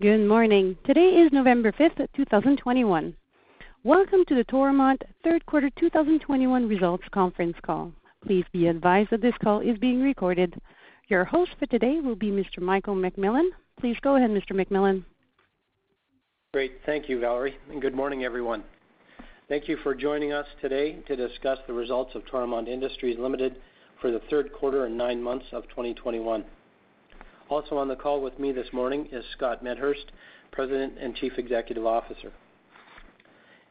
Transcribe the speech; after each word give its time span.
Good 0.00 0.28
morning. 0.28 0.76
Today 0.84 1.08
is 1.16 1.32
November 1.32 1.72
5th, 1.72 2.06
2021. 2.14 3.16
Welcome 3.82 4.24
to 4.28 4.36
the 4.36 4.44
Toromont 4.44 5.02
third 5.24 5.44
quarter 5.46 5.70
2021 5.70 6.68
results 6.68 7.02
conference 7.10 7.56
call. 7.66 7.90
Please 8.24 8.44
be 8.52 8.68
advised 8.68 9.10
that 9.10 9.22
this 9.22 9.34
call 9.42 9.58
is 9.58 9.76
being 9.78 10.00
recorded. 10.00 10.54
Your 11.08 11.24
host 11.24 11.50
for 11.58 11.66
today 11.66 11.98
will 11.98 12.14
be 12.14 12.30
Mr. 12.30 12.60
Michael 12.60 12.94
McMillan. 12.94 13.48
Please 13.80 13.96
go 14.00 14.14
ahead, 14.14 14.30
Mr. 14.30 14.52
McMillan. 14.52 15.04
Great. 16.54 16.74
Thank 16.86 17.08
you, 17.08 17.18
Valerie, 17.18 17.56
and 17.68 17.82
good 17.82 17.96
morning, 17.96 18.22
everyone. 18.22 18.62
Thank 19.48 19.66
you 19.66 19.78
for 19.82 19.96
joining 19.96 20.32
us 20.32 20.46
today 20.60 21.00
to 21.08 21.16
discuss 21.16 21.58
the 21.66 21.72
results 21.72 22.14
of 22.14 22.24
Toromont 22.26 22.68
Industries 22.68 23.18
Limited 23.18 23.56
for 24.00 24.12
the 24.12 24.20
third 24.30 24.52
quarter 24.52 24.84
and 24.84 24.96
nine 24.96 25.20
months 25.20 25.46
of 25.50 25.64
2021. 25.70 26.44
Also 27.48 27.78
on 27.78 27.88
the 27.88 27.96
call 27.96 28.20
with 28.20 28.38
me 28.38 28.52
this 28.52 28.70
morning 28.74 29.08
is 29.10 29.24
Scott 29.32 29.64
Medhurst, 29.64 30.12
President 30.52 30.94
and 31.00 31.16
Chief 31.16 31.32
Executive 31.38 31.86
Officer. 31.86 32.30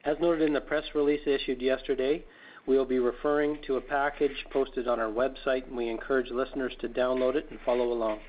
As 0.03 0.17
noted 0.19 0.47
in 0.47 0.53
the 0.53 0.61
press 0.61 0.83
release 0.95 1.21
issued 1.27 1.61
yesterday, 1.61 2.25
we 2.65 2.75
will 2.75 2.85
be 2.85 2.97
referring 2.97 3.59
to 3.67 3.75
a 3.75 3.81
package 3.81 4.45
posted 4.51 4.87
on 4.87 4.99
our 4.99 5.11
website, 5.11 5.67
and 5.67 5.77
we 5.77 5.89
encourage 5.89 6.31
listeners 6.31 6.73
to 6.81 6.89
download 6.89 7.35
it 7.35 7.47
and 7.51 7.59
follow 7.63 7.93
along. 7.93 8.19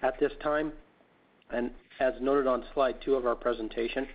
At 0.00 0.20
this 0.20 0.32
time, 0.40 0.72
and 1.50 1.72
as 1.98 2.14
noted 2.20 2.46
on 2.46 2.64
slide 2.72 2.96
two 3.04 3.16
of 3.16 3.26
our 3.26 3.34
presentation, 3.34 4.06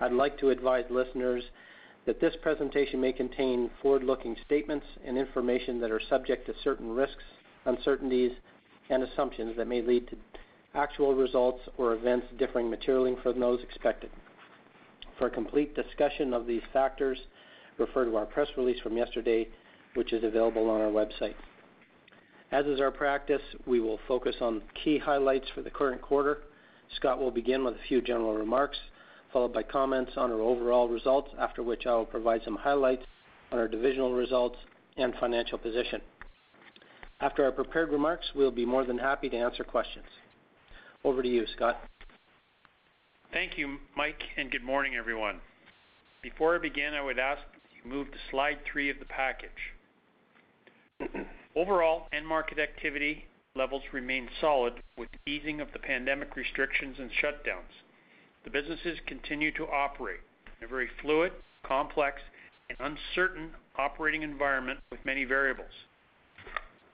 I'd 0.00 0.12
like 0.12 0.36
to 0.38 0.50
advise 0.50 0.84
listeners 0.90 1.44
that 2.06 2.20
this 2.20 2.34
presentation 2.42 3.00
may 3.00 3.12
contain 3.12 3.70
forward-looking 3.80 4.36
statements 4.44 4.86
and 5.04 5.16
information 5.16 5.80
that 5.80 5.92
are 5.92 6.00
subject 6.08 6.46
to 6.46 6.54
certain 6.64 6.90
risks, 6.90 7.24
uncertainties, 7.64 8.32
and 8.90 9.02
assumptions 9.02 9.56
that 9.56 9.66
may 9.66 9.82
lead 9.82 10.08
to 10.08 10.16
actual 10.74 11.14
results 11.14 11.60
or 11.78 11.94
events 11.94 12.26
differing 12.38 12.70
materially 12.70 13.16
from 13.22 13.40
those 13.40 13.62
expected. 13.62 14.10
For 15.18 15.28
a 15.28 15.30
complete 15.30 15.74
discussion 15.74 16.34
of 16.34 16.46
these 16.46 16.62
factors, 16.72 17.18
refer 17.78 18.04
to 18.04 18.16
our 18.16 18.26
press 18.26 18.48
release 18.56 18.80
from 18.80 18.96
yesterday, 18.96 19.48
which 19.94 20.12
is 20.12 20.22
available 20.24 20.68
on 20.68 20.80
our 20.80 20.90
website. 20.90 21.34
As 22.52 22.66
is 22.66 22.80
our 22.80 22.90
practice, 22.90 23.42
we 23.66 23.80
will 23.80 23.98
focus 24.06 24.36
on 24.40 24.62
key 24.84 24.98
highlights 24.98 25.46
for 25.54 25.62
the 25.62 25.70
current 25.70 26.00
quarter. 26.00 26.42
Scott 26.96 27.18
will 27.18 27.30
begin 27.30 27.64
with 27.64 27.74
a 27.74 27.88
few 27.88 28.00
general 28.00 28.34
remarks, 28.34 28.78
followed 29.32 29.52
by 29.52 29.62
comments 29.62 30.12
on 30.16 30.30
our 30.30 30.40
overall 30.40 30.88
results, 30.88 31.30
after 31.38 31.62
which 31.62 31.86
I 31.86 31.94
will 31.94 32.04
provide 32.04 32.42
some 32.44 32.56
highlights 32.56 33.04
on 33.50 33.58
our 33.58 33.68
divisional 33.68 34.12
results 34.12 34.56
and 34.96 35.14
financial 35.18 35.58
position. 35.58 36.00
After 37.20 37.44
our 37.44 37.52
prepared 37.52 37.90
remarks, 37.90 38.26
we'll 38.34 38.50
be 38.50 38.66
more 38.66 38.84
than 38.84 38.98
happy 38.98 39.30
to 39.30 39.36
answer 39.36 39.64
questions. 39.64 40.04
Over 41.02 41.22
to 41.22 41.28
you, 41.28 41.46
Scott. 41.56 41.80
Thank 43.32 43.56
you, 43.56 43.78
Mike, 43.96 44.22
and 44.36 44.50
good 44.50 44.62
morning, 44.62 44.96
everyone. 44.96 45.40
Before 46.22 46.54
I 46.54 46.58
begin, 46.58 46.92
I 46.94 47.02
would 47.02 47.18
ask 47.18 47.40
that 47.40 47.70
you 47.72 47.90
move 47.90 48.10
to 48.10 48.18
slide 48.30 48.58
three 48.70 48.90
of 48.90 48.98
the 48.98 49.06
package. 49.06 49.50
Overall, 51.54 52.08
end 52.12 52.26
market 52.26 52.58
activity 52.58 53.24
levels 53.54 53.82
remain 53.92 54.28
solid 54.40 54.74
with 54.98 55.08
easing 55.26 55.60
of 55.60 55.68
the 55.72 55.78
pandemic 55.78 56.36
restrictions 56.36 56.96
and 56.98 57.10
shutdowns. 57.22 57.72
The 58.44 58.50
businesses 58.50 58.98
continue 59.06 59.52
to 59.52 59.66
operate 59.66 60.20
in 60.58 60.66
a 60.66 60.68
very 60.68 60.88
fluid, 61.00 61.32
complex, 61.64 62.20
and 62.68 62.78
uncertain 62.78 63.50
operating 63.78 64.22
environment 64.22 64.80
with 64.90 65.00
many 65.04 65.24
variables. 65.24 65.85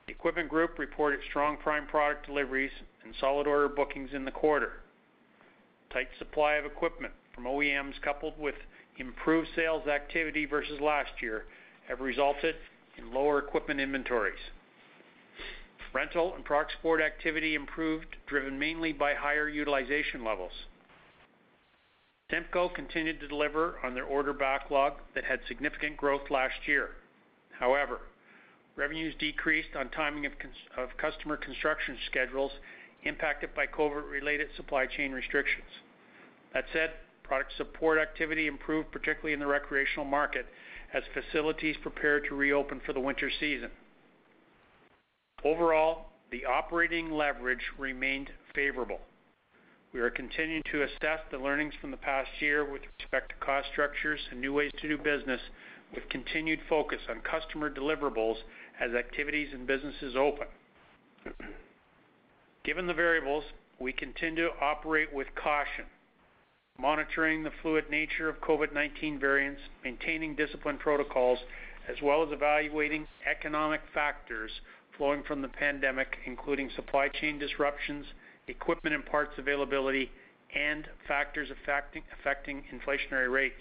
The 0.06 0.12
Equipment 0.12 0.48
Group 0.48 0.78
reported 0.78 1.20
strong 1.28 1.56
prime 1.56 1.86
product 1.86 2.26
deliveries 2.26 2.72
and 3.04 3.14
solid 3.20 3.46
order 3.46 3.68
bookings 3.68 4.10
in 4.12 4.24
the 4.24 4.30
quarter. 4.30 4.80
Tight 5.92 6.08
supply 6.18 6.54
of 6.54 6.64
equipment 6.64 7.12
from 7.34 7.44
OEMs, 7.44 8.00
coupled 8.02 8.38
with 8.38 8.54
improved 8.98 9.48
sales 9.54 9.86
activity 9.86 10.44
versus 10.44 10.80
last 10.80 11.10
year, 11.20 11.44
have 11.88 12.00
resulted 12.00 12.56
in 12.98 13.12
lower 13.12 13.38
equipment 13.38 13.80
inventories. 13.80 14.38
Rental 15.92 16.34
and 16.34 16.44
product 16.44 16.72
support 16.72 17.02
activity 17.02 17.54
improved, 17.54 18.16
driven 18.26 18.58
mainly 18.58 18.92
by 18.92 19.14
higher 19.14 19.48
utilization 19.48 20.24
levels. 20.24 20.52
CIMCO 22.30 22.74
continued 22.74 23.20
to 23.20 23.28
deliver 23.28 23.78
on 23.84 23.94
their 23.94 24.04
order 24.04 24.32
backlog 24.32 24.94
that 25.14 25.24
had 25.24 25.40
significant 25.46 25.98
growth 25.98 26.30
last 26.30 26.66
year. 26.66 26.90
However, 27.58 28.00
revenues 28.76 29.14
decreased 29.18 29.76
on 29.76 29.90
timing 29.90 30.26
of 30.26 30.32
customer 30.96 31.36
construction 31.36 31.96
schedules 32.10 32.52
impacted 33.04 33.54
by 33.54 33.66
COVID-related 33.66 34.48
supply 34.56 34.86
chain 34.86 35.12
restrictions. 35.12 35.68
That 36.54 36.64
said, 36.72 36.92
product 37.22 37.52
support 37.56 37.98
activity 37.98 38.46
improved, 38.46 38.92
particularly 38.92 39.32
in 39.32 39.40
the 39.40 39.46
recreational 39.46 40.04
market, 40.04 40.46
as 40.94 41.02
facilities 41.14 41.76
prepared 41.82 42.24
to 42.28 42.34
reopen 42.34 42.80
for 42.84 42.92
the 42.92 43.00
winter 43.00 43.30
season. 43.40 43.70
Overall, 45.44 46.06
the 46.30 46.44
operating 46.44 47.10
leverage 47.10 47.62
remained 47.78 48.30
favorable. 48.54 49.00
We 49.92 50.00
are 50.00 50.10
continuing 50.10 50.62
to 50.70 50.82
assess 50.84 51.20
the 51.30 51.38
learnings 51.38 51.74
from 51.80 51.90
the 51.90 51.96
past 51.98 52.30
year 52.40 52.64
with 52.70 52.82
respect 52.98 53.30
to 53.30 53.44
cost 53.44 53.68
structures 53.72 54.20
and 54.30 54.40
new 54.40 54.52
ways 54.54 54.70
to 54.80 54.88
do 54.88 54.96
business, 54.96 55.40
with 55.94 56.08
continued 56.08 56.60
focus 56.68 57.00
on 57.08 57.20
customer 57.20 57.70
deliverables 57.70 58.36
as 58.80 58.92
activities 58.94 59.48
and 59.52 59.66
businesses 59.66 60.14
open. 60.16 60.46
Given 62.64 62.86
the 62.86 62.94
variables, 62.94 63.44
we 63.78 63.92
continue 63.92 64.44
to 64.44 64.64
operate 64.64 65.12
with 65.12 65.26
caution, 65.34 65.84
monitoring 66.78 67.42
the 67.42 67.50
fluid 67.60 67.90
nature 67.90 68.28
of 68.28 68.40
COVID-19 68.40 69.20
variants, 69.20 69.60
maintaining 69.84 70.36
disciplined 70.36 70.78
protocols, 70.78 71.38
as 71.88 71.96
well 72.02 72.22
as 72.22 72.32
evaluating 72.32 73.06
economic 73.28 73.80
factors 73.92 74.50
flowing 74.96 75.22
from 75.24 75.42
the 75.42 75.48
pandemic, 75.48 76.16
including 76.26 76.70
supply 76.76 77.08
chain 77.08 77.38
disruptions, 77.38 78.06
equipment 78.46 78.94
and 78.94 79.04
parts 79.06 79.32
availability, 79.38 80.10
and 80.54 80.86
factors 81.08 81.48
affecting 81.50 82.62
inflationary 82.72 83.32
rates. 83.32 83.54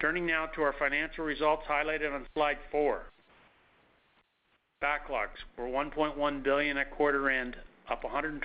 Turning 0.00 0.26
now 0.26 0.46
to 0.54 0.62
our 0.62 0.74
financial 0.78 1.24
results 1.24 1.62
highlighted 1.68 2.14
on 2.14 2.26
slide 2.34 2.58
four. 2.70 3.04
Backlogs 4.82 5.40
were 5.56 5.64
1.1 5.64 6.42
billion 6.42 6.76
at 6.76 6.90
quarter 6.90 7.30
end, 7.30 7.56
up 7.90 8.02
124% 8.02 8.40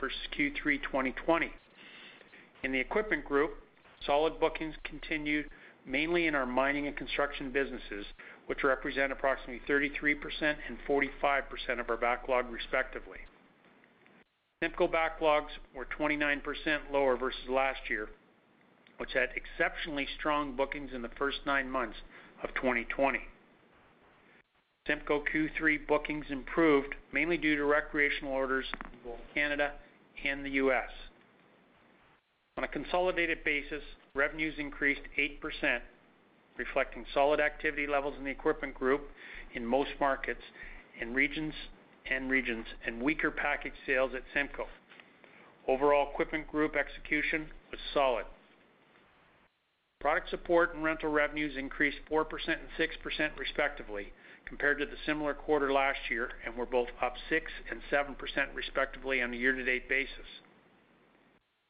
versus 0.00 0.18
Q3 0.36 0.82
2020. 0.82 1.52
In 2.64 2.72
the 2.72 2.80
Equipment 2.80 3.24
Group, 3.24 3.52
solid 4.04 4.40
bookings 4.40 4.74
continued 4.82 5.48
mainly 5.86 6.26
in 6.26 6.34
our 6.34 6.46
mining 6.46 6.88
and 6.88 6.96
construction 6.96 7.50
businesses, 7.50 8.04
which 8.46 8.64
represent 8.64 9.12
approximately 9.12 9.60
33% 9.68 10.56
and 10.68 10.76
45% 10.88 11.80
of 11.80 11.88
our 11.88 11.96
backlog, 11.96 12.50
respectively. 12.50 13.18
CIMCO 14.62 14.90
backlogs 14.90 15.48
were 15.74 15.86
29% 15.98 16.42
lower 16.92 17.16
versus 17.16 17.40
last 17.48 17.80
year, 17.88 18.08
which 19.00 19.14
had 19.14 19.30
exceptionally 19.34 20.06
strong 20.18 20.54
bookings 20.54 20.90
in 20.94 21.00
the 21.00 21.08
first 21.16 21.38
nine 21.46 21.70
months 21.70 21.96
of 22.44 22.50
2020. 22.54 23.18
CIMCO 24.86 25.22
Q3 25.34 25.86
bookings 25.88 26.26
improved 26.28 26.94
mainly 27.10 27.38
due 27.38 27.56
to 27.56 27.64
recreational 27.64 28.34
orders 28.34 28.66
in 28.92 28.98
both 29.10 29.20
Canada 29.32 29.72
and 30.22 30.44
the 30.44 30.50
U.S. 30.50 30.90
On 32.58 32.64
a 32.64 32.68
consolidated 32.68 33.42
basis, 33.42 33.82
revenues 34.14 34.54
increased 34.58 35.00
8%, 35.18 35.80
reflecting 36.58 37.06
solid 37.14 37.40
activity 37.40 37.86
levels 37.86 38.14
in 38.18 38.24
the 38.24 38.30
Equipment 38.30 38.74
Group 38.74 39.08
in 39.54 39.64
most 39.64 39.92
markets 39.98 40.42
and 41.00 41.14
regions, 41.14 41.54
and 42.10 42.30
regions, 42.30 42.66
and 42.84 43.00
weaker 43.00 43.30
package 43.30 43.72
sales 43.86 44.12
at 44.14 44.24
CIMCO. 44.36 44.66
Overall, 45.68 46.10
Equipment 46.12 46.46
Group 46.48 46.76
execution 46.76 47.46
was 47.70 47.80
solid. 47.94 48.26
Product 50.00 50.30
support 50.30 50.74
and 50.74 50.82
rental 50.82 51.10
revenues 51.10 51.56
increased 51.58 51.98
4% 52.10 52.24
and 52.48 52.58
6% 52.78 53.38
respectively 53.38 54.12
compared 54.46 54.78
to 54.78 54.86
the 54.86 54.96
similar 55.06 55.34
quarter 55.34 55.72
last 55.72 55.98
year, 56.10 56.30
and 56.44 56.56
were 56.56 56.66
both 56.66 56.88
up 57.00 57.14
6 57.28 57.52
and 57.70 57.80
7% 57.92 58.16
respectively 58.54 59.22
on 59.22 59.32
a 59.32 59.36
year-to-date 59.36 59.88
basis. 59.88 60.26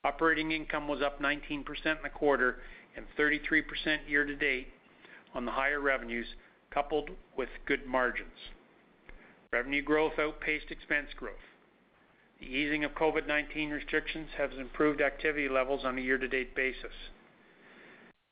Operating 0.04 0.52
income 0.52 0.88
was 0.88 1.02
up 1.02 1.20
19% 1.20 1.66
in 1.84 1.96
the 2.02 2.08
quarter 2.08 2.56
and 2.96 3.04
33% 3.18 3.62
year-to-date 4.08 4.68
on 5.34 5.44
the 5.44 5.50
higher 5.50 5.80
revenues, 5.80 6.26
coupled 6.70 7.10
with 7.36 7.48
good 7.66 7.86
margins. 7.86 8.28
Revenue 9.52 9.82
growth 9.82 10.18
outpaced 10.18 10.70
expense 10.70 11.08
growth. 11.16 11.34
The 12.38 12.46
easing 12.46 12.84
of 12.84 12.92
COVID-19 12.92 13.72
restrictions 13.72 14.28
has 14.38 14.50
improved 14.58 15.02
activity 15.02 15.48
levels 15.48 15.84
on 15.84 15.98
a 15.98 16.00
year-to-date 16.00 16.54
basis. 16.56 16.94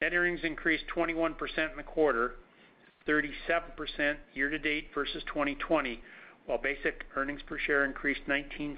Net 0.01 0.15
earnings 0.15 0.41
increased 0.45 0.85
21% 0.95 1.35
in 1.71 1.77
the 1.77 1.83
quarter, 1.83 2.35
37% 3.09 4.17
year-to-date 4.35 4.89
versus 4.95 5.25
2020, 5.27 6.01
while 6.47 6.59
basic 6.59 7.05
earnings 7.17 7.41
per 7.47 7.59
share 7.59 7.85
increased 7.85 8.21
$0.19 8.29 8.77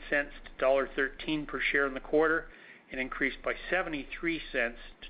to 0.59 0.65
1.13 0.65 1.47
per 1.47 1.61
share 1.73 1.87
in 1.87 1.95
the 1.95 2.01
quarter 2.01 2.47
and 2.91 3.01
increased 3.01 3.37
by 3.45 3.53
$0.73 3.71 4.41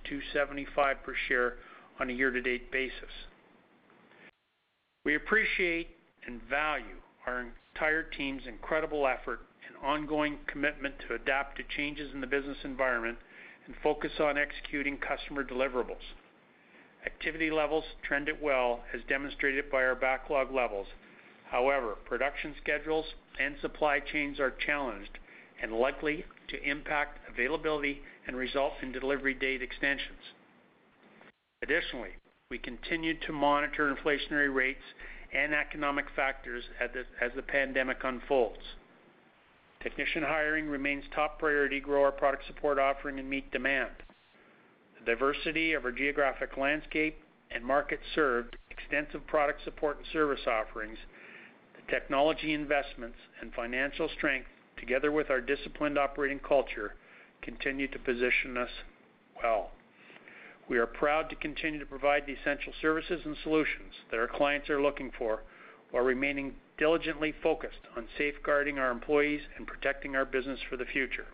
to 0.04 0.20
$2.75 0.34 1.02
per 1.02 1.14
share 1.28 1.54
on 2.00 2.10
a 2.10 2.12
year-to-date 2.12 2.72
basis. 2.72 3.28
We 5.04 5.14
appreciate 5.14 5.88
and 6.26 6.40
value 6.42 7.00
our 7.26 7.46
entire 7.74 8.02
team's 8.02 8.42
incredible 8.46 9.06
effort 9.06 9.40
and 9.66 9.76
ongoing 9.82 10.38
commitment 10.46 10.94
to 11.06 11.14
adapt 11.14 11.56
to 11.58 11.62
changes 11.76 12.12
in 12.12 12.20
the 12.20 12.26
business 12.26 12.58
environment 12.64 13.16
and 13.66 13.74
focus 13.82 14.12
on 14.20 14.38
executing 14.38 14.96
customer 14.98 15.44
deliverables. 15.44 16.14
Activity 17.06 17.50
levels 17.50 17.84
trended 18.02 18.36
well, 18.42 18.80
as 18.94 19.00
demonstrated 19.08 19.70
by 19.70 19.82
our 19.82 19.94
backlog 19.94 20.52
levels. 20.52 20.86
However, 21.50 21.96
production 22.04 22.54
schedules 22.62 23.06
and 23.38 23.56
supply 23.60 24.00
chains 24.00 24.38
are 24.38 24.50
challenged 24.66 25.18
and 25.62 25.72
likely 25.72 26.24
to 26.48 26.62
impact 26.62 27.18
availability 27.28 28.02
and 28.26 28.36
result 28.36 28.74
in 28.82 28.92
delivery 28.92 29.34
date 29.34 29.62
extensions. 29.62 30.34
Additionally, 31.62 32.10
we 32.50 32.58
continue 32.58 33.14
to 33.20 33.32
monitor 33.32 33.94
inflationary 33.94 34.52
rates 34.52 34.82
and 35.32 35.54
economic 35.54 36.06
factors 36.16 36.64
as 36.80 37.30
the 37.36 37.42
pandemic 37.42 37.98
unfolds. 38.04 38.58
Technician 39.82 40.22
hiring 40.22 40.68
remains 40.68 41.04
top 41.14 41.38
priority 41.38 41.80
to 41.80 41.86
grow 41.86 42.02
our 42.04 42.12
product 42.12 42.46
support 42.46 42.78
offering 42.78 43.18
and 43.18 43.28
meet 43.28 43.50
demand. 43.50 43.90
The 44.98 45.06
diversity 45.06 45.72
of 45.72 45.86
our 45.86 45.92
geographic 45.92 46.58
landscape 46.58 47.16
and 47.50 47.64
market 47.64 48.00
served, 48.14 48.56
extensive 48.70 49.26
product 49.26 49.64
support 49.64 49.96
and 49.96 50.06
service 50.12 50.46
offerings, 50.46 50.98
the 51.74 51.90
technology 51.90 52.52
investments 52.52 53.16
and 53.40 53.54
financial 53.54 54.08
strength, 54.16 54.48
together 54.76 55.10
with 55.10 55.30
our 55.30 55.40
disciplined 55.40 55.98
operating 55.98 56.40
culture, 56.40 56.94
continue 57.40 57.88
to 57.88 57.98
position 57.98 58.58
us 58.58 58.70
well. 59.42 59.70
We 60.68 60.76
are 60.78 60.86
proud 60.86 61.30
to 61.30 61.36
continue 61.36 61.80
to 61.80 61.86
provide 61.86 62.26
the 62.26 62.34
essential 62.34 62.72
services 62.82 63.22
and 63.24 63.36
solutions 63.42 63.94
that 64.10 64.20
our 64.20 64.28
clients 64.28 64.68
are 64.68 64.82
looking 64.82 65.10
for 65.18 65.42
while 65.90 66.04
remaining 66.04 66.54
diligently 66.80 67.32
focused 67.42 67.78
on 67.96 68.08
safeguarding 68.18 68.78
our 68.78 68.90
employees 68.90 69.42
and 69.56 69.66
protecting 69.66 70.16
our 70.16 70.24
business 70.24 70.58
for 70.68 70.76
the 70.76 70.84
future. 70.86 71.26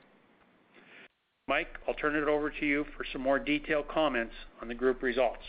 Mike, 1.48 1.68
I'll 1.86 1.94
turn 1.94 2.16
it 2.16 2.28
over 2.28 2.50
to 2.50 2.66
you 2.66 2.84
for 2.96 3.06
some 3.12 3.22
more 3.22 3.38
detailed 3.38 3.86
comments 3.86 4.34
on 4.60 4.66
the 4.66 4.74
group 4.74 5.02
results. 5.02 5.44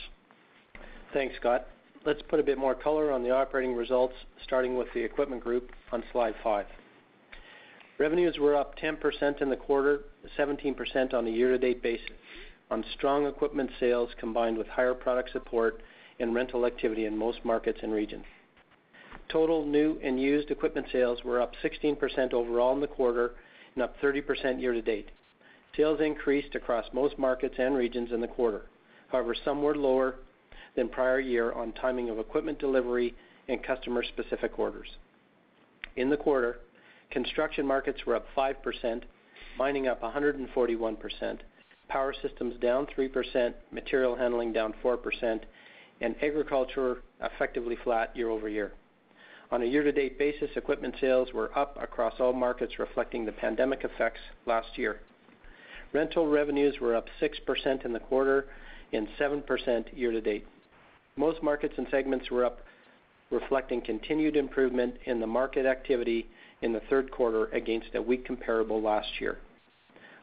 Thanks, 1.13 1.35
Scott. 1.39 1.67
Let's 2.05 2.21
put 2.29 2.39
a 2.39 2.43
bit 2.43 2.59
more 2.59 2.75
color 2.75 3.11
on 3.11 3.23
the 3.23 3.31
operating 3.31 3.73
results, 3.73 4.13
starting 4.43 4.77
with 4.77 4.87
the 4.93 5.03
Equipment 5.03 5.43
Group 5.43 5.71
on 5.91 6.03
slide 6.11 6.35
five. 6.43 6.67
Revenues 7.97 8.37
were 8.37 8.55
up 8.55 8.77
10% 8.77 9.41
in 9.41 9.49
the 9.49 9.55
quarter, 9.55 10.01
17% 10.37 11.15
on 11.15 11.25
a 11.25 11.31
year-to-date 11.31 11.81
basis 11.81 12.05
on 12.69 12.85
strong 12.93 13.25
equipment 13.25 13.71
sales 13.79 14.09
combined 14.19 14.57
with 14.57 14.67
higher 14.67 14.93
product 14.93 15.31
support 15.31 15.81
and 16.19 16.35
rental 16.35 16.65
activity 16.65 17.05
in 17.05 17.17
most 17.17 17.43
markets 17.43 17.79
and 17.81 17.91
regions. 17.91 18.25
Total 19.29 19.65
new 19.65 19.99
and 20.01 20.19
used 20.19 20.51
equipment 20.51 20.87
sales 20.91 21.23
were 21.23 21.41
up 21.41 21.53
16% 21.63 22.33
overall 22.33 22.73
in 22.73 22.79
the 22.79 22.87
quarter 22.87 23.33
and 23.75 23.83
up 23.83 23.99
30% 24.01 24.61
year-to-date. 24.61 25.09
Sales 25.75 25.99
increased 26.01 26.55
across 26.55 26.85
most 26.93 27.19
markets 27.19 27.55
and 27.59 27.75
regions 27.75 28.11
in 28.11 28.21
the 28.21 28.27
quarter. 28.27 28.63
However, 29.11 29.35
some 29.45 29.61
were 29.61 29.75
lower 29.75 30.15
than 30.75 30.89
prior 30.89 31.19
year 31.19 31.51
on 31.51 31.73
timing 31.73 32.09
of 32.09 32.19
equipment 32.19 32.57
delivery 32.59 33.15
and 33.47 33.63
customer-specific 33.63 34.57
orders. 34.57 34.87
In 35.97 36.09
the 36.09 36.17
quarter, 36.17 36.59
construction 37.11 37.65
markets 37.65 38.05
were 38.05 38.15
up 38.15 38.25
5%, 38.35 39.01
mining 39.57 39.87
up 39.87 40.01
141%, 40.01 41.39
power 41.89 42.13
systems 42.21 42.55
down 42.59 42.87
3%, 42.97 43.53
material 43.71 44.15
handling 44.15 44.53
down 44.53 44.73
4%, 44.83 45.41
and 46.01 46.15
agriculture 46.23 47.03
effectively 47.21 47.77
flat 47.83 48.15
year-over-year. 48.15 48.73
On 49.49 49.61
a 49.61 49.65
year-to-date 49.65 50.19
basis, 50.19 50.49
equipment 50.57 50.95
sales 50.99 51.31
were 51.33 51.57
up 51.57 51.77
across 51.81 52.19
all 52.19 52.33
markets, 52.33 52.79
reflecting 52.79 53.25
the 53.25 53.31
pandemic 53.31 53.85
effects 53.85 54.19
last 54.45 54.77
year. 54.77 54.99
Rental 55.93 56.27
revenues 56.27 56.79
were 56.81 56.95
up 56.95 57.07
6% 57.21 57.85
in 57.85 57.93
the 57.93 57.99
quarter 57.99 58.47
and 58.91 59.07
7% 59.17 59.85
year-to-date. 59.97 60.45
Most 61.15 61.41
markets 61.41 61.75
and 61.77 61.87
segments 61.89 62.29
were 62.29 62.43
up, 62.43 62.59
reflecting 63.31 63.81
continued 63.81 64.35
improvement 64.35 64.95
in 65.05 65.21
the 65.21 65.27
market 65.27 65.65
activity 65.65 66.27
in 66.61 66.73
the 66.73 66.81
third 66.89 67.09
quarter 67.09 67.45
against 67.47 67.95
a 67.95 68.01
weak 68.01 68.25
comparable 68.25 68.81
last 68.81 69.07
year. 69.21 69.37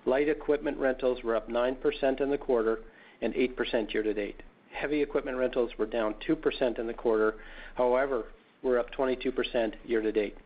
Light 0.05 0.29
equipment 0.29 0.77
rentals 0.79 1.23
were 1.23 1.35
up 1.35 1.49
9% 1.49 2.21
in 2.21 2.31
the 2.31 2.39
quarter 2.39 2.81
and 3.23 3.33
8% 3.33 3.93
year-to-date. 3.95 4.43
Heavy 4.71 5.01
equipment 5.01 5.39
rentals 5.39 5.71
were 5.79 5.87
down 5.87 6.15
2% 6.29 6.79
in 6.79 6.87
the 6.87 6.93
quarter, 6.93 7.37
however, 7.75 8.25
were 8.65 8.81
up 8.81 8.93
22% 8.93 9.75
year-to-date. 9.85 10.37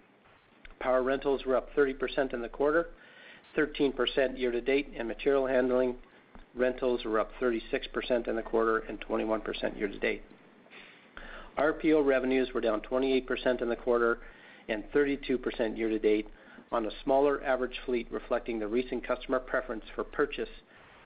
Power 0.81 1.03
rentals 1.03 1.47
were 1.47 1.56
up 1.56 1.75
30% 1.75 2.35
in 2.35 2.43
the 2.43 2.49
quarter, 2.49 2.88
13% 3.56 4.38
year-to-date, 4.38 4.93
and 4.97 5.09
material 5.09 5.47
handling 5.47 5.94
rentals 6.55 7.05
were 7.05 7.20
up 7.20 7.31
36% 7.41 8.29
in 8.29 8.37
the 8.37 8.43
quarter 8.43 8.81
and 8.81 9.00
21% 9.00 9.79
year-to-date. 9.79 10.23
RPO 11.56 12.05
revenues 12.05 12.50
were 12.53 12.61
down 12.61 12.81
28% 12.81 13.62
in 13.62 13.69
the 13.69 13.76
quarter 13.76 14.19
and 14.69 14.85
32% 14.93 15.76
year-to-date 15.76 16.29
on 16.70 16.87
a 16.87 16.91
smaller 17.03 17.43
average 17.44 17.76
fleet, 17.87 18.06
reflecting 18.11 18.59
the 18.59 18.67
recent 18.67 19.06
customer 19.06 19.38
preference 19.38 19.85
for 19.94 20.05
purchase 20.05 20.49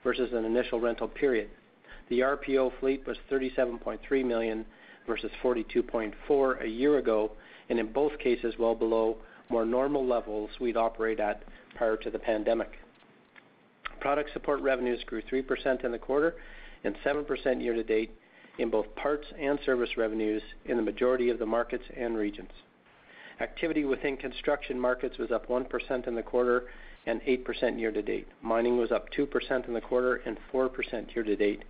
versus 0.03 0.31
an 0.33 0.43
initial 0.45 0.79
rental 0.79 1.07
period. 1.07 1.49
The 2.09 2.19
RPO 2.19 2.79
fleet 2.79 3.07
was 3.07 3.17
37.3 3.31 4.25
million 4.25 4.65
versus 5.07 5.31
42.4 5.41 6.63
a 6.63 6.67
year 6.67 6.97
ago, 6.97 7.31
and 7.69 7.79
in 7.79 7.91
both 7.91 8.17
cases, 8.19 8.55
well 8.59 8.75
below 8.75 9.17
more 9.49 9.65
normal 9.65 10.05
levels 10.05 10.49
we'd 10.59 10.77
operate 10.77 11.19
at 11.19 11.43
prior 11.75 11.97
to 11.97 12.09
the 12.09 12.19
pandemic. 12.19 12.71
Product 13.99 14.31
support 14.33 14.61
revenues 14.61 15.03
grew 15.05 15.21
3% 15.21 15.85
in 15.85 15.91
the 15.91 15.97
quarter 15.97 16.35
and 16.83 16.95
7% 17.05 17.61
year-to-date 17.61 18.11
in 18.59 18.69
both 18.69 18.93
parts 18.95 19.25
and 19.39 19.59
service 19.65 19.91
revenues 19.97 20.41
in 20.65 20.77
the 20.77 20.83
majority 20.83 21.29
of 21.29 21.39
the 21.39 21.45
markets 21.45 21.85
and 21.95 22.17
regions. 22.17 22.51
Activity 23.39 23.85
within 23.85 24.17
construction 24.17 24.79
markets 24.79 25.17
was 25.17 25.31
up 25.31 25.47
1% 25.47 26.07
in 26.07 26.15
the 26.15 26.21
quarter 26.21 26.65
and 27.05 27.21
8% 27.21 27.79
year-to-date. 27.79 28.27
Mining 28.41 28.77
was 28.77 28.91
up 28.91 29.07
2% 29.17 29.67
in 29.67 29.73
the 29.73 29.81
quarter 29.81 30.17
and 30.25 30.37
4% 30.53 31.15
year-to-date. 31.15 31.63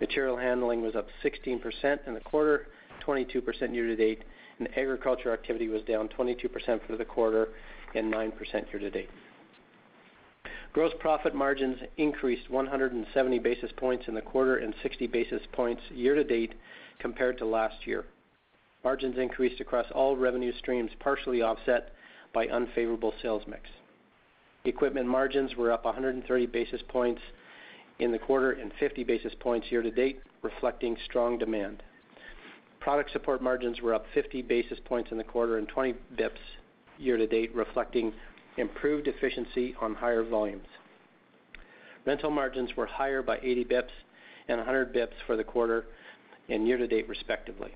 Material 0.00 0.36
handling 0.36 0.82
was 0.82 0.96
up 0.96 1.08
16% 1.22 2.06
in 2.06 2.14
the 2.14 2.20
quarter, 2.20 2.68
22% 3.00 3.74
year-to-date, 3.74 4.22
and 4.58 4.68
agriculture 4.76 5.32
activity 5.32 5.68
was 5.68 5.82
down 5.82 6.08
22% 6.08 6.86
for 6.86 6.96
the 6.96 7.04
quarter 7.04 7.48
and 7.94 8.12
9% 8.12 8.32
year-to-date. 8.72 9.08
Gross 10.72 10.92
profit 11.00 11.34
margins 11.34 11.78
increased 11.96 12.48
170 12.48 13.38
basis 13.40 13.72
points 13.76 14.04
in 14.06 14.14
the 14.14 14.22
quarter 14.22 14.58
and 14.58 14.72
60 14.82 15.06
basis 15.08 15.42
points 15.52 15.82
year-to-date 15.90 16.54
compared 17.00 17.38
to 17.38 17.44
last 17.44 17.86
year. 17.86 18.04
Margins 18.84 19.18
increased 19.18 19.60
across 19.60 19.86
all 19.92 20.16
revenue 20.16 20.52
streams, 20.58 20.90
partially 21.00 21.42
offset 21.42 21.92
by 22.32 22.46
unfavorable 22.46 23.12
sales 23.20 23.42
mix. 23.48 23.62
Equipment 24.64 25.08
margins 25.08 25.56
were 25.56 25.72
up 25.72 25.84
130 25.84 26.46
basis 26.46 26.80
points 26.88 27.20
in 27.98 28.12
the 28.12 28.18
quarter 28.18 28.52
and 28.52 28.72
50 28.78 29.04
basis 29.04 29.32
points 29.40 29.66
year-to-date, 29.70 30.20
reflecting 30.42 30.96
strong 31.04 31.36
demand. 31.36 31.82
Product 32.80 33.12
support 33.12 33.42
margins 33.42 33.80
were 33.82 33.94
up 33.94 34.06
50 34.14 34.42
basis 34.42 34.78
points 34.86 35.10
in 35.12 35.18
the 35.18 35.24
quarter 35.24 35.58
and 35.58 35.68
20 35.68 35.92
basis 35.92 36.32
points 36.32 36.40
year-to-date, 36.98 37.54
reflecting 37.54 38.12
improved 38.58 39.08
efficiency 39.08 39.74
on 39.80 39.94
higher 39.94 40.22
volumes. 40.22 40.66
Rental 42.04 42.30
margins 42.30 42.76
were 42.76 42.84
higher 42.84 43.22
by 43.22 43.38
80 43.38 43.64
basis 43.64 43.70
points 43.70 43.92
and 44.48 44.58
100 44.58 44.92
basis 44.92 45.08
points 45.08 45.22
for 45.26 45.36
the 45.36 45.44
quarter 45.44 45.86
and 46.50 46.66
year-to-date, 46.66 47.08
respectively. 47.08 47.74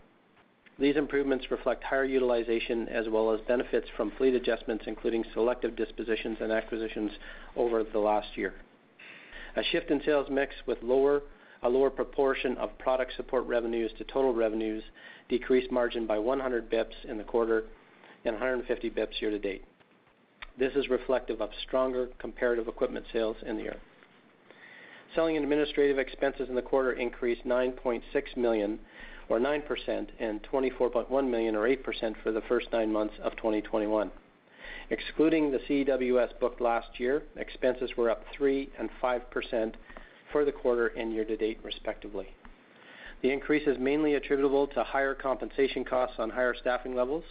These 0.79 0.97
improvements 0.97 1.51
reflect 1.51 1.85
higher 1.85 2.05
utilization 2.05 2.89
as 2.89 3.09
well 3.09 3.33
as 3.33 3.41
benefits 3.47 3.89
from 3.97 4.11
fleet 4.19 4.35
adjustments, 4.35 4.85
including 4.87 5.25
selective 5.33 5.77
dispositions 5.77 6.39
and 6.41 6.51
acquisitions 6.51 7.13
over 7.57 7.85
the 7.85 7.99
last 7.99 8.37
year. 8.37 8.55
A 9.57 9.63
shift 9.63 9.91
in 9.91 10.03
sales 10.05 10.29
mix 10.31 10.55
with 10.67 10.83
a 11.65 11.69
lower 11.69 11.91
proportion 11.91 12.57
of 12.59 12.77
product 12.79 13.13
support 13.17 13.47
revenues 13.47 13.91
to 13.99 14.05
total 14.05 14.33
revenues 14.33 14.85
decreased 15.29 15.73
margin 15.73 16.07
by 16.07 16.19
100 16.19 16.71
basis 16.71 16.85
points 16.85 16.97
in 17.09 17.19
the 17.19 17.25
quarter 17.25 17.65
and 18.25 18.35
150 18.35 18.89
basis 18.91 19.07
points 19.07 19.23
year 19.23 19.31
to 19.31 19.39
date. 19.39 19.65
This 20.59 20.73
is 20.75 20.89
reflective 20.89 21.41
of 21.41 21.51
stronger 21.67 22.09
comparative 22.19 22.69
equipment 22.69 23.07
sales 23.13 23.37
in 23.47 23.57
the 23.57 23.63
year. 23.63 23.77
Selling 25.15 25.37
and 25.37 25.45
administrative 25.45 25.99
expenses 25.99 26.49
in 26.49 26.55
the 26.55 26.63
quarter 26.63 26.93
increased 26.93 27.45
9.6 27.45 28.03
million 28.37 28.79
or 29.29 29.39
9% 29.39 30.07
and 30.21 30.41
24.1 30.43 31.31
million 31.31 31.57
or 31.57 31.69
8% 31.69 32.15
for 32.23 32.31
the 32.31 32.43
first 32.43 32.67
nine 32.73 32.93
months 32.93 33.15
of 33.23 33.35
2021. 33.37 34.11
Excluding 34.91 35.51
the 35.51 35.61
CEWS 35.61 36.39
booked 36.41 36.61
last 36.61 37.01
year, 37.01 37.23
expenses 37.37 37.91
were 37.97 38.11
up 38.11 38.23
3 38.37 38.69
and 38.79 38.91
5% 39.03 39.73
for 40.35 40.45
the 40.45 40.51
quarter 40.51 40.89
and 40.89 41.13
year 41.13 41.25
to 41.25 41.37
date, 41.37 41.61
respectively. 41.63 42.27
The 43.23 43.31
increase 43.31 43.69
is 43.69 43.79
mainly 43.79 44.15
attributable 44.15 44.67
to 44.67 44.83
higher 44.83 45.15
compensation 45.15 45.85
costs 45.85 46.17
on 46.19 46.29
higher 46.29 46.57
staffing 46.61 46.97
levels, 46.97 47.23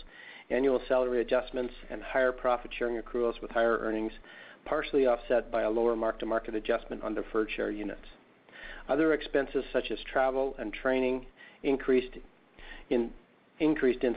annual 0.49 0.79
salary 0.87 1.19
adjustments, 1.19 1.73
and 1.89 2.01
higher 2.01 2.31
profit-sharing 2.31 3.01
accruals 3.01 3.41
with 3.41 3.51
higher 3.51 3.77
earnings, 3.79 4.13
partially 4.63 5.05
offset 5.05 5.51
by 5.51 5.63
a 5.63 5.69
lower 5.69 5.97
mark-to-market 5.97 6.55
adjustment 6.55 7.03
on 7.03 7.13
deferred 7.13 7.49
share 7.53 7.71
units. 7.71 8.07
Other 8.87 9.11
expenses 9.11 9.65
such 9.73 9.91
as 9.91 9.99
travel 10.11 10.55
and 10.57 10.71
training 10.73 11.25
increased 11.61 12.15
in 12.89 13.11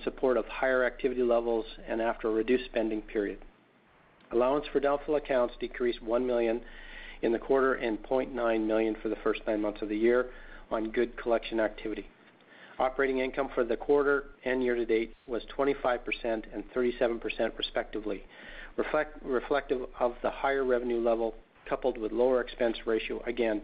support 0.05 0.37
of 0.37 0.47
higher 0.47 0.85
activity 0.85 1.25
levels 1.25 1.66
and 1.88 2.00
after 2.00 2.28
a 2.28 2.33
reduced 2.33 2.66
spending 2.66 3.02
period. 3.02 3.38
Allowance 4.31 4.66
for 4.73 4.78
doubtful 4.78 5.16
accounts 5.16 5.55
decreased 5.59 6.02
1 6.02 6.25
million 6.25 6.61
in 7.26 7.33
the 7.33 7.38
quarter 7.38 7.75
and 7.75 8.02
0.9 8.04 8.66
million 8.66 8.97
for 9.02 9.09
the 9.11 9.16
first 9.16 9.42
nine 9.47 9.61
months 9.61 9.83
of 9.83 9.88
the 9.88 9.97
year 9.97 10.30
on 10.71 10.90
good 10.90 11.14
collection 11.16 11.61
activity. 11.61 12.06
Operating 12.78 13.18
income 13.18 13.50
for 13.54 13.64
the 13.64 13.76
quarter 13.76 14.26
and 14.45 14.62
year 14.62 14.75
to 14.75 14.87
date 14.87 15.14
was 15.26 15.42
25% 15.56 15.99
and 16.25 16.64
37% 16.75 17.59
respectively, 17.59 18.23
reflective 19.23 19.83
of 19.99 20.14
the 20.23 20.30
higher 20.30 20.64
revenue 20.64 21.00
level 21.00 21.35
coupled 21.68 21.99
with 21.99 22.12
lower 22.12 22.40
expense 22.40 22.76
ratio. 22.87 23.21
Again, 23.26 23.61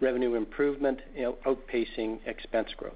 revenue 0.00 0.34
improvement 0.34 1.00
outpacing 1.44 2.20
expense 2.26 2.68
growth. 2.76 2.94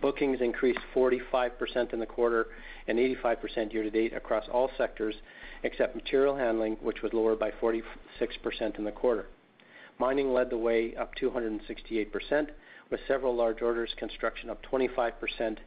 Bookings 0.00 0.40
increased 0.40 0.80
45% 0.94 1.92
in 1.92 2.00
the 2.00 2.06
quarter 2.06 2.48
and 2.88 2.98
85% 2.98 3.72
year 3.72 3.84
to 3.84 3.90
date 3.90 4.12
across 4.12 4.44
all 4.52 4.70
sectors, 4.76 5.14
except 5.66 5.96
material 5.96 6.36
handling, 6.36 6.76
which 6.80 7.02
was 7.02 7.12
lower 7.12 7.34
by 7.34 7.50
46% 7.50 7.82
in 8.78 8.84
the 8.84 8.92
quarter. 8.92 9.26
Mining 9.98 10.32
led 10.32 10.48
the 10.48 10.56
way 10.56 10.94
up 10.94 11.12
268%, 11.20 12.48
with 12.90 13.00
several 13.08 13.34
large 13.34 13.62
orders, 13.62 13.90
construction 13.98 14.48
up 14.48 14.62
25%, 14.70 15.58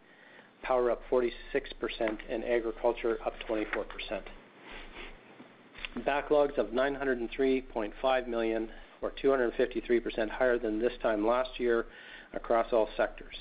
power 0.63 0.91
up 0.91 1.01
46%, 1.11 1.31
and 2.29 2.45
agriculture 2.45 3.17
up 3.25 3.33
24%. 3.47 3.85
Backlogs 5.99 6.57
of 6.57 6.67
903.5 6.67 8.27
million 8.27 8.69
or 9.01 9.11
253% 9.21 10.29
higher 10.29 10.57
than 10.57 10.79
this 10.79 10.93
time 11.01 11.27
last 11.27 11.59
year 11.59 11.87
across 12.33 12.67
all 12.71 12.87
sectors. 12.95 13.35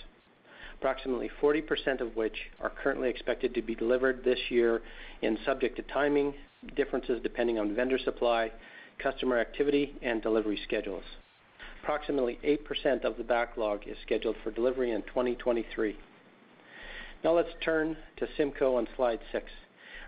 Approximately 0.78 1.30
40% 1.40 2.00
of 2.00 2.16
which 2.16 2.36
are 2.60 2.70
currently 2.82 3.10
expected 3.10 3.54
to 3.54 3.62
be 3.62 3.74
delivered 3.74 4.24
this 4.24 4.38
year 4.48 4.80
and 5.22 5.38
subject 5.44 5.76
to 5.76 5.82
timing 5.82 6.32
differences 6.76 7.20
depending 7.22 7.58
on 7.58 7.74
vendor 7.74 7.98
supply, 7.98 8.50
customer 9.02 9.38
activity, 9.38 9.96
and 10.02 10.22
delivery 10.22 10.58
schedules. 10.64 11.04
Approximately 11.82 12.38
8% 12.44 13.04
of 13.04 13.16
the 13.16 13.24
backlog 13.24 13.86
is 13.86 13.96
scheduled 14.04 14.36
for 14.42 14.50
delivery 14.50 14.90
in 14.90 15.02
2023. 15.02 15.96
Now 17.24 17.32
let's 17.32 17.48
turn 17.64 17.96
to 18.18 18.26
CIMCO 18.38 18.76
on 18.76 18.88
slide 18.96 19.20
six. 19.32 19.46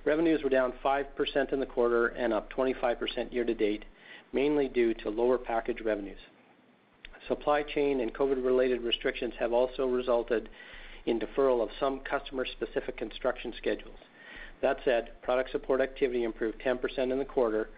Revenues 0.05 0.43
were 0.43 0.51
down 0.51 0.73
5% 0.85 1.53
in 1.53 1.61
the 1.61 1.67
quarter 1.67 2.09
and 2.09 2.33
up 2.33 2.53
25% 2.53 3.33
year 3.33 3.45
to 3.45 3.55
date, 3.55 3.85
mainly 4.33 4.69
due 4.69 4.95
to 4.95 5.11
lower 5.11 5.39
package 5.39 5.81
revenues. 5.83 6.19
Supply 7.29 7.63
chain 7.63 8.01
and 8.01 8.15
COVID-related 8.15 8.83
restrictions 8.83 9.35
have 9.39 9.53
also 9.53 9.87
resulted 9.87 10.49
in 11.07 11.21
deferral 11.21 11.63
of 11.63 11.69
some 11.79 12.01
customer-specific 12.01 12.97
construction 12.97 13.53
schedules. 13.57 13.99
That 14.63 14.79
said, 14.85 15.11
product 15.23 15.51
support 15.53 15.81
activity 15.81 16.25
improved 16.25 16.61
10% 16.61 17.13
in 17.13 17.19
the 17.19 17.25
quarter 17.25 17.71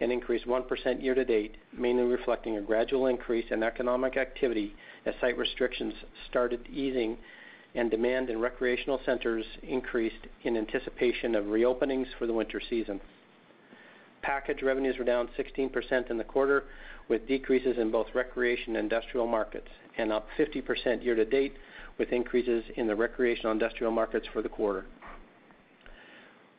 and 0.00 0.12
increased 0.12 0.46
1% 0.46 1.02
year 1.02 1.14
to 1.14 1.24
date, 1.24 1.56
mainly 1.72 2.04
reflecting 2.04 2.56
a 2.56 2.60
gradual 2.60 3.06
increase 3.06 3.46
in 3.50 3.62
economic 3.62 4.16
activity 4.16 4.74
as 5.06 5.14
site 5.20 5.38
restrictions 5.38 5.94
started 6.28 6.60
easing 6.70 7.16
and 7.74 7.90
demand 7.90 8.30
in 8.30 8.40
recreational 8.40 9.00
centers 9.04 9.44
increased 9.62 10.26
in 10.44 10.56
anticipation 10.56 11.34
of 11.34 11.44
reopenings 11.46 12.06
for 12.18 12.26
the 12.26 12.32
winter 12.32 12.60
season. 12.68 13.00
Package 14.22 14.62
revenues 14.62 14.98
were 14.98 15.04
down 15.04 15.28
16% 15.38 16.10
in 16.10 16.18
the 16.18 16.24
quarter, 16.24 16.64
with 17.08 17.28
decreases 17.28 17.76
in 17.78 17.90
both 17.90 18.06
recreation 18.14 18.76
and 18.76 18.92
industrial 18.92 19.26
markets, 19.26 19.68
and 19.98 20.10
up 20.10 20.26
50% 20.38 21.04
year 21.04 21.14
to 21.14 21.24
date, 21.24 21.54
with 21.98 22.12
increases 22.12 22.64
in 22.76 22.86
the 22.86 22.94
recreational 22.94 23.52
industrial 23.52 23.92
markets 23.92 24.26
for 24.32 24.42
the 24.42 24.48
quarter. 24.48 24.86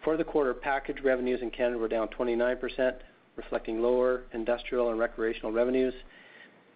For 0.07 0.15
the 0.15 0.23
quarter, 0.23 0.53
package 0.53 1.01
revenues 1.03 1.41
in 1.41 1.51
Canada 1.51 1.77
were 1.79 1.89
down 1.89 2.07
29%, 2.07 2.93
reflecting 3.35 3.81
lower 3.81 4.23
industrial 4.31 4.89
and 4.89 4.97
recreational 4.97 5.51
revenues. 5.51 5.93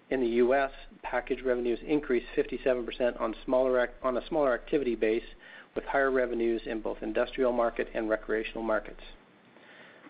In 0.09 0.19
the 0.19 0.27
U.S., 0.43 0.69
package 1.01 1.41
revenues 1.41 1.79
increased 1.87 2.25
57% 2.35 3.21
on 3.21 3.33
a 4.17 4.25
smaller 4.25 4.53
activity 4.53 4.95
base, 4.95 5.23
with 5.75 5.85
higher 5.85 6.11
revenues 6.11 6.61
in 6.65 6.81
both 6.81 6.97
industrial 7.01 7.53
market 7.53 7.87
and 7.93 8.09
recreational 8.09 8.63
markets. 8.63 8.99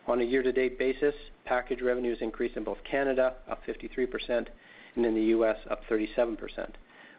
On 0.07 0.19
a 0.19 0.23
year-to-date 0.23 0.79
basis, 0.79 1.13
package 1.45 1.83
revenues 1.83 2.17
increased 2.21 2.57
in 2.57 2.63
both 2.63 2.83
Canada, 2.83 3.35
up 3.47 3.61
53%, 3.67 4.47
and 4.95 5.05
in 5.05 5.13
the 5.13 5.25
U.S., 5.25 5.57
up 5.69 5.83
37%, 5.87 6.71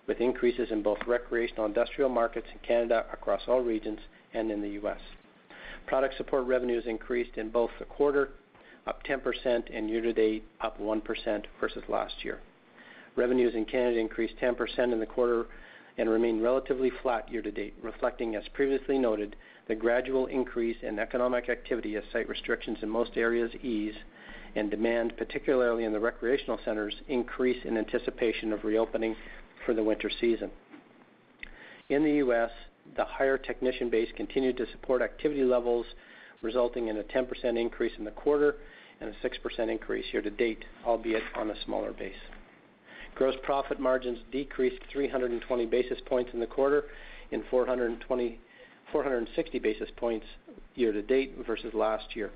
with 0.09 0.21
increases 0.21 0.73
in 0.73 0.83
both 0.83 0.99
recreational 1.07 1.67
and 1.67 1.77
industrial 1.77 2.11
markets 2.11 2.49
in 2.53 2.59
Canada 2.67 3.07
across 3.13 3.43
all 3.47 3.61
regions 3.61 4.01
and 4.35 4.51
in 4.51 4.61
the 4.61 4.71
U.S. 4.71 4.99
Product 5.87 6.17
support 6.17 6.47
revenues 6.47 6.85
increased 6.87 7.37
in 7.37 7.51
both 7.51 7.71
the 7.79 7.85
quarter, 7.85 8.31
up 8.87 9.03
10%, 9.05 9.65
and 9.73 9.89
year 9.89 10.01
to 10.01 10.13
date, 10.13 10.45
up 10.61 10.81
1% 10.81 11.45
versus 11.61 11.83
last 11.89 12.15
year. 12.25 12.41
Revenues 13.17 13.55
in 13.55 13.65
Canada 13.65 13.99
increased 13.99 14.35
10% 14.41 14.93
in 14.93 14.99
the 14.99 15.07
quarter 15.07 15.47
and 15.99 16.09
remained 16.09 16.43
relatively 16.43 16.91
flat 17.03 17.31
year 17.31 17.43
to 17.43 17.51
date, 17.51 17.75
reflecting, 17.83 18.35
as 18.35 18.45
previously 18.55 18.99
noted, 18.99 19.37
the 19.69 19.75
gradual 19.75 20.27
increase 20.27 20.77
in 20.83 20.99
economic 20.99 21.49
activity 21.49 21.97
as 21.97 22.03
site 22.13 22.29
restrictions 22.29 22.79
in 22.83 22.89
most 22.89 23.13
areas 23.17 23.51
ease 23.63 23.95
and 24.55 24.71
demand, 24.71 25.17
particularly 25.17 25.85
in 25.85 25.93
the 25.93 26.01
recreational 26.01 26.59
centers, 26.65 26.95
increase 27.09 27.63
in 27.65 27.77
anticipation 27.77 28.53
of 28.53 28.65
reopening 28.65 29.15
for 29.65 29.75
the 29.75 29.83
winter 29.83 30.11
season. 30.21 30.51
In 31.89 32.05
the 32.05 32.13
U.S., 32.13 32.51
the 32.97 33.05
higher 33.05 33.39
technician 33.39 33.91
base 33.91 34.09
continued 34.17 34.57
to 34.59 34.67
support 34.73 35.03
activity 35.03 35.45
levels, 35.45 35.87
resulting 36.43 36.89
in 36.89 36.99
a 36.99 37.05
10% 37.05 37.27
increase 37.59 37.93
in 37.99 38.05
the 38.05 38.11
quarter 38.11 38.57
and 39.01 39.11
a 39.11 39.29
6% 39.29 39.71
increase 39.71 40.05
year 40.13 40.23
to 40.23 40.31
date, 40.31 40.65
albeit 40.85 41.23
on 41.37 41.51
a 41.51 41.65
smaller 41.65 41.93
base. 41.93 42.15
Gross 43.15 43.35
profit 43.43 43.79
margins 43.79 44.19
decreased 44.31 44.81
320 44.91 45.67
basis 45.67 45.99
points 46.07 46.31
in 46.33 46.41
the 46.41 46.47
quarter 46.47 46.85
and 47.31 47.43
460 47.51 49.59
basis 49.59 49.91
points 49.97 50.27
year 50.75 50.93
to 50.93 51.03
date 51.03 51.37
versus 51.47 51.75
last 51.75 52.15
year. 52.15 52.31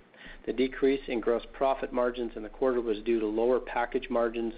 The 0.46 0.52
decrease 0.52 1.00
in 1.08 1.20
gross 1.20 1.42
profit 1.52 1.92
margins 1.92 2.32
in 2.36 2.42
the 2.42 2.48
quarter 2.48 2.80
was 2.80 2.98
due 3.04 3.20
to 3.20 3.26
lower 3.26 3.60
package 3.60 4.08
margins, 4.10 4.54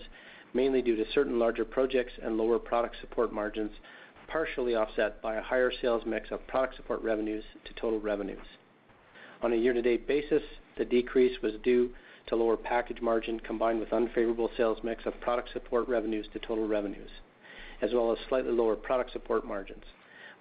mainly 0.54 0.82
due 0.82 0.96
to 0.96 1.04
certain 1.12 1.38
larger 1.38 1.64
projects 1.64 2.12
and 2.22 2.36
lower 2.36 2.58
product 2.58 2.96
support 3.00 3.32
margins, 3.32 3.70
partially 4.28 4.74
offset 4.74 5.20
by 5.20 5.36
a 5.36 5.42
higher 5.42 5.72
sales 5.82 6.04
mix 6.06 6.30
of 6.30 6.46
product 6.46 6.76
support 6.76 7.02
revenues 7.02 7.44
to 7.64 7.72
total 7.74 7.98
revenues. 7.98 8.46
On 9.42 9.52
a 9.52 9.56
year-to-date 9.56 10.06
basis, 10.06 10.42
the 10.76 10.84
decrease 10.84 11.42
was 11.42 11.54
due 11.62 11.90
to 12.26 12.36
lower 12.36 12.56
package 12.56 13.00
margin 13.00 13.40
combined 13.40 13.80
with 13.80 13.92
unfavorable 13.92 14.50
sales 14.56 14.78
mix 14.82 15.06
of 15.06 15.20
product 15.20 15.50
support 15.52 15.88
revenues 15.88 16.26
to 16.32 16.38
total 16.38 16.68
revenues, 16.68 17.10
as 17.80 17.92
well 17.94 18.12
as 18.12 18.18
slightly 18.28 18.52
lower 18.52 18.76
product 18.76 19.12
support 19.12 19.46
margins. 19.46 19.84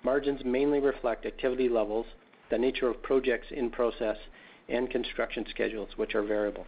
Margins 0.03 0.41
mainly 0.43 0.79
reflect 0.79 1.25
activity 1.25 1.69
levels, 1.69 2.05
the 2.49 2.57
nature 2.57 2.89
of 2.89 3.01
projects 3.01 3.47
in 3.51 3.69
process, 3.69 4.17
and 4.69 4.89
construction 4.89 5.45
schedules, 5.49 5.89
which 5.95 6.13
are 6.13 6.23
variable. 6.23 6.65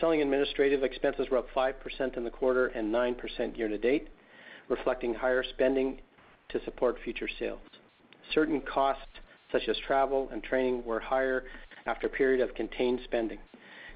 Selling 0.00 0.20
administrative 0.20 0.82
expenses 0.82 1.28
were 1.30 1.38
up 1.38 1.48
5% 1.56 2.16
in 2.16 2.24
the 2.24 2.30
quarter 2.30 2.66
and 2.66 2.92
9% 2.92 3.56
year 3.56 3.68
to 3.68 3.78
date, 3.78 4.08
reflecting 4.68 5.14
higher 5.14 5.42
spending 5.42 6.00
to 6.48 6.62
support 6.64 6.96
future 7.04 7.28
sales. 7.38 7.60
Certain 8.32 8.60
costs, 8.60 9.02
such 9.52 9.68
as 9.68 9.76
travel 9.86 10.28
and 10.32 10.42
training, 10.42 10.84
were 10.84 11.00
higher 11.00 11.44
after 11.86 12.06
a 12.06 12.10
period 12.10 12.40
of 12.40 12.54
contained 12.54 13.00
spending. 13.04 13.38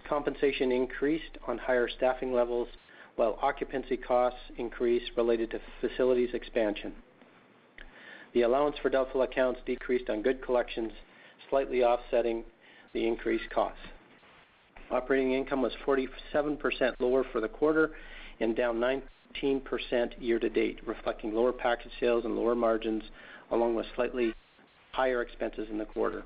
Compensation 0.08 0.72
increased 0.72 1.38
on 1.46 1.58
higher 1.58 1.88
staffing 1.88 2.32
levels, 2.32 2.68
while 3.16 3.38
occupancy 3.42 3.96
costs 3.96 4.40
increased 4.56 5.10
related 5.16 5.50
to 5.50 5.60
facilities 5.80 6.30
expansion. 6.34 6.92
The 8.34 8.42
allowance 8.42 8.76
for 8.80 8.90
doubtful 8.90 9.22
accounts 9.22 9.60
decreased 9.66 10.08
on 10.10 10.22
good 10.22 10.42
collections, 10.42 10.92
slightly 11.50 11.82
offsetting 11.82 12.44
the 12.92 13.06
increased 13.06 13.48
costs. 13.50 13.80
Operating 14.90 15.32
income 15.32 15.62
was 15.62 15.72
47% 15.86 16.58
lower 17.00 17.24
for 17.32 17.40
the 17.40 17.48
quarter 17.48 17.90
and 18.40 18.56
down 18.56 18.78
19% 19.42 20.12
year-to-date, 20.18 20.80
reflecting 20.86 21.34
lower 21.34 21.52
package 21.52 21.92
sales 22.00 22.24
and 22.24 22.36
lower 22.36 22.54
margins, 22.54 23.02
along 23.50 23.74
with 23.74 23.86
slightly 23.94 24.34
higher 24.92 25.22
expenses 25.22 25.68
in 25.70 25.78
the 25.78 25.84
quarter. 25.84 26.24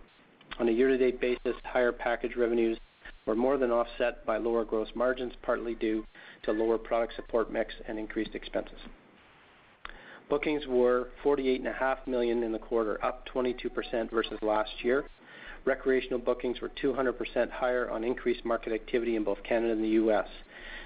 On 0.58 0.68
a 0.68 0.72
year-to-date 0.72 1.20
basis, 1.20 1.56
higher 1.64 1.92
package 1.92 2.36
revenues 2.36 2.78
were 3.26 3.34
more 3.34 3.56
than 3.56 3.70
offset 3.70 4.24
by 4.26 4.36
lower 4.36 4.64
gross 4.64 4.88
margins, 4.94 5.32
partly 5.42 5.74
due 5.74 6.04
to 6.42 6.52
lower 6.52 6.78
product 6.78 7.14
support 7.16 7.52
mix 7.52 7.72
and 7.86 7.98
increased 7.98 8.34
expenses. 8.34 8.78
Bookings 10.28 10.66
were 10.66 11.08
48.5 11.24 12.06
million 12.06 12.42
in 12.42 12.52
the 12.52 12.58
quarter, 12.58 13.02
up 13.04 13.26
22% 13.28 14.10
versus 14.10 14.38
last 14.42 14.70
year. 14.82 15.04
Recreational 15.64 16.18
bookings 16.18 16.60
were 16.60 16.70
200% 16.82 17.50
higher 17.50 17.90
on 17.90 18.02
increased 18.02 18.44
market 18.44 18.72
activity 18.72 19.16
in 19.16 19.24
both 19.24 19.42
Canada 19.44 19.72
and 19.72 19.84
the 19.84 19.88
U.S. 19.88 20.26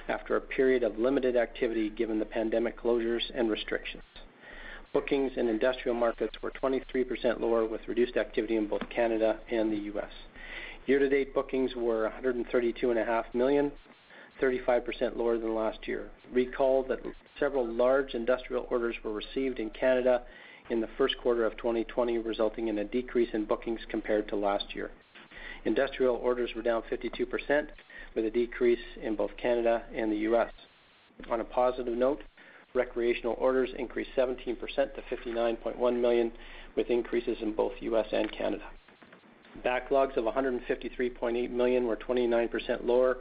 after 0.08 0.36
a 0.36 0.40
period 0.40 0.82
of 0.82 0.98
limited 0.98 1.36
activity 1.36 1.90
given 1.90 2.18
the 2.18 2.24
pandemic 2.24 2.80
closures 2.80 3.22
and 3.34 3.50
restrictions. 3.50 4.02
Bookings 4.92 5.32
in 5.36 5.48
industrial 5.48 5.96
markets 5.96 6.36
were 6.42 6.50
23% 6.50 7.40
lower, 7.40 7.66
with 7.66 7.86
reduced 7.88 8.16
activity 8.16 8.56
in 8.56 8.66
both 8.66 8.88
Canada 8.88 9.38
and 9.50 9.70
the 9.72 9.76
U.S. 9.76 10.10
Year-to-date 10.86 11.34
bookings 11.34 11.74
were 11.74 12.10
132.5 12.22 13.24
million, 13.34 13.72
35% 14.40 15.16
lower 15.16 15.38
than 15.38 15.54
last 15.54 15.86
year. 15.86 16.08
Recall 16.32 16.82
that 16.84 17.00
several 17.38 17.66
large 17.66 18.14
industrial 18.14 18.66
orders 18.70 18.94
were 19.02 19.12
received 19.12 19.58
in 19.58 19.70
Canada 19.70 20.22
in 20.70 20.80
the 20.80 20.88
first 20.96 21.16
quarter 21.18 21.44
of 21.44 21.56
2020, 21.56 22.18
resulting 22.18 22.68
in 22.68 22.78
a 22.78 22.84
decrease 22.84 23.28
in 23.32 23.44
bookings 23.44 23.80
compared 23.88 24.28
to 24.28 24.36
last 24.36 24.74
year. 24.74 24.90
Industrial 25.64 26.16
orders 26.16 26.50
were 26.54 26.62
down 26.62 26.82
52%, 26.90 27.66
with 28.16 28.24
a 28.24 28.30
decrease 28.30 28.80
in 29.00 29.14
both 29.14 29.30
Canada 29.36 29.82
and 29.94 30.10
the 30.10 30.16
U.S. 30.16 30.50
On 31.30 31.40
a 31.40 31.44
positive 31.44 31.96
note, 31.96 32.22
recreational 32.74 33.36
orders 33.38 33.70
increased 33.78 34.10
17% 34.16 34.56
to 34.56 35.16
59.1 35.16 36.00
million, 36.00 36.32
with 36.74 36.90
increases 36.90 37.36
in 37.40 37.52
both 37.54 37.72
U.S. 37.80 38.06
and 38.12 38.32
Canada. 38.32 38.64
Backlogs 39.64 40.16
of 40.16 40.24
153.8 40.24 41.50
million 41.50 41.86
were 41.86 41.96
29% 41.96 42.84
lower 42.84 43.18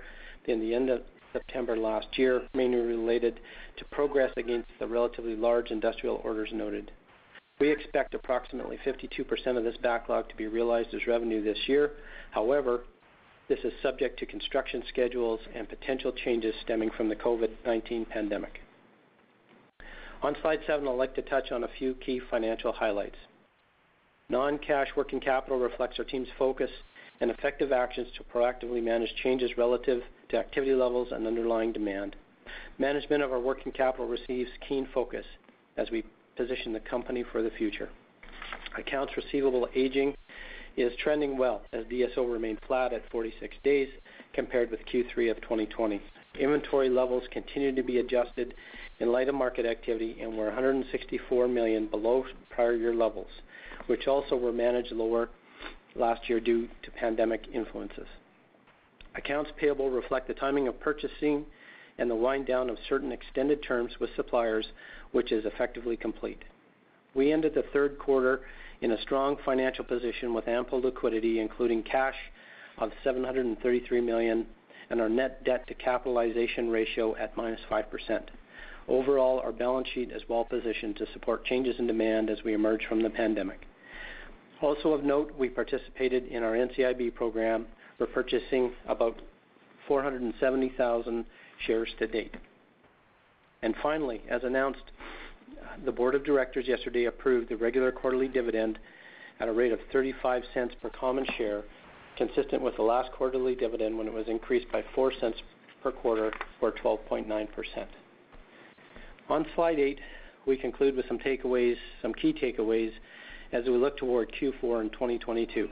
than 0.47 0.59
the 0.59 0.73
end 0.73 0.89
of 0.89 1.01
September 1.31 1.77
last 1.77 2.07
year, 2.17 2.43
mainly 2.53 2.79
related 2.79 3.39
to 3.77 3.85
progress 3.85 4.31
against 4.37 4.69
the 4.79 4.87
relatively 4.87 5.35
large 5.35 5.71
industrial 5.71 6.21
orders 6.23 6.49
noted. 6.53 6.91
We 7.59 7.71
expect 7.71 8.13
approximately 8.13 8.77
52% 8.85 9.57
of 9.57 9.63
this 9.63 9.77
backlog 9.81 10.27
to 10.29 10.35
be 10.35 10.47
realized 10.47 10.93
as 10.93 11.07
revenue 11.07 11.41
this 11.41 11.57
year. 11.67 11.91
However, 12.31 12.83
this 13.47 13.59
is 13.63 13.73
subject 13.81 14.17
to 14.19 14.25
construction 14.25 14.83
schedules 14.89 15.39
and 15.53 15.69
potential 15.69 16.11
changes 16.11 16.55
stemming 16.63 16.89
from 16.97 17.09
the 17.09 17.15
COVID-19 17.15 18.09
pandemic. 18.09 18.59
On 20.23 20.35
slide 20.41 20.59
seven, 20.65 20.87
I'd 20.87 20.93
like 20.93 21.13
to 21.15 21.21
touch 21.21 21.51
on 21.51 21.63
a 21.63 21.69
few 21.77 21.93
key 21.95 22.19
financial 22.31 22.71
highlights. 22.71 23.17
Non-cash 24.29 24.87
working 24.95 25.19
capital 25.19 25.59
reflects 25.59 25.99
our 25.99 26.05
team's 26.05 26.27
focus 26.39 26.71
and 27.21 27.29
effective 27.29 27.71
actions 27.71 28.07
to 28.17 28.23
proactively 28.23 28.83
manage 28.83 29.13
changes 29.21 29.51
relative 29.57 30.01
to 30.29 30.37
activity 30.37 30.73
levels 30.73 31.09
and 31.11 31.27
underlying 31.27 31.71
demand. 31.71 32.15
Management 32.79 33.21
of 33.21 33.31
our 33.31 33.39
working 33.39 33.71
capital 33.71 34.07
receives 34.07 34.49
keen 34.67 34.87
focus 34.93 35.25
as 35.77 35.91
we 35.91 36.03
position 36.35 36.73
the 36.73 36.79
company 36.79 37.23
for 37.31 37.43
the 37.43 37.51
future. 37.51 37.89
Accounts 38.77 39.13
receivable 39.15 39.67
aging 39.75 40.15
is 40.77 40.91
trending 41.01 41.37
well 41.37 41.61
as 41.73 41.85
DSO 41.85 42.31
remained 42.31 42.59
flat 42.67 42.93
at 42.93 43.09
46 43.09 43.55
days 43.63 43.89
compared 44.33 44.71
with 44.71 44.85
Q3 44.91 45.31
of 45.31 45.41
2020. 45.41 46.01
Inventory 46.39 46.89
levels 46.89 47.23
continue 47.31 47.73
to 47.73 47.83
be 47.83 47.99
adjusted 47.99 48.53
in 48.99 49.11
light 49.11 49.29
of 49.29 49.35
market 49.35 49.65
activity 49.65 50.17
and 50.21 50.37
were 50.37 50.45
164 50.45 51.47
million 51.47 51.87
below 51.87 52.25
prior 52.49 52.75
year 52.75 52.93
levels, 52.93 53.29
which 53.87 54.07
also 54.07 54.35
were 54.35 54.51
managed 54.51 54.91
lower 54.91 55.29
last 55.95 56.27
year 56.29 56.39
due 56.39 56.67
to 56.83 56.91
pandemic 56.91 57.45
influences. 57.53 58.07
Accounts 59.15 59.51
payable 59.57 59.89
reflect 59.89 60.27
the 60.27 60.33
timing 60.33 60.67
of 60.67 60.79
purchasing 60.81 61.45
and 61.97 62.09
the 62.09 62.15
wind 62.15 62.45
down 62.45 62.69
of 62.69 62.77
certain 62.89 63.13
extended 63.13 63.63
terms 63.63 63.93
with 64.01 64.09
suppliers, 64.17 64.65
which 65.13 65.31
is 65.31 65.45
effectively 65.45 65.95
complete. 65.95 66.43
We 67.13 67.31
ended 67.31 67.53
the 67.55 67.63
third 67.71 67.97
quarter 67.97 68.41
in 68.81 68.91
a 68.91 69.01
strong 69.01 69.37
financial 69.45 69.85
position 69.85 70.33
with 70.33 70.47
ample 70.47 70.81
liquidity, 70.81 71.39
including 71.39 71.83
cash 71.83 72.15
of 72.77 72.91
733 73.03 74.01
million 74.01 74.45
and 74.89 75.01
our 75.01 75.09
net 75.09 75.43
debt 75.43 75.65
to 75.67 75.73
capitalization 75.73 76.69
ratio 76.69 77.15
at 77.15 77.35
-5%. 77.35 78.29
Overall, 78.87 79.39
our 79.39 79.51
balance 79.51 79.87
sheet 79.89 80.11
is 80.11 80.27
well 80.29 80.45
positioned 80.45 80.95
to 80.97 81.07
support 81.13 81.43
changes 81.45 81.79
in 81.79 81.87
demand 81.87 82.29
as 82.29 82.43
we 82.43 82.53
emerge 82.53 82.85
from 82.85 83.01
the 83.01 83.09
pandemic. 83.09 83.65
Also 84.61 84.93
of 84.93 85.03
note, 85.03 85.33
we 85.37 85.49
participated 85.49 86.27
in 86.27 86.43
our 86.43 86.53
NCIB 86.55 87.13
program, 87.15 87.65
repurchasing 87.99 88.73
about 88.87 89.19
470,000 89.87 91.25
shares 91.65 91.89
to 91.99 92.07
date. 92.07 92.35
And 93.61 93.75
finally, 93.81 94.21
as 94.29 94.43
announced, 94.43 94.91
the 95.83 95.91
board 95.91 96.15
of 96.15 96.23
directors 96.23 96.67
yesterday 96.67 97.05
approved 97.05 97.49
the 97.49 97.57
regular 97.57 97.91
quarterly 97.91 98.27
dividend 98.27 98.79
at 99.39 99.47
a 99.47 99.51
rate 99.51 99.71
of 99.71 99.79
0.35 99.93 100.43
per 100.81 100.89
common 100.89 101.25
share, 101.37 101.63
consistent 102.17 102.61
with 102.61 102.75
the 102.77 102.81
last 102.81 103.11
quarterly 103.11 103.55
dividend 103.55 103.97
when 103.97 104.07
it 104.07 104.13
was 104.13 104.27
increased 104.27 104.71
by 104.71 104.81
0.04 104.95 105.33
per 105.83 105.91
quarter 105.91 106.31
or 106.61 106.71
12.9%. 106.71 107.47
On 109.29 109.45
slide 109.55 109.79
eight, 109.79 109.99
we 110.45 110.55
conclude 110.55 110.95
with 110.95 111.07
some 111.07 111.19
takeaways, 111.19 111.75
some 112.01 112.13
key 112.13 112.33
takeaways 112.33 112.91
as 113.51 113.65
we 113.65 113.71
look 113.71 113.97
toward 113.97 114.31
Q4 114.33 114.81
in 114.81 114.89
2022. 114.91 115.69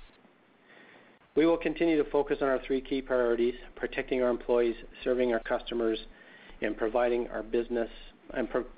We 1.36 1.46
will 1.46 1.58
continue 1.58 2.02
to 2.02 2.10
focus 2.10 2.38
on 2.42 2.48
our 2.48 2.60
three 2.66 2.82
key 2.82 3.02
priorities, 3.02 3.56
protecting 3.76 4.22
our 4.22 4.30
employees, 4.30 4.76
serving 5.04 5.34
our 5.34 5.40
customers, 5.40 6.00
and 6.62 6.78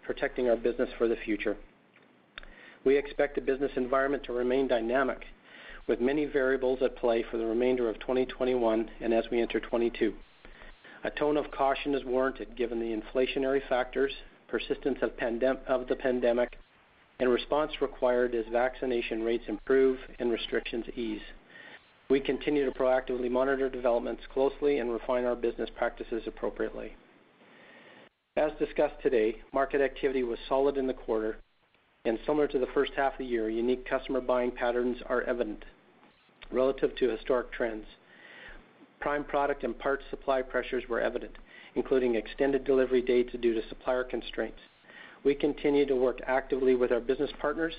protecting 0.05 0.49
our 0.49 0.55
business 0.55 0.89
for 0.97 1.07
the 1.07 1.15
future. 1.25 1.57
We 2.83 2.97
expect 2.97 3.35
the 3.35 3.41
business 3.41 3.71
environment 3.75 4.23
to 4.25 4.33
remain 4.33 4.67
dynamic, 4.67 5.25
with 5.87 6.01
many 6.01 6.25
variables 6.25 6.81
at 6.81 6.95
play 6.95 7.23
for 7.29 7.37
the 7.37 7.45
remainder 7.45 7.89
of 7.89 7.99
2021 7.99 8.89
and 9.01 9.13
as 9.13 9.25
we 9.31 9.41
enter 9.41 9.59
2022. 9.59 10.13
A 11.03 11.09
tone 11.11 11.37
of 11.37 11.51
caution 11.51 11.93
is 11.93 12.03
warranted 12.03 12.55
given 12.55 12.79
the 12.79 12.95
inflationary 12.95 13.61
factors, 13.69 14.11
persistence 14.47 14.99
of 15.01 15.11
the 15.87 15.95
pandemic, 15.95 16.57
and 17.19 17.29
response 17.29 17.71
required 17.81 18.35
as 18.35 18.45
vaccination 18.51 19.23
rates 19.23 19.45
improve 19.47 19.99
and 20.19 20.31
restrictions 20.31 20.85
ease. 20.95 21.21
We 22.09 22.19
continue 22.19 22.65
to 22.65 22.71
proactively 22.71 23.31
monitor 23.31 23.69
developments 23.69 24.23
closely 24.33 24.79
and 24.79 24.91
refine 24.91 25.25
our 25.25 25.35
business 25.35 25.69
practices 25.75 26.23
appropriately. 26.27 26.95
As 28.37 28.51
discussed 28.59 29.01
today, 29.01 29.37
market 29.53 29.79
activity 29.79 30.23
was 30.23 30.37
solid 30.49 30.75
in 30.75 30.87
the 30.87 30.93
quarter, 30.93 31.37
and 32.03 32.19
similar 32.25 32.49
to 32.49 32.59
the 32.59 32.67
first 32.73 32.91
half 32.93 33.13
of 33.13 33.19
the 33.19 33.25
year, 33.25 33.49
unique 33.49 33.87
customer 33.87 34.19
buying 34.19 34.51
patterns 34.51 34.97
are 35.05 35.21
evident 35.21 35.63
relative 36.51 36.93
to 36.97 37.09
historic 37.09 37.49
trends. 37.53 37.85
Prime 38.99 39.23
product 39.23 39.63
and 39.63 39.79
parts 39.79 40.03
supply 40.09 40.41
pressures 40.41 40.83
were 40.89 40.99
evident, 40.99 41.31
including 41.75 42.15
extended 42.15 42.65
delivery 42.65 43.01
dates 43.01 43.31
due 43.39 43.53
to 43.53 43.65
supplier 43.69 44.03
constraints. 44.03 44.59
We 45.23 45.33
continue 45.33 45.85
to 45.85 45.95
work 45.95 46.19
actively 46.27 46.75
with 46.75 46.91
our 46.91 46.99
business 46.99 47.31
partners 47.39 47.73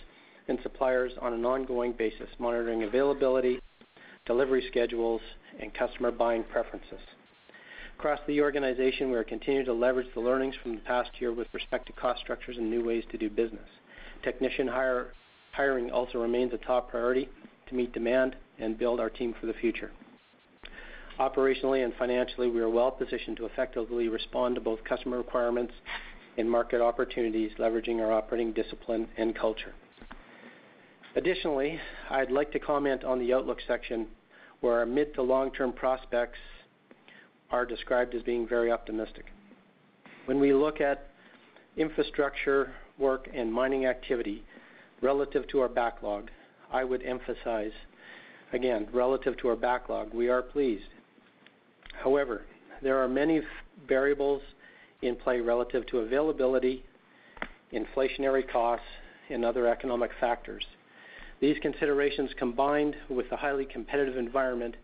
and 0.48 0.58
suppliers 0.62 1.12
on 1.20 1.34
an 1.34 1.44
ongoing 1.44 1.92
basis, 1.92 2.30
monitoring 2.38 2.84
availability, 2.84 3.60
delivery 4.24 4.64
schedules, 4.68 5.20
and 5.60 5.74
customer 5.74 6.10
buying 6.10 6.44
preferences. 6.44 7.00
Across 7.98 8.20
the 8.26 8.42
organization, 8.42 9.10
we 9.10 9.16
are 9.16 9.24
continuing 9.24 9.64
to 9.64 9.72
leverage 9.72 10.08
the 10.14 10.20
learnings 10.20 10.54
from 10.62 10.74
the 10.74 10.82
past 10.82 11.10
year 11.18 11.32
with 11.32 11.48
respect 11.54 11.86
to 11.86 11.94
cost 11.94 12.20
structures 12.20 12.58
and 12.58 12.70
new 12.70 12.84
ways 12.84 13.04
to 13.10 13.16
do 13.16 13.30
business. 13.30 13.68
Technician 14.22 14.68
hiring 15.52 15.90
also 15.90 16.18
remains 16.18 16.52
a 16.52 16.58
top 16.58 16.90
priority 16.90 17.26
to 17.68 17.74
meet 17.74 17.94
demand 17.94 18.36
and 18.58 18.78
build 18.78 19.00
our 19.00 19.08
team 19.08 19.34
for 19.40 19.46
the 19.46 19.54
future. 19.54 19.92
Operationally 21.18 21.84
and 21.84 21.94
financially, 21.94 22.50
we 22.50 22.60
are 22.60 22.68
well 22.68 22.90
positioned 22.90 23.38
to 23.38 23.46
effectively 23.46 24.08
respond 24.08 24.56
to 24.56 24.60
both 24.60 24.84
customer 24.84 25.16
requirements 25.16 25.72
and 26.36 26.50
market 26.50 26.82
opportunities, 26.82 27.50
leveraging 27.58 28.00
our 28.00 28.12
operating 28.12 28.52
discipline 28.52 29.08
and 29.16 29.34
culture. 29.34 29.72
Additionally, 31.16 31.80
I'd 32.10 32.30
like 32.30 32.52
to 32.52 32.58
comment 32.58 33.04
on 33.04 33.18
the 33.18 33.32
outlook 33.32 33.58
section, 33.66 34.06
where 34.60 34.74
our 34.80 34.86
mid 34.86 35.14
to 35.14 35.22
long-term 35.22 35.72
prospects 35.72 36.38
are 37.50 37.64
described 37.64 38.14
as 38.14 38.22
being 38.22 38.46
very 38.46 38.70
optimistic. 38.70 39.26
When 40.26 40.40
we 40.40 40.52
look 40.52 40.80
at 40.80 41.08
infrastructure 41.76 42.72
work 42.98 43.28
and 43.32 43.52
mining 43.52 43.86
activity 43.86 44.42
relative 45.02 45.46
to 45.48 45.60
our 45.60 45.68
backlog, 45.68 46.30
I 46.72 46.84
would 46.84 47.02
emphasize, 47.02 47.72
again, 48.52 48.88
relative 48.92 49.36
to 49.38 49.48
our 49.48 49.56
backlog, 49.56 50.12
we 50.12 50.28
are 50.28 50.42
pleased. 50.42 50.88
However, 52.02 52.42
there 52.82 53.02
are 53.02 53.08
many 53.08 53.40
variables 53.86 54.42
in 55.02 55.16
play 55.16 55.40
relative 55.40 55.86
to 55.88 55.98
availability, 55.98 56.84
inflationary 57.72 58.50
costs, 58.50 58.86
and 59.30 59.44
other 59.44 59.66
economic 59.66 60.10
factors. 60.20 60.64
These 61.40 61.56
considerations, 61.60 62.30
combined 62.38 62.96
with 63.08 63.28
the 63.28 63.36
highly 63.36 63.66
competitive 63.66 64.16
environment, 64.16 64.76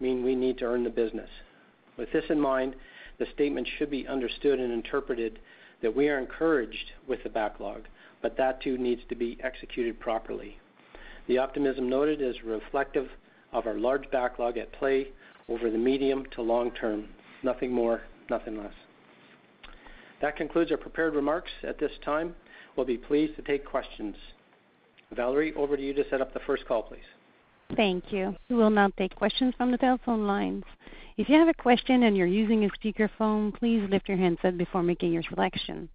mean 0.00 0.24
we 0.24 0.34
need 0.34 0.58
to 0.58 0.64
earn 0.64 0.84
the 0.84 0.90
business. 0.90 1.28
With 1.98 2.10
this 2.12 2.24
in 2.30 2.40
mind, 2.40 2.76
the 3.18 3.26
statement 3.34 3.68
should 3.76 3.90
be 3.90 4.06
understood 4.06 4.60
and 4.60 4.72
interpreted 4.72 5.40
that 5.82 5.94
we 5.94 6.08
are 6.08 6.18
encouraged 6.18 6.92
with 7.06 7.22
the 7.24 7.28
backlog, 7.28 7.82
but 8.22 8.36
that 8.36 8.62
too 8.62 8.78
needs 8.78 9.02
to 9.08 9.14
be 9.14 9.36
executed 9.42 10.00
properly. 10.00 10.58
The 11.26 11.38
optimism 11.38 11.88
noted 11.88 12.22
is 12.22 12.42
reflective 12.44 13.08
of 13.52 13.66
our 13.66 13.78
large 13.78 14.10
backlog 14.10 14.56
at 14.56 14.72
play 14.72 15.08
over 15.48 15.70
the 15.70 15.78
medium 15.78 16.24
to 16.32 16.42
long 16.42 16.70
term. 16.72 17.08
Nothing 17.42 17.72
more, 17.72 18.02
nothing 18.30 18.56
less. 18.56 18.72
That 20.20 20.36
concludes 20.36 20.70
our 20.70 20.76
prepared 20.76 21.14
remarks. 21.14 21.50
At 21.62 21.78
this 21.78 21.92
time, 22.04 22.34
we'll 22.76 22.86
be 22.86 22.96
pleased 22.96 23.36
to 23.36 23.42
take 23.42 23.64
questions. 23.64 24.16
Valerie, 25.12 25.54
over 25.54 25.76
to 25.76 25.82
you 25.82 25.94
to 25.94 26.08
set 26.10 26.20
up 26.20 26.34
the 26.34 26.40
first 26.40 26.66
call, 26.66 26.82
please. 26.82 27.00
Thank 27.76 28.12
you. 28.12 28.34
We 28.48 28.56
will 28.56 28.70
now 28.70 28.90
take 28.96 29.14
questions 29.14 29.54
from 29.56 29.70
the 29.70 29.78
telephone 29.78 30.26
lines. 30.26 30.64
If 31.16 31.28
you 31.28 31.36
have 31.36 31.48
a 31.48 31.54
question 31.54 32.04
and 32.04 32.16
you're 32.16 32.26
using 32.26 32.64
a 32.64 32.68
speakerphone, 32.70 33.52
please 33.54 33.86
lift 33.90 34.08
your 34.08 34.16
handset 34.16 34.56
before 34.56 34.82
making 34.82 35.12
your 35.12 35.22
selection. 35.22 35.88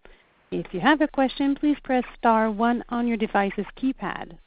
If 0.52 0.72
you 0.72 0.80
have 0.82 1.02
a 1.02 1.08
question, 1.08 1.56
please 1.56 1.78
press 1.84 2.04
star 2.18 2.52
one 2.52 2.84
on 2.90 3.08
your 3.08 3.18
device's 3.18 3.66
keypad. 3.78 4.38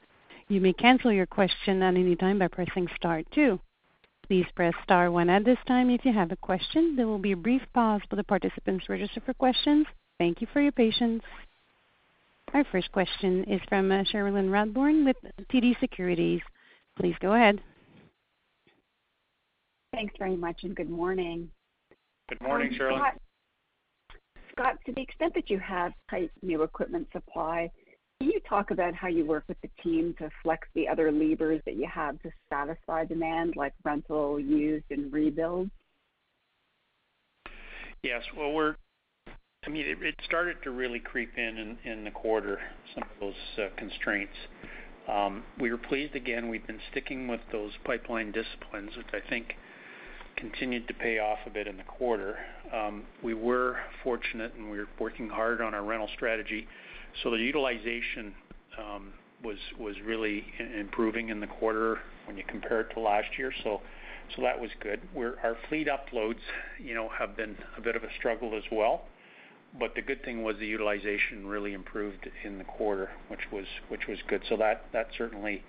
You 0.49 0.61
may 0.61 0.73
cancel 0.73 1.11
your 1.11 1.27
question 1.27 1.83
at 1.83 1.97
any 1.97 2.15
time 2.15 2.39
by 2.39 2.49
pressing 2.49 2.87
star 2.95 3.23
two. 3.35 3.59
Please 4.29 4.47
press 4.55 4.75
star 4.85 5.11
one 5.11 5.29
at 5.29 5.45
this 5.45 5.59
time 5.67 5.91
if 5.91 6.05
you 6.05 6.13
have 6.13 6.31
a 6.31 6.37
question. 6.37 6.95
There 6.95 7.09
will 7.09 7.19
be 7.19 7.33
a 7.33 7.37
brief 7.37 7.63
pause 7.75 8.03
for 8.09 8.17
the 8.17 8.25
participants 8.25 8.89
register 8.89 9.21
for 9.25 9.35
questions. 9.35 9.87
Thank 10.19 10.41
you 10.41 10.47
for 10.53 10.61
your 10.61 10.73
patience. 10.73 11.23
Our 12.55 12.65
first 12.71 12.93
question 12.93 13.45
is 13.45 13.61
from 13.69 13.91
uh, 13.91 14.05
Cherilyn 14.05 14.51
Radbourne 14.51 15.05
with 15.05 15.17
TD 15.53 15.79
Securities. 15.81 16.41
Please 16.99 17.15
go 17.21 17.35
ahead. 17.35 17.61
Thanks 19.93 20.15
very 20.19 20.37
much, 20.37 20.61
and 20.63 20.75
good 20.75 20.91
morning. 20.91 21.51
Good 22.29 22.41
morning, 22.41 22.69
um, 22.73 22.79
Cherilyn. 22.79 23.13
Scott, 24.53 24.77
to 24.87 24.93
the 24.93 25.03
extent 25.03 25.35
that 25.35 25.51
you 25.51 25.59
have 25.59 25.93
tight 26.11 26.31
new 26.43 26.63
equipment 26.63 27.07
supply, 27.13 27.71
can 28.21 28.31
you 28.31 28.41
talk 28.49 28.71
about 28.71 28.95
how 28.95 29.09
you 29.09 29.27
work 29.27 29.45
with 29.49 29.61
the 29.61 29.69
team 29.83 30.15
to 30.19 30.31
flex 30.43 30.67
the 30.75 30.89
other 30.89 31.13
levers 31.13 31.61
that 31.67 31.77
you 31.77 31.87
have 31.93 32.21
to 32.23 32.31
satisfy 32.51 33.05
demand, 33.05 33.55
like 33.57 33.75
rental, 33.85 34.41
used, 34.41 34.87
and 34.91 35.13
rebuild? 35.13 35.71
Yes. 38.03 38.23
Well, 38.37 38.53
we're. 38.53 38.77
I 39.67 39.69
mean, 39.69 39.85
it 39.87 40.15
started 40.25 40.57
to 40.63 40.71
really 40.71 41.01
creep 41.01 41.37
in 41.37 41.77
in 41.85 42.05
the 42.05 42.11
quarter, 42.11 42.61
some 42.95 43.03
of 43.03 43.21
those 43.21 43.35
uh, 43.59 43.69
constraints. 43.77 44.35
We 45.61 45.71
were 45.71 45.79
pleased 45.79 46.15
again. 46.15 46.49
We've 46.49 46.67
been 46.67 46.81
sticking 46.91 47.29
with 47.29 47.41
those 47.53 47.73
pipeline 47.85 48.33
disciplines, 48.33 48.97
which 48.97 49.07
I 49.13 49.29
think 49.29 49.55
continued 50.37 50.87
to 50.89 50.95
pay 50.95 51.19
off 51.19 51.39
a 51.47 51.51
bit 51.51 51.67
in 51.67 51.77
the 51.77 51.85
quarter. 51.85 52.39
We 53.23 53.35
were 53.35 53.77
fortunate, 54.03 54.53
and 54.55 54.71
we're 54.71 54.89
working 54.99 55.29
hard 55.29 55.61
on 55.61 55.75
our 55.75 55.85
rental 55.85 56.09
strategy, 56.15 56.67
so 57.23 57.31
the 57.31 57.39
utilization 57.39 58.35
um 58.79 59.13
was 59.45 59.59
was 59.79 59.95
really 60.05 60.45
improving 60.79 61.29
in 61.29 61.41
the 61.41 61.47
quarter 61.47 62.01
when 62.27 62.37
you 62.37 62.45
compare 62.49 62.81
it 62.81 62.89
to 62.95 63.01
last 63.01 63.29
year. 63.39 63.53
So 63.65 63.81
so 64.35 64.43
that 64.43 64.61
was 64.61 64.71
good. 64.81 65.01
Our 65.17 65.57
fleet 65.69 65.89
uploads, 65.89 66.41
you 66.83 66.95
know, 66.95 67.09
have 67.17 67.37
been 67.37 67.57
a 67.77 67.81
bit 67.81 67.97
of 67.97 68.03
a 68.03 68.09
struggle 68.19 68.57
as 68.57 68.65
well, 68.73 69.05
the 69.95 70.03
good 70.03 70.25
thing 70.25 70.43
was 70.43 70.57
the 70.59 70.67
utilization 70.67 71.47
really 71.47 71.73
improved 71.73 72.29
in 72.45 72.59
the 72.59 72.65
quarter, 72.65 73.11
which 73.29 73.41
was 73.51 74.19
good. 74.29 74.43
So 74.49 74.57
that 74.57 75.09
certainly 75.17 75.63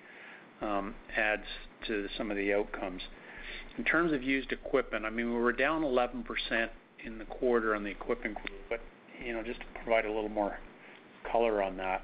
um, 0.60 0.94
adds 1.16 1.44
to 1.86 2.06
some 2.16 2.30
of 2.30 2.36
the 2.36 2.52
outcomes. 2.54 3.02
In 3.76 3.84
terms 3.84 4.12
of 4.12 4.22
used 4.22 4.52
equipment, 4.52 5.04
I 5.04 5.10
mean, 5.10 5.32
we 5.32 5.38
were 5.38 5.52
down 5.52 5.82
11% 5.82 6.24
in 7.04 7.18
the 7.18 7.24
quarter 7.26 7.74
on 7.74 7.84
the 7.84 7.90
equipment 7.90 8.34
group, 8.34 8.60
but, 8.68 8.80
you 9.24 9.32
know, 9.32 9.42
just 9.42 9.60
to 9.60 9.66
provide 9.82 10.04
a 10.04 10.12
little 10.12 10.28
more 10.28 10.58
color 11.30 11.62
on 11.62 11.76
that 11.76 12.02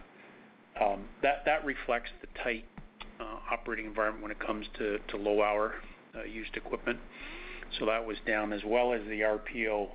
um 0.80 1.04
that 1.22 1.64
reflects 1.64 2.10
the 2.20 2.26
tight 2.42 2.64
uh, 3.20 3.38
operating 3.50 3.86
environment 3.86 4.22
when 4.22 4.32
it 4.32 4.40
comes 4.40 4.66
to 4.76 4.98
low-hour 5.16 5.74
uh, 6.16 6.24
used 6.24 6.56
equipment. 6.56 6.98
So 7.78 7.86
that 7.86 8.04
was 8.04 8.16
down 8.26 8.52
as 8.52 8.60
well 8.66 8.92
as 8.92 9.00
the 9.04 9.20
RPO 9.20 9.88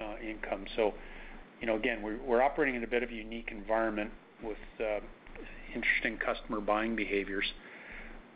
uh, 0.00 0.14
income. 0.20 0.64
You 1.64 1.70
know, 1.70 1.76
again, 1.76 2.02
we're 2.02 2.42
operating 2.42 2.74
in 2.74 2.84
a 2.84 2.86
bit 2.86 3.02
of 3.02 3.08
a 3.08 3.14
unique 3.14 3.48
environment 3.50 4.10
with 4.42 4.58
uh, 4.78 5.00
interesting 5.74 6.18
customer 6.18 6.60
buying 6.60 6.94
behaviors. 6.94 7.46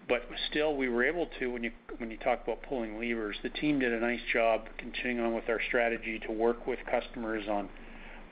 But 0.08 0.22
still, 0.48 0.74
we 0.74 0.88
were 0.88 1.04
able 1.04 1.28
to, 1.38 1.48
when 1.48 1.62
you 1.62 1.70
when 1.98 2.10
you 2.10 2.16
talk 2.16 2.42
about 2.42 2.62
pulling 2.62 2.98
levers, 2.98 3.36
the 3.42 3.50
team 3.50 3.80
did 3.80 3.92
a 3.92 4.00
nice 4.00 4.22
job 4.32 4.62
continuing 4.78 5.26
on 5.26 5.34
with 5.34 5.46
our 5.50 5.60
strategy 5.68 6.18
to 6.26 6.32
work 6.32 6.66
with 6.66 6.78
customers 6.90 7.44
on 7.50 7.68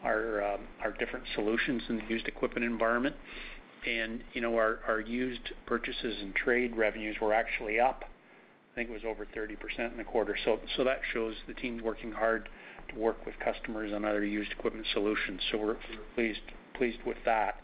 our 0.03 0.43
uh, 0.43 0.57
our 0.83 0.93
different 0.93 1.27
solutions 1.35 1.83
in 1.91 1.97
the 1.99 2.05
used 2.09 2.27
equipment 2.27 2.65
environment. 2.65 3.17
And 3.87 4.25
you 4.33 4.41
know, 4.41 4.57
our 4.57 5.05
used 5.07 5.53
purchases 5.67 6.17
and 6.23 6.35
trade 6.35 6.75
revenues 6.75 7.17
were 7.21 7.35
actually 7.35 7.79
up. 7.79 8.05
I 8.73 8.75
think 8.75 8.89
it 8.89 8.95
was 8.95 9.03
over 9.07 9.27
30% 9.27 9.91
in 9.93 9.99
the 9.99 10.05
quarter. 10.05 10.39
So 10.43 10.59
so 10.75 10.85
that 10.85 11.01
shows 11.13 11.35
the 11.47 11.53
team's 11.53 11.83
working 11.83 12.13
hard 12.13 12.49
to 12.89 12.99
work 12.99 13.25
with 13.27 13.35
customers 13.39 13.93
on 13.93 14.05
other 14.05 14.25
used 14.25 14.53
equipment 14.53 14.87
solutions. 14.93 15.41
So 15.51 15.59
we're 15.59 15.77
pleased 16.15 16.99
with 17.07 17.19
that. 17.25 17.61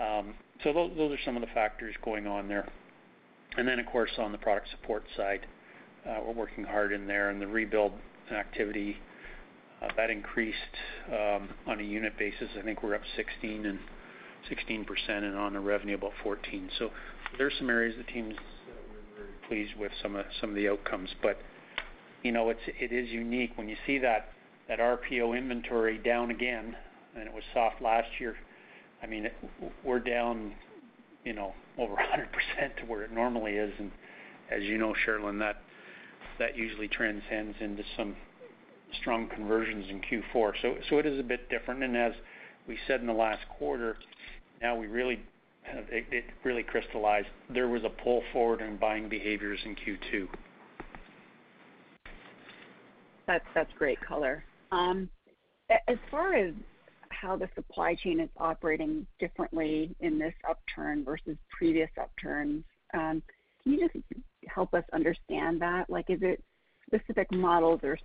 Um 0.00 0.34
so 0.62 0.72
those 0.72 1.12
are 1.12 1.22
some 1.24 1.36
of 1.36 1.40
the 1.40 1.48
factors 1.48 1.94
going 2.04 2.26
on 2.26 2.48
there. 2.48 2.68
And 3.56 3.66
then 3.66 3.78
of 3.78 3.86
course, 3.86 4.10
on 4.18 4.32
the 4.32 4.38
product 4.38 4.68
support 4.70 5.04
side, 5.16 5.46
uh, 6.08 6.20
we're 6.24 6.32
working 6.32 6.64
hard 6.64 6.92
in 6.92 7.06
there. 7.06 7.30
And 7.30 7.40
the 7.40 7.46
rebuild 7.46 7.92
activity 8.30 8.96
uh, 9.82 9.88
that 9.96 10.10
increased 10.10 10.56
um, 11.08 11.48
on 11.66 11.80
a 11.80 11.82
unit 11.82 12.16
basis. 12.18 12.48
I 12.58 12.62
think 12.62 12.82
we're 12.82 12.94
up 12.94 13.02
16% 13.18 13.78
and 15.08 15.36
on 15.36 15.56
a 15.56 15.60
revenue 15.60 15.96
about 15.96 16.12
14. 16.22 16.70
So, 16.78 16.90
there's 17.38 17.54
some 17.58 17.70
areas 17.70 17.96
the 17.96 18.04
team's 18.12 18.36
very 19.16 19.28
pleased 19.48 19.78
with 19.78 19.92
some 20.02 20.14
of 20.16 20.54
the 20.54 20.68
outcomes. 20.68 21.10
But 21.22 21.38
you 22.22 22.30
know, 22.30 22.50
it 22.50 22.92
is 22.92 23.08
unique 23.10 23.52
when 23.56 23.68
you 23.68 23.76
see 23.86 23.98
that 23.98 24.28
RPO 24.68 25.36
inventory 25.36 25.98
down 25.98 26.30
again, 26.30 26.76
and 27.14 27.26
it 27.26 27.34
was 27.34 27.42
soft 27.52 27.82
last 27.82 28.08
year. 28.18 28.36
I 29.02 29.06
mean, 29.06 29.28
we're 29.84 29.98
down, 29.98 30.52
you 31.24 31.32
know, 31.32 31.52
over 31.78 31.94
100% 32.60 32.76
to 32.76 32.84
where 32.86 33.02
it 33.02 33.12
normally 33.12 33.52
is. 33.52 33.72
And 33.78 33.90
as 34.50 34.62
you 34.62 34.78
know, 34.78 34.94
Cherilyn, 35.06 35.38
that 36.38 36.56
usually 36.56 36.88
transcends 36.88 37.56
into 37.60 37.82
some 37.96 38.16
strong 39.00 39.28
conversions 39.28 39.86
in 39.88 40.00
Q4. 40.00 40.52
It 40.62 41.06
is 41.06 41.18
a 41.18 41.22
bit 41.22 41.48
different. 41.48 41.82
And 41.82 41.96
as 41.96 42.12
we 42.68 42.78
said 42.86 43.00
in 43.00 43.06
the 43.06 43.12
last 43.12 43.42
quarter, 43.58 43.96
now 44.60 44.76
we 44.76 44.86
really 44.86 45.20
have 45.62 45.84
it 45.90 46.24
really 46.44 46.62
crystallized. 46.62 47.28
There 47.52 47.68
was 47.68 47.84
a 47.84 47.88
pull 47.88 48.22
forward 48.32 48.60
in 48.60 48.76
buying 48.76 49.08
behaviors 49.08 49.60
in 49.64 49.76
Q2. 49.76 50.28
That's 53.26 53.70
great 53.78 54.00
color. 54.00 54.44
As 54.72 55.98
far 56.10 56.34
as 56.34 56.54
how 57.10 57.36
the 57.36 57.48
supply 57.54 57.94
chain 57.94 58.18
is 58.20 58.30
operating 58.38 59.06
differently 59.20 59.94
in 60.00 60.18
this 60.18 60.34
upturn 60.48 61.04
versus 61.04 61.36
previous 61.56 61.90
upturns, 62.00 62.64
can 62.92 63.22
you 63.64 63.88
just 63.88 64.04
help 64.48 64.74
us 64.74 64.84
understand 64.92 65.60
that? 65.62 65.88
Like, 65.88 66.10
is 66.10 66.18
it 66.22 66.42
specific 66.86 67.30
models 67.32 67.80
or 67.82 67.98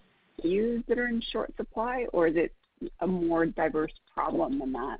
SKUs 0.44 0.86
that 0.88 1.00
are 1.00 1.08
in 1.08 1.22
short 1.32 1.52
supply, 1.58 2.06
or 2.14 2.28
is 2.28 2.36
it 2.36 2.54
a 3.02 3.08
more 3.08 3.46
diverse 3.46 3.92
problem 4.14 4.60
than 4.60 4.72
that? 4.74 4.98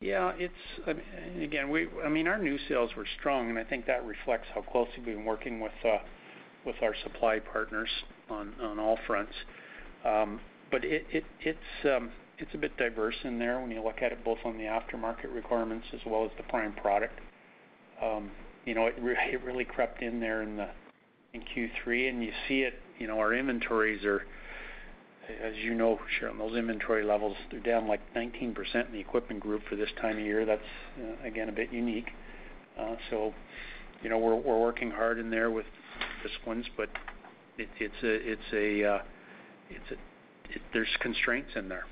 Yeah, 0.00 0.32
it's 0.36 0.98
again, 1.38 1.70
we 1.70 1.88
I 2.04 2.08
mean, 2.08 2.26
our 2.26 2.38
new 2.38 2.58
sales 2.68 2.90
were 2.96 3.06
strong, 3.18 3.50
and 3.50 3.58
I 3.58 3.64
think 3.64 3.86
that 3.86 4.04
reflects 4.04 4.48
how 4.54 4.62
closely 4.62 4.94
we've 4.96 5.16
been 5.16 5.24
working 5.24 5.60
with 5.60 5.72
uh 5.84 5.98
with 6.66 6.76
our 6.82 6.94
supply 7.04 7.38
partners 7.38 7.88
on 8.28 8.78
all 8.78 8.98
fronts. 9.06 9.34
Um, 10.04 10.40
but 10.70 10.82
it's 10.84 11.66
um, 11.84 12.10
it's 12.38 12.54
a 12.54 12.58
bit 12.58 12.76
diverse 12.76 13.16
in 13.24 13.38
there 13.38 13.60
when 13.60 13.70
you 13.70 13.82
look 13.82 14.02
at 14.02 14.12
it 14.12 14.24
both 14.24 14.38
on 14.44 14.56
the 14.56 14.64
aftermarket 14.64 15.34
requirements 15.34 15.86
as 15.92 16.00
well 16.06 16.24
as 16.24 16.30
the 16.36 16.42
prime 16.44 16.72
product. 16.74 17.18
Um, 18.02 18.30
you 18.64 18.74
know, 18.74 18.86
it 18.96 19.42
really 19.44 19.64
crept 19.64 20.02
in 20.02 20.20
there 20.20 20.42
in 20.42 20.56
the 20.56 20.68
in 21.32 21.42
Q3, 21.42 22.08
and 22.08 22.22
you 22.22 22.32
see 22.48 22.60
it, 22.60 22.74
you 22.98 23.06
know, 23.06 23.18
our 23.18 23.34
inventories 23.34 24.04
are, 24.04 24.22
as 25.42 25.54
you 25.56 25.74
know, 25.74 25.98
Cherilyn, 26.18 26.38
those 26.38 26.56
inventory 26.56 27.04
levels, 27.04 27.36
they're 27.50 27.60
down, 27.60 27.86
like, 27.86 28.00
19% 28.14 28.54
in 28.86 28.92
the 28.92 28.98
Equipment 28.98 29.40
Group 29.40 29.62
for 29.68 29.76
this 29.76 29.88
time 30.00 30.18
of 30.18 30.24
year. 30.24 30.44
That's, 30.44 30.60
uh, 30.98 31.26
again, 31.26 31.48
a 31.48 31.52
bit 31.52 31.72
unique. 31.72 32.10
Uh, 32.78 32.96
so, 33.10 33.32
you 34.02 34.10
know, 34.10 34.18
we're 34.18 34.34
working 34.34 34.90
hard 34.90 35.18
in 35.18 35.30
there 35.30 35.50
with 35.50 35.66
disciplines, 36.22 36.66
but 36.76 36.88
it's 37.58 37.94
it's 38.02 38.52
a, 38.52 38.84
uh, 38.84 38.98
there's 40.72 40.88
constraints 41.00 41.50
in 41.56 41.68
there. 41.68 41.84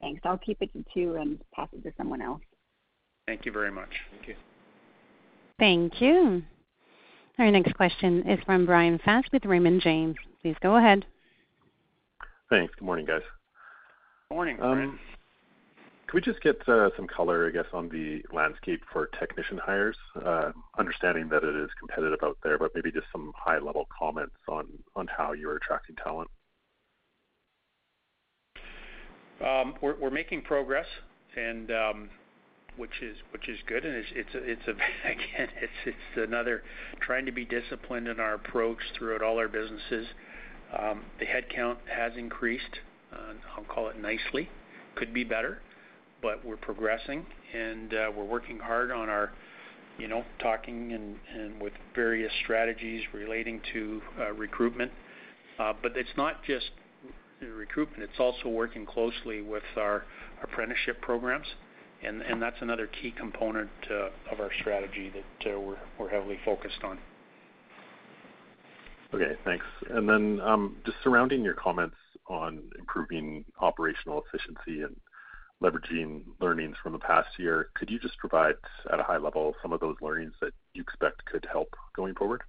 Thanks. 0.00 0.20
I'll 0.24 0.38
keep 0.38 0.58
it 0.60 0.72
to 0.72 0.84
two 0.94 1.16
and 1.16 1.38
pass 1.54 1.68
it 1.72 1.82
to 1.84 1.92
someone 1.96 2.22
else. 2.22 2.40
Thank 3.26 3.44
you 3.44 3.52
very 3.52 3.70
much. 3.70 3.90
Thank 4.10 4.28
you. 4.28 4.34
Thank 5.58 6.00
you. 6.00 6.42
Our 7.38 7.50
next 7.50 7.74
question 7.74 8.28
is 8.28 8.38
from 8.44 8.66
Bryan 8.66 8.98
Fast 9.04 9.28
with 9.32 9.44
Raymond 9.44 9.82
James. 9.82 10.16
Please 10.42 10.56
go 10.62 10.76
ahead. 10.76 11.06
Thanks. 12.48 12.74
Good 12.78 12.84
morning, 12.84 13.06
guys. 13.06 13.22
Morning, 14.30 14.56
um, 14.60 14.72
Bryan. 14.72 14.98
Could 16.10 16.26
we 16.26 16.32
just 16.32 16.42
get 16.42 16.68
uh, 16.68 16.90
some 16.96 17.06
color, 17.06 17.46
I 17.46 17.52
guess, 17.52 17.66
on 17.72 17.88
the 17.88 18.20
landscape 18.34 18.82
for 18.92 19.06
technician 19.20 19.58
hires? 19.58 19.96
Uh, 20.16 20.50
understanding 20.76 21.28
that 21.28 21.44
it 21.44 21.54
is 21.54 21.70
competitive 21.78 22.18
out 22.24 22.36
there, 22.42 22.58
but 22.58 22.72
maybe 22.74 22.90
just 22.90 23.06
some 23.12 23.32
high-level 23.36 23.86
comments 23.96 24.34
on 24.48 24.66
how 25.06 25.34
you're 25.34 25.54
attracting 25.54 25.94
talent. 26.02 26.28
Um, 29.40 29.74
we're 29.80 30.10
making 30.10 30.42
progress, 30.42 30.86
and 31.36 31.70
um, 31.70 32.10
which 32.76 32.90
is 33.02 33.16
good. 33.68 33.84
And 33.84 34.04
it's 34.12 34.62
again 35.04 35.48
another 36.16 36.64
trying 37.00 37.24
to 37.26 37.32
be 37.32 37.44
disciplined 37.44 38.08
in 38.08 38.18
our 38.18 38.34
approach 38.34 38.78
throughout 38.98 39.22
all 39.22 39.38
our 39.38 39.48
businesses. 39.48 40.08
Um, 40.76 41.04
the 41.20 41.26
headcount 41.26 41.76
has 41.88 42.14
increased, 42.16 42.80
uh, 43.12 43.34
I'll 43.56 43.62
call 43.62 43.90
it 43.90 44.00
nicely. 44.00 44.48
Could 44.96 45.14
be 45.14 45.22
better, 45.22 45.60
but 46.22 46.44
we're 46.44 46.56
progressing, 46.56 47.24
and 47.54 47.94
uh, 47.94 48.10
we're 48.16 48.24
working 48.24 48.58
hard 48.58 48.90
on 48.90 49.08
our, 49.08 49.32
you 49.98 50.08
know, 50.08 50.24
talking 50.40 50.92
and 50.92 51.60
with 51.60 51.72
various 51.94 52.32
strategies 52.44 53.02
relating 53.12 53.60
to 53.72 54.02
uh, 54.18 54.32
recruitment. 54.32 54.90
Uh, 55.58 55.72
but 55.82 55.96
it's 55.96 56.10
not 56.16 56.42
just 56.44 56.70
recruitment, 57.40 58.02
it's 58.02 58.18
also 58.18 58.48
working 58.48 58.84
closely 58.86 59.42
with 59.42 59.62
our 59.76 60.04
apprenticeship 60.42 61.00
programs, 61.00 61.46
and 62.02 62.40
that's 62.40 62.56
another 62.60 62.86
key 62.86 63.12
component 63.18 63.70
of 64.30 64.40
our 64.40 64.50
strategy 64.60 65.12
that 65.12 65.60
we're 65.98 66.08
heavily 66.08 66.38
focused 66.44 66.82
on. 66.82 66.98
Okay, 69.12 69.32
thanks. 69.44 69.66
And 69.90 70.08
then, 70.08 70.40
um, 70.40 70.76
just 70.86 70.96
surrounding 71.02 71.42
your 71.42 71.54
comments 71.54 71.96
on 72.28 72.62
improving 72.78 73.44
operational 73.60 74.22
efficiency 74.24 74.82
and 74.82 74.94
leveraging 75.62 76.22
learnings 76.40 76.76
from 76.82 76.92
the 76.92 76.98
past 76.98 77.28
year, 77.38 77.68
could 77.74 77.90
you 77.90 77.98
just 77.98 78.16
provide, 78.18 78.54
at 78.92 78.98
a 78.98 79.02
high 79.02 79.18
level, 79.18 79.54
some 79.62 79.72
of 79.72 79.80
those 79.80 79.96
learnings 80.00 80.32
that 80.40 80.52
you 80.74 80.82
expect 80.82 81.24
could 81.26 81.46
help 81.50 81.74
going 81.94 82.14
forward? 82.14 82.42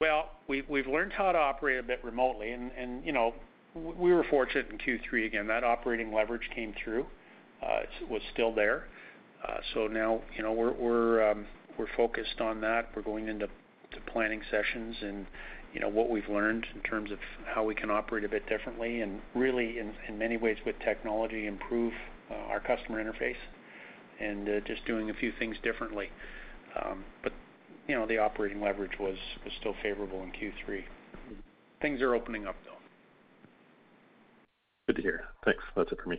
Well, 0.00 0.30
we've 0.46 0.68
learned 0.86 1.12
how 1.14 1.32
to 1.32 1.38
operate 1.38 1.78
a 1.78 1.82
bit 1.82 2.04
remotely, 2.04 2.52
and 2.52 3.04
you 3.04 3.12
know, 3.12 3.34
we 3.74 4.12
were 4.12 4.24
fortunate 4.28 4.66
in 4.70 4.78
Q3. 4.78 5.26
Again, 5.26 5.46
that 5.46 5.64
operating 5.64 6.12
leverage 6.12 6.48
came 6.54 6.74
through. 6.82 7.06
It 7.62 8.08
was 8.10 8.20
still 8.32 8.54
there. 8.54 8.88
So 9.72 9.86
now, 9.86 10.20
you 10.36 10.42
know, 10.42 10.52
we're 10.52 10.72
we're 10.72 11.30
um 11.30 11.46
we're 11.78 11.86
focused 11.96 12.40
on 12.40 12.60
that. 12.60 12.90
We're 12.94 13.02
going 13.02 13.28
into 13.28 13.46
to 13.46 14.00
planning 14.12 14.42
sessions 14.50 14.96
and, 15.00 15.26
you 15.76 15.82
know, 15.82 15.88
what 15.90 16.08
we've 16.08 16.28
learned 16.30 16.66
in 16.74 16.80
terms 16.80 17.10
of 17.10 17.18
how 17.44 17.62
we 17.62 17.74
can 17.74 17.90
operate 17.90 18.24
a 18.24 18.28
bit 18.30 18.48
differently, 18.48 19.02
and 19.02 19.20
really, 19.34 19.78
in 19.78 20.18
many 20.18 20.38
ways, 20.38 20.56
with 20.64 20.74
technology, 20.82 21.46
improve 21.46 21.92
uh, 22.30 22.34
our 22.50 22.60
customer 22.60 23.04
interface 23.04 23.36
and 24.18 24.48
uh, 24.48 24.60
just 24.66 24.82
doing 24.86 25.10
a 25.10 25.14
few 25.14 25.34
things 25.38 25.54
differently. 25.62 26.08
Um, 26.82 27.04
but, 27.22 27.34
you 27.86 27.94
know, 27.94 28.06
the 28.06 28.16
operating 28.16 28.62
leverage 28.62 28.98
was 28.98 29.16
still 29.60 29.74
favorable 29.82 30.22
in 30.22 30.30
Q3. 30.30 30.82
Things 31.82 32.00
are 32.00 32.14
opening 32.14 32.46
up, 32.46 32.56
though. 32.64 32.78
Good 34.86 34.96
to 34.96 35.02
hear. 35.02 35.24
Thanks. 35.44 35.62
That's 35.76 35.92
it 35.92 35.98
for 36.02 36.08
me. 36.08 36.18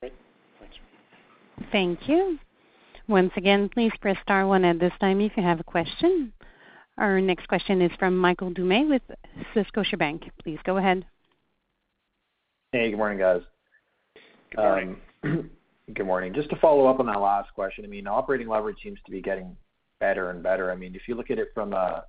Great. 0.00 0.14
Thanks. 0.58 0.74
Thank 1.70 2.08
you. 2.08 2.36
Once 3.06 3.30
again, 3.36 3.68
please 3.68 3.92
press 4.00 4.16
star 4.24 4.44
one 4.48 4.64
at 4.64 4.80
this 4.80 4.92
time 4.98 5.20
if 5.20 5.36
you 5.36 5.42
have 5.44 5.60
a 5.60 5.64
question. 5.64 6.32
Our 6.98 7.20
next 7.20 7.48
question 7.48 7.80
is 7.80 7.90
from 7.98 8.16
Michael 8.16 8.50
Doumet 8.50 8.88
with 8.88 9.02
Scotiabank. 9.54 10.30
Please 10.42 10.58
go 10.64 10.76
ahead. 10.76 11.06
Hey, 12.72 12.90
good 12.90 12.98
morning, 12.98 13.18
guys. 13.18 13.40
Good 14.50 14.60
morning. 14.60 14.96
Um, 15.24 15.50
good 15.94 16.06
morning. 16.06 16.34
Just 16.34 16.50
to 16.50 16.56
follow 16.56 16.86
up 16.86 17.00
on 17.00 17.06
that 17.06 17.20
last 17.20 17.52
question, 17.54 17.84
I 17.84 17.88
mean, 17.88 18.06
operating 18.06 18.48
leverage 18.48 18.76
seems 18.82 18.98
to 19.06 19.10
be 19.10 19.20
getting 19.20 19.56
better 19.98 20.30
and 20.30 20.42
better. 20.42 20.70
I 20.70 20.76
mean, 20.76 20.94
if 20.94 21.02
you 21.08 21.14
look 21.14 21.30
at 21.30 21.38
it 21.38 21.48
from 21.54 21.74
uh, 21.74 22.00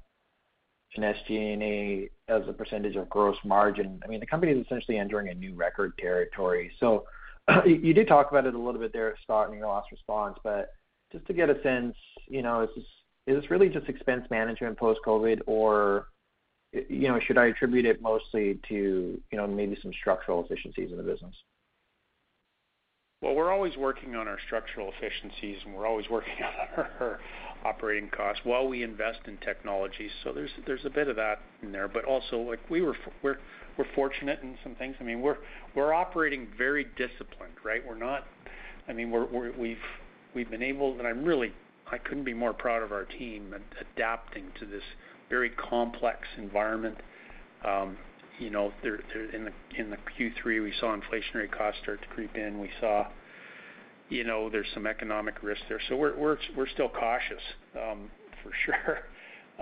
an 0.96 1.04
SG&A 1.04 2.10
as 2.32 2.44
a 2.48 2.54
percentage 2.54 2.96
of 2.96 3.10
gross 3.10 3.38
margin, 3.46 4.02
I 4.04 4.08
mean, 4.08 4.20
the 4.20 4.26
company 4.26 4.52
is 4.52 4.66
essentially 4.66 4.98
entering 4.98 5.30
a 5.30 5.34
new 5.34 5.54
record 5.56 5.98
territory. 5.98 6.72
So 6.80 7.06
you 7.66 7.94
did 7.94 8.08
talk 8.08 8.30
about 8.32 8.46
it 8.46 8.56
a 8.56 8.60
little 8.60 8.80
bit 8.80 8.94
there, 8.94 9.12
at 9.12 9.16
Scott, 9.24 9.50
in 9.50 9.58
your 9.58 9.68
last 9.68 9.92
response, 9.92 10.38
but 10.44 10.74
just 11.12 11.26
to 11.28 11.34
get 11.34 11.50
a 11.50 11.62
sense, 11.64 11.96
you 12.28 12.42
know, 12.42 12.62
is 12.62 12.70
this 12.76 12.86
really 13.50 13.70
just 13.70 13.88
expense 13.88 14.26
management 14.30 14.78
post-COVID, 14.78 15.42
or, 15.46 16.08
you 16.74 17.08
know, 17.08 17.20
should 17.20 17.38
I 17.38 17.48
attribute 17.48 17.86
it 17.86 18.02
mostly 18.02 18.60
to, 18.70 19.22
you 19.32 19.38
know, 19.38 19.48
maybe 19.48 19.78
some 19.82 19.92
structural 19.94 20.44
efficiencies 20.44 20.92
in 20.92 20.98
the 20.98 21.04
business? 21.04 21.36
Well, 23.22 23.36
we're 23.36 23.52
always 23.52 23.78
working 23.78 24.16
on 24.16 24.28
our 24.28 24.40
structural 24.48 24.92
efficiencies, 24.98 25.60
and 25.64 25.76
we're 25.76 25.86
always 25.86 26.10
working 26.10 26.34
on 26.78 26.86
our 27.00 27.20
operating 27.64 28.10
costs 28.10 28.42
while 28.44 28.68
we 28.68 28.82
invest 28.82 29.20
in 29.28 29.38
technology. 29.38 30.10
So 30.24 30.34
there's 30.34 30.86
a 30.86 30.90
bit 30.90 31.08
of 31.08 31.16
that 31.18 31.40
in 31.62 31.72
there. 31.72 31.88
But 31.88 32.06
also, 32.06 32.40
like, 32.40 32.60
we're 32.70 32.96
fortunate 33.94 34.40
in 34.42 34.58
some 34.64 34.74
things. 34.74 34.96
I 35.00 35.04
mean, 35.04 35.22
we're 35.22 35.94
operating 35.94 36.48
very 36.58 36.88
disciplined, 36.98 37.54
right? 37.64 37.86
We're 37.88 37.96
not. 37.96 38.26
I 38.88 38.94
mean, 38.94 39.12
we've 39.14 40.50
been 40.50 40.64
able, 40.64 40.98
and 40.98 41.08
I'm 41.08 41.24
really, 41.24 41.54
I 41.92 41.98
couldn't 41.98 42.24
be 42.24 42.34
more 42.34 42.54
proud 42.54 42.84
of 42.84 42.92
our 42.92 43.06
team 43.06 43.54
adapting 43.80 44.46
to 44.60 44.66
this 44.66 44.84
very 45.30 45.50
complex 45.50 46.20
environment. 46.38 46.98
Um, 47.66 47.98
you 48.40 48.50
know, 48.50 48.72
in 48.84 49.46
the 49.46 49.98
Q3, 50.20 50.64
we 50.64 50.74
saw 50.80 50.96
inflationary 50.96 51.52
costs 51.52 51.82
start 51.84 52.02
to 52.02 52.08
creep 52.08 52.36
in. 52.36 52.60
We 52.60 52.70
saw, 52.80 53.08
you 54.10 54.24
know, 54.24 54.50
there's 54.50 54.68
some 54.74 54.88
economic 54.88 55.44
risk 55.44 55.62
there. 55.70 55.82
So 55.90 55.96
we're 55.96 56.38
still 56.74 56.90
cautious, 56.90 57.44
um, 57.76 58.10
for 58.44 58.52
sure. 58.66 59.00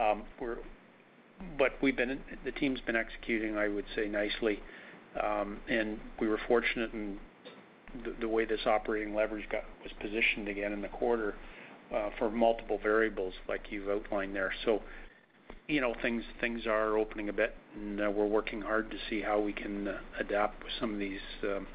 Um 0.02 0.24
but 1.58 1.72
we've 1.82 1.96
been 1.96 2.20
the 2.44 2.52
team's 2.52 2.82
been 2.82 2.96
executing, 2.96 3.58
I 3.58 3.68
would 3.68 3.86
say, 3.96 4.08
nicely. 4.08 4.62
Um, 5.22 5.60
and 5.68 6.00
we 6.20 6.28
were 6.28 6.40
fortunate 6.48 6.94
in 6.94 7.18
the 8.20 8.28
way 8.28 8.46
this 8.46 8.60
operating 8.66 9.16
leverage 9.16 9.48
got 9.50 9.64
was 9.84 9.92
positioned 10.00 10.48
again 10.48 10.72
in 10.72 10.82
the 10.82 10.88
quarter, 10.90 11.36
Uh, 11.94 12.12
for 12.20 12.30
multiple 12.30 12.78
variables 12.84 13.34
like 13.48 13.62
you've 13.72 13.90
outlined 13.90 14.36
there. 14.36 14.54
So, 14.64 14.80
you 15.68 15.82
know, 15.82 15.96
things 16.04 16.24
are 16.68 17.00
opening 17.00 17.30
a 17.30 17.34
bit, 17.34 17.56
and 17.76 18.00
uh, 18.00 18.12
we're 18.12 18.28
working 18.28 18.62
hard 18.62 18.92
to 18.92 18.98
see 19.10 19.22
how 19.22 19.40
we 19.40 19.54
can 19.54 19.88
uh, 19.88 19.98
adapt 20.20 20.64
with 20.64 20.72
some 20.80 20.94
of 20.94 21.00
these, 21.00 21.20
um, 21.46 21.66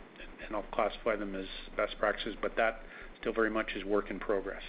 and 0.47 0.55
I'll 0.55 0.65
classify 0.71 1.17
them 1.17 1.35
as 1.35 1.47
best 1.77 1.99
practices, 1.99 2.37
but 2.41 2.55
that 2.57 2.83
still 3.21 3.33
very 3.33 3.51
much 3.51 3.73
is 3.75 3.85
work 3.85 4.09
in 4.09 4.21
progress. 4.21 4.63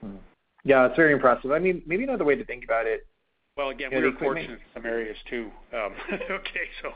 Hmm. 0.00 0.18
Yeah, 0.64 0.86
it's 0.86 0.94
very 0.94 1.12
impressive. 1.12 1.50
I 1.50 1.58
mean, 1.58 1.82
maybe 1.84 2.04
another 2.04 2.24
way 2.24 2.36
to 2.36 2.44
think 2.44 2.62
about 2.62 2.86
it- 2.86 3.04
Well, 3.56 3.70
again, 3.70 3.90
we're 3.92 4.12
fortunate 4.12 4.50
in 4.50 4.58
some 4.74 4.86
areas, 4.86 5.16
too. 5.28 5.50
Um, 5.72 5.92
okay, 6.30 6.68
so 6.82 6.92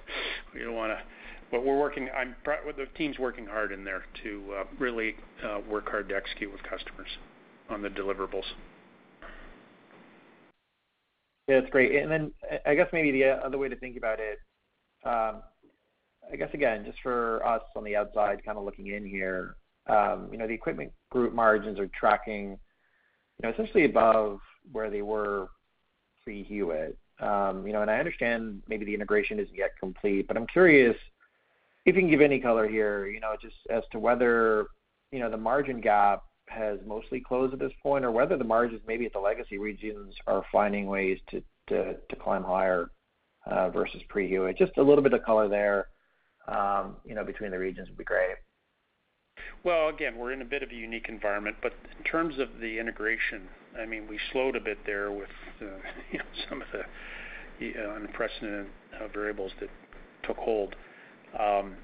we 0.54 0.60
don't 0.60 0.76
wanna... 0.76 0.98
But 1.50 1.64
we're 1.64 1.78
working, 1.78 2.10
the 2.44 2.86
team's 2.96 3.18
working 3.18 3.46
hard 3.46 3.72
in 3.72 3.82
there 3.82 4.04
to 4.22 4.64
really 4.78 5.16
work 5.68 5.88
hard 5.88 6.08
to 6.10 6.16
execute 6.16 6.52
with 6.52 6.62
customers 6.62 7.08
on 7.70 7.82
the 7.82 7.88
deliverables. 7.88 8.44
Yeah, 11.48 11.60
that's 11.60 11.70
great. 11.70 11.94
And 11.94 12.10
then, 12.10 12.32
I 12.66 12.74
guess 12.74 12.88
maybe 12.92 13.12
the 13.12 13.24
other 13.24 13.58
way 13.58 13.68
to 13.68 13.76
think 13.76 13.96
about 13.96 14.18
it, 14.18 14.38
um, 15.04 15.42
I 16.32 16.36
guess, 16.36 16.50
again, 16.54 16.84
just 16.84 16.98
for 17.02 17.46
us 17.46 17.62
on 17.76 17.84
the 17.84 17.94
outside, 17.94 18.44
kind 18.44 18.58
of 18.58 18.64
looking 18.64 18.88
in 18.88 19.06
here, 19.06 19.54
um, 19.86 20.28
you 20.32 20.38
know, 20.38 20.48
the 20.48 20.54
Equipment 20.54 20.92
Group 21.10 21.32
margins 21.32 21.78
are 21.78 21.88
tracking, 21.98 22.50
you 22.50 23.42
know, 23.42 23.50
essentially 23.50 23.84
above 23.84 24.40
where 24.72 24.90
they 24.90 25.02
were 25.02 25.48
pre-Hewitt. 26.24 26.98
Um, 27.20 27.66
you 27.66 27.72
know, 27.72 27.82
and 27.82 27.90
I 27.90 27.98
understand 27.98 28.62
maybe 28.68 28.84
the 28.84 28.92
integration 28.92 29.38
isn't 29.38 29.54
yet 29.54 29.70
complete, 29.78 30.26
but 30.26 30.36
I'm 30.36 30.46
curious 30.48 30.96
if 31.86 31.94
you 31.94 32.02
can 32.02 32.10
give 32.10 32.20
any 32.20 32.40
color 32.40 32.68
here, 32.68 33.06
you 33.06 33.20
know, 33.20 33.36
just 33.40 33.54
as 33.70 33.84
to 33.92 34.00
whether, 34.00 34.66
you 35.12 35.20
know, 35.20 35.30
the 35.30 35.36
margin 35.36 35.80
gap 35.80 36.22
has 36.48 36.78
mostly 36.86 37.20
closed 37.20 37.52
at 37.52 37.58
this 37.58 37.72
point, 37.82 38.04
or 38.04 38.10
whether 38.10 38.36
the 38.36 38.44
margins 38.44 38.80
maybe 38.86 39.06
at 39.06 39.12
the 39.12 39.18
legacy 39.18 39.58
regions 39.58 40.14
are 40.26 40.44
finding 40.52 40.86
ways 40.86 41.18
to 41.30 41.42
climb 42.20 42.44
higher 42.44 42.90
uh, 43.46 43.70
versus 43.70 44.00
pre-Hewitt. 44.08 44.56
Just 44.56 44.76
a 44.76 44.82
little 44.82 45.02
bit 45.02 45.12
of 45.12 45.22
color 45.24 45.48
there, 45.48 45.88
um, 46.48 46.96
you 47.04 47.14
know, 47.14 47.24
between 47.24 47.50
the 47.50 47.58
regions 47.58 47.88
would 47.88 47.98
be 47.98 48.04
great. 48.04 48.36
Well, 49.64 49.88
again, 49.88 50.16
we're 50.16 50.32
in 50.32 50.42
a 50.42 50.46
bit 50.46 50.62
of 50.62 50.70
a 50.70 50.74
unique 50.74 51.06
environment, 51.08 51.56
but 51.62 51.72
in 51.98 52.04
terms 52.04 52.38
of 52.38 52.48
the 52.60 52.78
integration, 52.78 53.42
I 53.80 53.84
mean, 53.84 54.06
we 54.08 54.18
slowed 54.32 54.56
a 54.56 54.60
bit 54.60 54.78
there 54.86 55.10
with, 55.10 55.28
uh, 55.60 55.64
you 56.12 56.18
know, 56.18 56.24
some 56.48 56.62
of 56.62 56.68
the 56.72 56.82
unprecedented 57.96 58.66
uh, 59.00 59.08
variables 59.08 59.52
that 59.60 59.70
took 60.22 60.36
hold. 60.36 60.76
Um, 61.38 61.76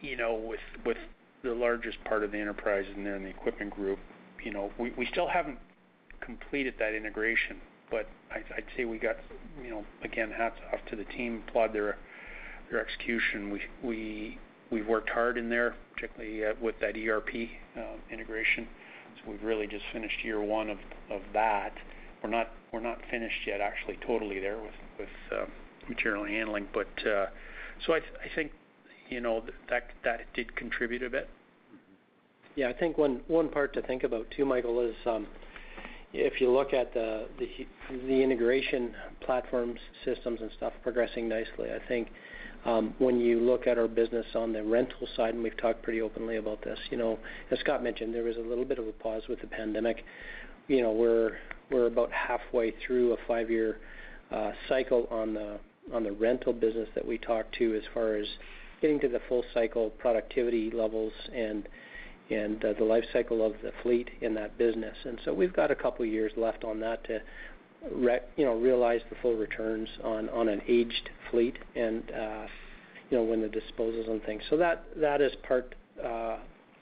you 0.00 0.16
know, 0.16 0.34
with 0.34 0.60
with 0.86 0.96
the 1.42 1.54
largest 1.54 2.02
part 2.04 2.24
of 2.24 2.32
the 2.32 2.38
enterprise 2.38 2.84
in 2.94 3.04
there 3.04 3.16
in 3.16 3.22
the 3.22 3.30
Equipment 3.30 3.70
Group, 3.70 3.98
you 4.42 4.52
know, 4.52 4.70
we 4.78 5.06
still 5.10 5.28
haven't 5.28 5.58
completed 6.20 6.74
that 6.78 6.94
integration, 6.94 7.58
but 7.90 8.08
I'd 8.30 8.64
say 8.76 8.84
we 8.84 8.98
got, 8.98 9.16
you 9.62 9.70
know, 9.70 9.84
again, 10.02 10.30
hats 10.30 10.56
off 10.72 10.80
to 10.90 10.96
the 10.96 11.04
team, 11.04 11.42
applaud 11.48 11.72
their 11.72 11.96
their 12.70 12.80
execution. 12.80 13.50
We 13.50 13.62
we 13.82 14.38
we've 14.70 14.86
worked 14.86 15.08
hard 15.10 15.38
in 15.38 15.48
there, 15.48 15.74
particularly 15.94 16.44
uh, 16.44 16.52
with 16.60 16.78
that 16.80 16.96
ERP 16.96 17.48
uh, 17.76 17.80
integration. 18.12 18.68
So 19.16 19.30
we've 19.30 19.42
really 19.42 19.66
just 19.66 19.84
finished 19.92 20.22
year 20.24 20.42
one 20.42 20.70
of 20.70 20.78
of 21.10 21.22
that. 21.32 21.72
We're 22.22 22.30
not 22.30 22.50
we're 22.72 22.80
not 22.80 22.98
finished 23.10 23.46
yet 23.46 23.60
actually 23.60 23.98
totally 24.06 24.38
there 24.38 24.58
with 24.58 24.74
with 24.98 25.38
uh, 25.40 25.46
material 25.88 26.24
handling. 26.24 26.68
But. 26.72 27.06
Uh, 27.06 27.26
so 27.86 27.94
I, 27.94 28.00
th- 28.00 28.12
I 28.24 28.34
think, 28.34 28.52
you 29.08 29.20
know, 29.20 29.42
that 29.68 30.34
did 30.34 30.54
contribute 30.56 31.02
a 31.02 31.10
bit. 31.10 31.28
Yeah. 32.56 32.68
I 32.68 32.72
think 32.72 32.98
one 32.98 33.48
part 33.50 33.72
to 33.74 33.82
think 33.82 34.02
about 34.02 34.26
too, 34.36 34.44
Michael, 34.44 34.80
is 34.80 34.94
um, 35.06 35.26
if 36.12 36.40
you 36.40 36.50
look 36.50 36.72
at 36.72 36.92
the 36.94 37.26
integration 38.08 38.94
platforms, 39.20 39.78
systems 40.04 40.40
and 40.40 40.50
stuff 40.56 40.72
progressing 40.82 41.28
nicely. 41.28 41.70
I 41.70 41.78
think 41.86 42.08
um, 42.64 42.94
when 42.98 43.20
you 43.20 43.40
look 43.40 43.66
at 43.66 43.78
our 43.78 43.86
business 43.86 44.26
on 44.34 44.52
the 44.52 44.62
rental 44.62 45.06
side, 45.16 45.34
and 45.34 45.42
we've 45.42 45.56
talked 45.56 45.82
pretty 45.82 46.00
openly 46.00 46.36
about 46.36 46.62
this, 46.62 46.78
you 46.90 46.96
know, 46.96 47.18
as 47.50 47.60
Scott 47.60 47.82
mentioned, 47.84 48.14
there 48.14 48.24
was 48.24 48.36
a 48.36 48.40
little 48.40 48.64
bit 48.64 48.78
of 48.78 48.88
a 48.88 48.92
pause 48.92 49.22
with 49.28 49.40
the 49.40 49.46
pandemic. 49.46 50.04
You 50.66 50.82
know, 50.82 50.92
we're 50.92 51.86
about 51.86 52.10
halfway 52.10 52.74
through 52.84 53.12
a 53.12 53.16
five-year 53.28 53.78
uh, 54.32 54.50
cycle 54.68 55.06
on 55.10 55.34
the 55.34 56.12
rental 56.12 56.52
business 56.52 56.88
that 56.94 57.06
we 57.06 57.18
talked 57.18 57.54
to 57.58 57.74
as 57.74 57.82
far 57.94 58.16
as 58.16 58.26
getting 58.80 59.00
to 59.00 59.08
the 59.08 59.20
full 59.28 59.44
cycle 59.54 59.90
productivity 59.90 60.70
levels 60.70 61.12
and 61.34 61.68
and 62.30 62.62
uh, 62.62 62.74
the 62.78 62.84
life 62.84 63.04
cycle 63.12 63.44
of 63.44 63.54
the 63.62 63.72
fleet 63.82 64.10
in 64.20 64.34
that 64.34 64.58
business. 64.58 64.94
And 65.04 65.18
so 65.24 65.32
we've 65.32 65.52
got 65.54 65.70
a 65.70 65.74
couple 65.74 66.04
years 66.04 66.30
left 66.36 66.62
on 66.62 66.78
that 66.80 67.02
to 67.04 67.20
you 68.36 68.44
know, 68.44 68.54
realize 68.54 69.00
the 69.08 69.16
full 69.22 69.34
returns 69.34 69.88
on 70.04 70.28
an 70.48 70.60
aged 70.68 71.10
fleet 71.30 71.56
and 71.74 72.02
uh, 72.10 72.46
you 73.10 73.16
know, 73.16 73.24
when 73.24 73.40
the 73.40 73.48
disposals 73.48 74.10
and 74.10 74.22
things. 74.24 74.42
So 74.50 74.56
that 74.56 74.84
that 74.96 75.20
is 75.20 75.32
part 75.46 75.74
uh, 76.04 76.36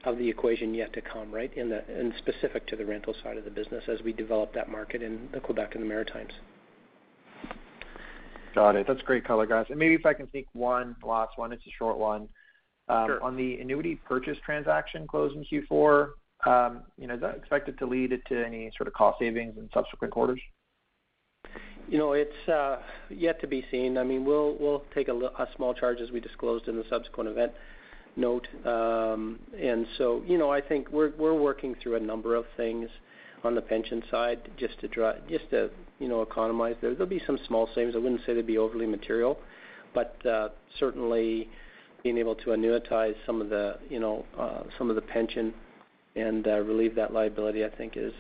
of 0.05 0.19
the 0.19 0.29
equation 0.29 0.75
yet 0.75 0.93
to 0.95 1.01
come, 1.01 1.33
right? 1.33 1.53
Specific 2.19 2.67
to 2.69 2.77
the 2.77 2.85
rental 2.85 3.15
side 3.23 3.37
of 3.37 3.45
the 3.45 3.51
business 3.51 3.85
as 3.89 4.01
we 4.03 4.13
develop 4.13 4.53
that 4.55 4.69
market 4.69 5.03
in 5.03 5.29
the 5.33 5.41
Quebec 5.41 5.75
and 5.75 5.83
the 5.83 5.89
Maritimes. 5.89 6.33
Got 8.57 8.75
it. 8.75 8.87
That's 8.89 9.03
great 9.03 9.27
color, 9.27 9.45
guys. 9.45 9.67
And 9.69 9.79
maybe 9.79 9.93
if 9.93 10.07
I 10.07 10.15
can 10.15 10.31
sneak 10.31 10.47
one 10.55 10.97
last 11.05 11.37
one, 11.37 11.53
it's 11.53 11.67
a 11.67 11.75
short 11.79 11.99
one. 11.99 12.27
Um, 12.89 13.07
sure. 13.07 13.23
On 13.23 13.37
the 13.37 13.59
annuity 13.59 13.97
purchase 13.97 14.39
transaction 14.47 15.07
closed 15.07 15.37
in 15.37 15.45
Q4, 15.45 16.09
um, 16.47 16.83
you 16.97 17.07
know, 17.07 17.17
is 17.17 17.21
that 17.21 17.37
expected 17.37 17.79
to 17.81 17.87
lead 17.87 18.19
to 18.29 18.47
any 18.47 18.73
sort 18.75 18.89
of 18.89 18.95
cost 18.95 19.19
savings 19.19 19.59
in 19.59 19.69
subsequent 19.75 20.11
quarters? 20.11 20.41
You 21.87 21.99
know, 21.99 22.15
it's 22.15 22.49
uh, 22.49 22.79
yet 23.11 23.43
to 23.43 23.47
be 23.47 23.63
seen. 23.71 23.99
I 23.99 24.05
mean, 24.05 24.25
we'll 24.25 24.57
we'll 24.59 24.85
take 24.95 25.09
a 25.09 25.49
small 25.55 25.75
charge 25.75 26.01
as 26.01 26.11
we 26.11 26.21
disclosed 26.21 26.67
in 26.67 26.77
the 26.77 26.85
subsequent 26.89 27.29
event 27.29 27.53
note. 28.17 28.49
Um 28.65 29.39
and 29.61 29.87
so, 29.99 30.23
you 30.27 30.39
know, 30.39 30.51
I 30.51 30.63
think 30.63 30.91
we're 30.91 31.13
we're 31.19 31.39
working 31.39 31.77
through 31.83 31.97
a 31.97 32.01
number 32.01 32.35
of 32.35 32.47
things 32.57 32.89
on 33.45 33.55
the 33.55 33.63
pension 33.63 34.03
side 34.11 34.41
just 34.57 34.79
to 34.81 34.89
just 35.29 35.51
to 35.51 35.71
you 35.99 36.09
know, 36.09 36.23
economize 36.23 36.77
there. 36.81 36.93
There'll 36.93 37.07
be 37.07 37.23
some 37.27 37.39
small 37.47 37.69
savings. 37.75 37.95
I 37.95 37.99
wouldn't 37.99 38.21
say 38.27 38.35
they'd 38.35 38.47
be 38.47 38.59
overly 38.59 38.87
material, 38.87 39.39
but 39.95 40.25
uh, 40.27 40.49
certainly 40.79 41.49
being 42.03 42.19
able 42.19 42.35
to 42.37 42.47
annuitize 42.51 43.15
some 43.25 43.41
of 43.41 43.49
the 43.49 43.79
you 43.89 44.01
know, 44.01 44.25
uh, 44.39 44.63
some 44.79 44.91
of 44.91 44.97
the 44.97 45.03
pension 45.03 45.55
and 46.15 46.47
uh, 46.47 46.59
relieve 46.61 46.95
that 46.95 47.13
liability, 47.13 47.65
I 47.65 47.71
think 47.71 47.97
is 47.97 48.13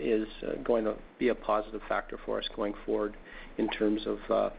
is 0.00 0.26
going 0.64 0.84
to 0.84 0.94
be 1.18 1.28
a 1.28 1.34
positive 1.34 1.80
factor 1.88 2.18
for 2.24 2.38
us 2.38 2.44
going 2.56 2.74
forward 2.84 3.16
in 3.58 3.68
terms 3.68 4.02
of 4.06 4.52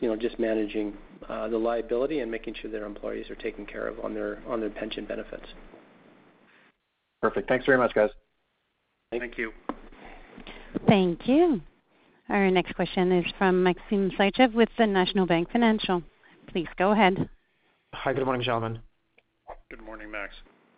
you 0.00 0.08
know, 0.08 0.16
just 0.16 0.38
managing 0.38 0.94
the 1.28 1.58
liability 1.58 2.20
and 2.20 2.30
making 2.30 2.54
sure 2.60 2.70
their 2.70 2.86
employees 2.86 3.30
are 3.30 3.36
taken 3.36 3.66
care 3.66 3.86
of 3.86 4.00
on 4.04 4.14
their 4.14 4.42
on 4.48 4.60
their 4.60 4.70
pension 4.70 5.04
benefits. 5.04 5.46
Perfect. 7.20 7.48
Thanks 7.48 7.64
very 7.64 7.78
much, 7.78 7.94
guys. 7.94 8.10
Thank 9.18 9.38
you. 9.38 9.52
Thank 10.88 11.28
you. 11.28 11.60
Our 12.28 12.50
next 12.50 12.74
question 12.74 13.12
is 13.12 13.26
from 13.36 13.62
Maxim 13.62 14.10
Sytchev 14.18 14.54
with 14.54 14.70
the 14.78 14.86
National 14.86 15.26
Bank 15.26 15.50
Financial. 15.50 16.02
Please 16.48 16.68
go 16.78 16.92
ahead. 16.92 17.28
Hi. 17.94 18.12
Good 18.12 18.24
morning, 18.24 18.42
gentlemen. 18.42 18.78
Good 19.70 19.82
morning, 19.82 20.10
Max. 20.10 20.34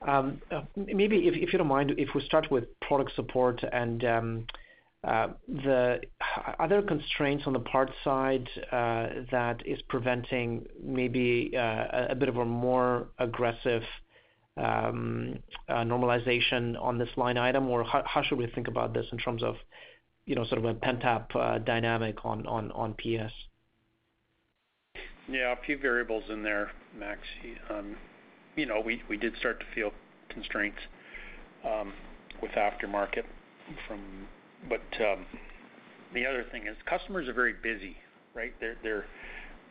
Um, 0.06 0.40
uh, 0.50 0.62
maybe 0.76 1.28
if 1.28 1.52
you 1.52 1.58
don't 1.58 1.68
mind, 1.68 1.94
if 1.96 2.08
we 2.14 2.24
start 2.24 2.50
with 2.50 2.64
product 2.80 3.12
support 3.14 3.62
and 3.72 4.04
um, 4.04 4.46
uh, 5.04 5.28
the 5.48 6.00
other 6.58 6.82
constraints 6.82 7.44
on 7.46 7.52
the 7.52 7.60
parts 7.60 7.92
side 8.02 8.48
uh, 8.72 9.08
that 9.30 9.62
is 9.64 9.80
preventing 9.88 10.66
maybe 10.82 11.52
a 11.54 12.14
bit 12.18 12.28
of 12.28 12.36
a 12.38 12.44
more 12.44 13.08
aggressive 13.18 13.82
Um, 14.56 15.40
uh, 15.68 15.82
normalization 15.82 16.80
on 16.80 16.98
this 16.98 17.08
line 17.16 17.36
item, 17.36 17.68
or 17.68 17.84
how 17.84 18.22
should 18.22 18.38
we 18.38 18.46
think 18.46 18.68
about 18.68 18.94
this 18.94 19.06
in 19.10 19.18
terms 19.18 19.42
of, 19.42 19.56
you 20.26 20.36
know, 20.36 20.44
sort 20.44 20.58
of 20.58 20.64
a 20.64 20.74
pent-up 20.74 21.30
uh, 21.34 21.58
dynamic 21.58 22.24
on 22.24 22.94
PS? 22.94 23.32
Yeah, 25.28 25.52
a 25.52 25.56
few 25.64 25.78
variables 25.78 26.24
in 26.30 26.42
there, 26.42 26.70
Max. 26.96 27.20
Um, 27.70 27.96
you 28.56 28.66
know, 28.66 28.80
we 28.80 29.16
did 29.16 29.36
start 29.38 29.58
to 29.60 29.66
feel 29.74 29.90
constraints 30.28 30.78
um, 31.64 31.92
with 32.40 32.52
aftermarket. 32.52 33.24
From. 33.88 34.28
But 34.68 34.82
um 35.02 35.26
the 36.12 36.26
other 36.26 36.44
thing 36.50 36.66
is 36.66 36.76
customers 36.88 37.28
are 37.28 37.32
very 37.32 37.54
busy, 37.54 37.96
right? 38.34 38.52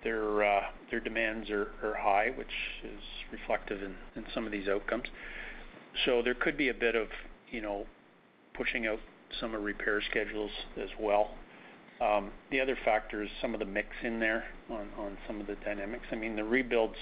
Uh, 0.05 0.61
their 0.91 0.99
demands 0.99 1.49
are 1.49 1.71
high, 1.81 2.31
which 2.35 2.47
is 2.83 2.99
reflective 3.31 3.81
in 3.81 4.25
some 4.33 4.45
of 4.45 4.51
these 4.51 4.67
outcomes. 4.67 5.05
So 6.05 6.21
there 6.21 6.33
could 6.33 6.57
be 6.57 6.69
a 6.69 6.73
bit 6.73 6.95
of, 6.95 7.07
you 7.49 7.61
know, 7.61 7.85
pushing 8.53 8.85
out 8.87 8.99
some 9.39 9.55
of 9.55 9.63
repair 9.63 10.01
schedules 10.09 10.51
as 10.81 10.89
well. 10.99 11.31
Um, 12.01 12.31
the 12.51 12.59
other 12.59 12.77
factor 12.83 13.23
is 13.23 13.29
some 13.41 13.53
of 13.53 13.59
the 13.59 13.65
mix 13.65 13.87
in 14.03 14.19
there 14.19 14.45
on 14.69 15.17
some 15.27 15.39
of 15.39 15.47
the 15.47 15.55
dynamics. 15.63 16.05
I 16.11 16.15
mean, 16.15 16.35
the 16.35 16.43
rebuilds 16.43 16.97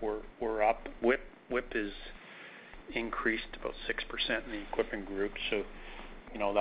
were 0.00 0.62
up. 0.62 0.88
WIP 1.02 1.72
is 1.74 1.92
increased 2.94 3.56
about 3.60 3.74
6% 3.88 4.44
in 4.46 4.52
the 4.52 4.62
Equipment 4.72 5.06
Group. 5.06 5.32
So, 5.50 5.64
you 6.32 6.38
know, 6.38 6.54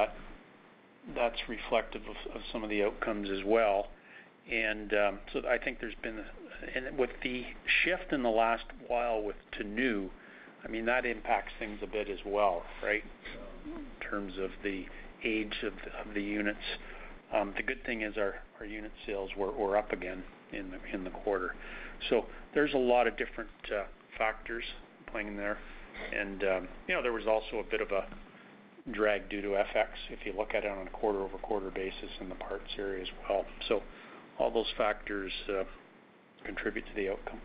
that's 1.16 1.38
reflective 1.48 2.02
of 2.34 2.42
some 2.52 2.64
of 2.64 2.70
the 2.70 2.84
outcomes 2.84 3.30
as 3.30 3.46
well. 3.46 3.88
Um, 4.50 5.20
I 5.50 5.58
think 5.58 5.80
there's 5.80 5.96
been 6.02 6.24
and 6.76 6.98
with 6.98 7.12
the 7.24 7.44
shift 7.84 8.12
in 8.12 8.24
the 8.24 8.30
last 8.30 8.66
while 8.88 9.22
with 9.22 9.36
to 9.58 9.64
new, 9.64 10.10
I 10.66 10.68
mean, 10.70 10.86
that 10.86 11.06
impacts 11.06 11.52
things 11.60 11.80
a 11.84 11.88
bit 11.88 12.10
as 12.10 12.20
well, 12.26 12.64
right? 12.84 13.04
In 13.66 14.10
terms 14.10 14.34
of 14.40 14.50
the 14.64 14.86
age 15.24 15.64
of 15.64 15.74
the 16.14 16.22
units. 16.22 16.58
Um, 17.34 17.54
the 17.58 17.64
good 17.64 17.84
thing 17.86 18.02
is 18.02 18.16
our 18.18 18.66
unit 18.66 18.92
sales 19.06 19.30
were 19.38 19.78
up 19.78 19.92
again 19.92 20.24
in 20.54 21.04
the 21.04 21.10
quarter. 21.10 21.56
So 22.10 22.26
there's 22.54 22.74
a 22.74 22.78
lot 22.78 23.08
of 23.08 23.18
different 23.18 23.50
uh, 23.72 23.84
factors 24.18 24.64
playing 25.12 25.28
in 25.30 25.38
there. 25.38 25.58
And, 26.18 26.44
um, 26.44 26.68
you 26.88 26.96
know, 26.96 27.02
there 27.02 27.12
was 27.12 27.28
also 27.28 27.58
a 27.58 27.70
bit 27.70 27.82
of 27.82 27.92
a 27.92 28.08
drag 28.92 29.30
due 29.30 29.42
to 29.42 29.50
FX, 29.50 29.88
if 30.10 30.26
you 30.26 30.34
look 30.38 30.54
at 30.54 30.64
it 30.64 30.72
on 30.72 30.88
a 30.88 30.90
quarter-over-quarter 30.92 31.72
basis 31.72 32.10
in 32.22 32.30
the 32.30 32.36
parts 32.36 32.72
area 32.78 33.02
as 33.02 33.10
well. 33.28 33.46
All 34.40 34.52
those 34.52 34.72
factors 34.78 35.32
uh, 35.50 35.64
contribute 36.46 36.86
to 36.86 36.94
the 36.96 37.10
outcome. 37.10 37.42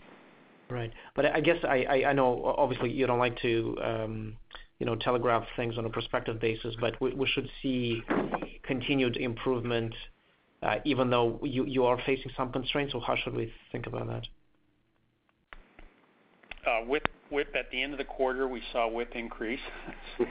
Right. 0.70 0.92
But 1.14 1.26
I 1.26 1.40
guess 1.40 1.56
I 1.68 2.12
know 2.14 2.54
obviously 2.56 2.90
you 2.90 3.06
don't 3.06 3.18
like 3.18 3.38
to, 3.40 3.76
um, 3.82 4.36
you 4.78 4.86
know, 4.86 4.96
telegraph 4.96 5.44
things 5.54 5.76
on 5.76 5.84
a 5.84 5.90
prospective 5.90 6.40
basis, 6.40 6.74
but 6.80 7.00
we 7.00 7.26
should 7.26 7.48
see 7.62 8.02
continued 8.62 9.16
improvement, 9.16 9.94
uh, 10.62 10.76
even 10.84 11.10
though 11.10 11.40
you 11.42 11.84
are 11.84 11.98
facing 12.06 12.32
some 12.36 12.52
constraints, 12.52 12.94
or 12.94 13.02
how 13.02 13.16
should 13.16 13.34
we 13.34 13.52
think 13.70 13.86
about 13.86 14.06
that? 14.06 14.26
Uh, 16.66 16.84
WIP 16.86 17.54
at 17.54 17.70
the 17.70 17.82
end 17.82 17.92
of 17.92 17.98
the 17.98 18.04
quarter, 18.04 18.48
we 18.48 18.62
saw 18.72 18.88
WIP 18.88 19.14
increase. 19.14 19.60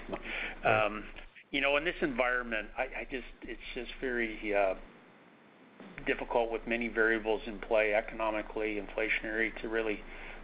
Um, 0.63 1.03
you 1.49 1.59
know, 1.59 1.75
in 1.77 1.83
this 1.83 1.95
environment, 2.01 2.67
it's 2.77 3.61
just 3.73 3.89
very 3.99 4.37
difficult 6.05 6.51
with 6.51 6.61
many 6.67 6.87
variables 6.87 7.41
in 7.45 7.59
play, 7.59 7.93
economically, 7.93 8.79
inflationary, 8.81 9.51
to 9.61 9.69
really 9.69 10.01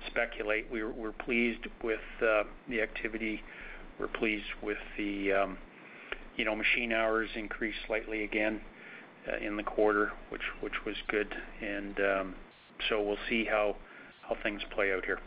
speculate. 0.07 0.67
We're 0.71 1.11
pleased 1.11 1.67
with 1.83 1.99
uh, 2.21 2.43
the 2.69 2.81
activity. 2.81 3.41
We're 3.99 4.07
pleased 4.07 4.45
with 4.61 4.77
the, 4.97 5.33
um, 5.33 5.57
you 6.35 6.45
know, 6.45 6.55
machine 6.55 6.91
hours 6.91 7.29
increased 7.35 7.79
slightly 7.87 8.23
again 8.23 8.61
uh, 9.27 9.45
in 9.45 9.57
the 9.57 9.63
quarter, 9.63 10.11
which 10.29 10.41
was 10.85 10.95
good. 11.09 11.33
And 11.61 11.99
um 11.99 12.35
so 12.89 13.01
we'll 13.01 13.17
see 13.29 13.45
how 13.45 13.75
things 14.43 14.61
play 14.73 14.93
out 14.93 15.05
here. 15.05 15.19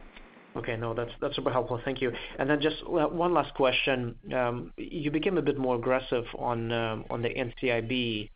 Okay. 0.57 0.76
No, 0.76 0.95
that's 0.95 1.37
super 1.37 1.51
helpful. 1.51 1.81
Thank 1.85 2.01
you. 2.01 2.12
And 2.39 2.51
then 2.51 2.61
just 2.61 2.76
uh, 2.83 3.07
one 3.07 3.33
last 3.33 3.55
question. 3.55 4.16
Um, 4.35 4.72
you 4.76 5.11
became 5.11 5.39
a 5.39 5.43
bit 5.43 5.59
more 5.59 5.76
aggressive 5.76 6.24
on 6.37 6.68
the 6.68 7.28
NCIB. 7.28 8.31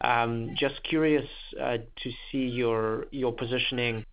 Um, 0.00 0.54
just 0.58 0.82
curious 0.84 1.28
uh, 1.60 1.78
to 1.78 2.10
see 2.30 2.46
your 2.46 3.06
your 3.10 3.32
positioning 3.32 4.04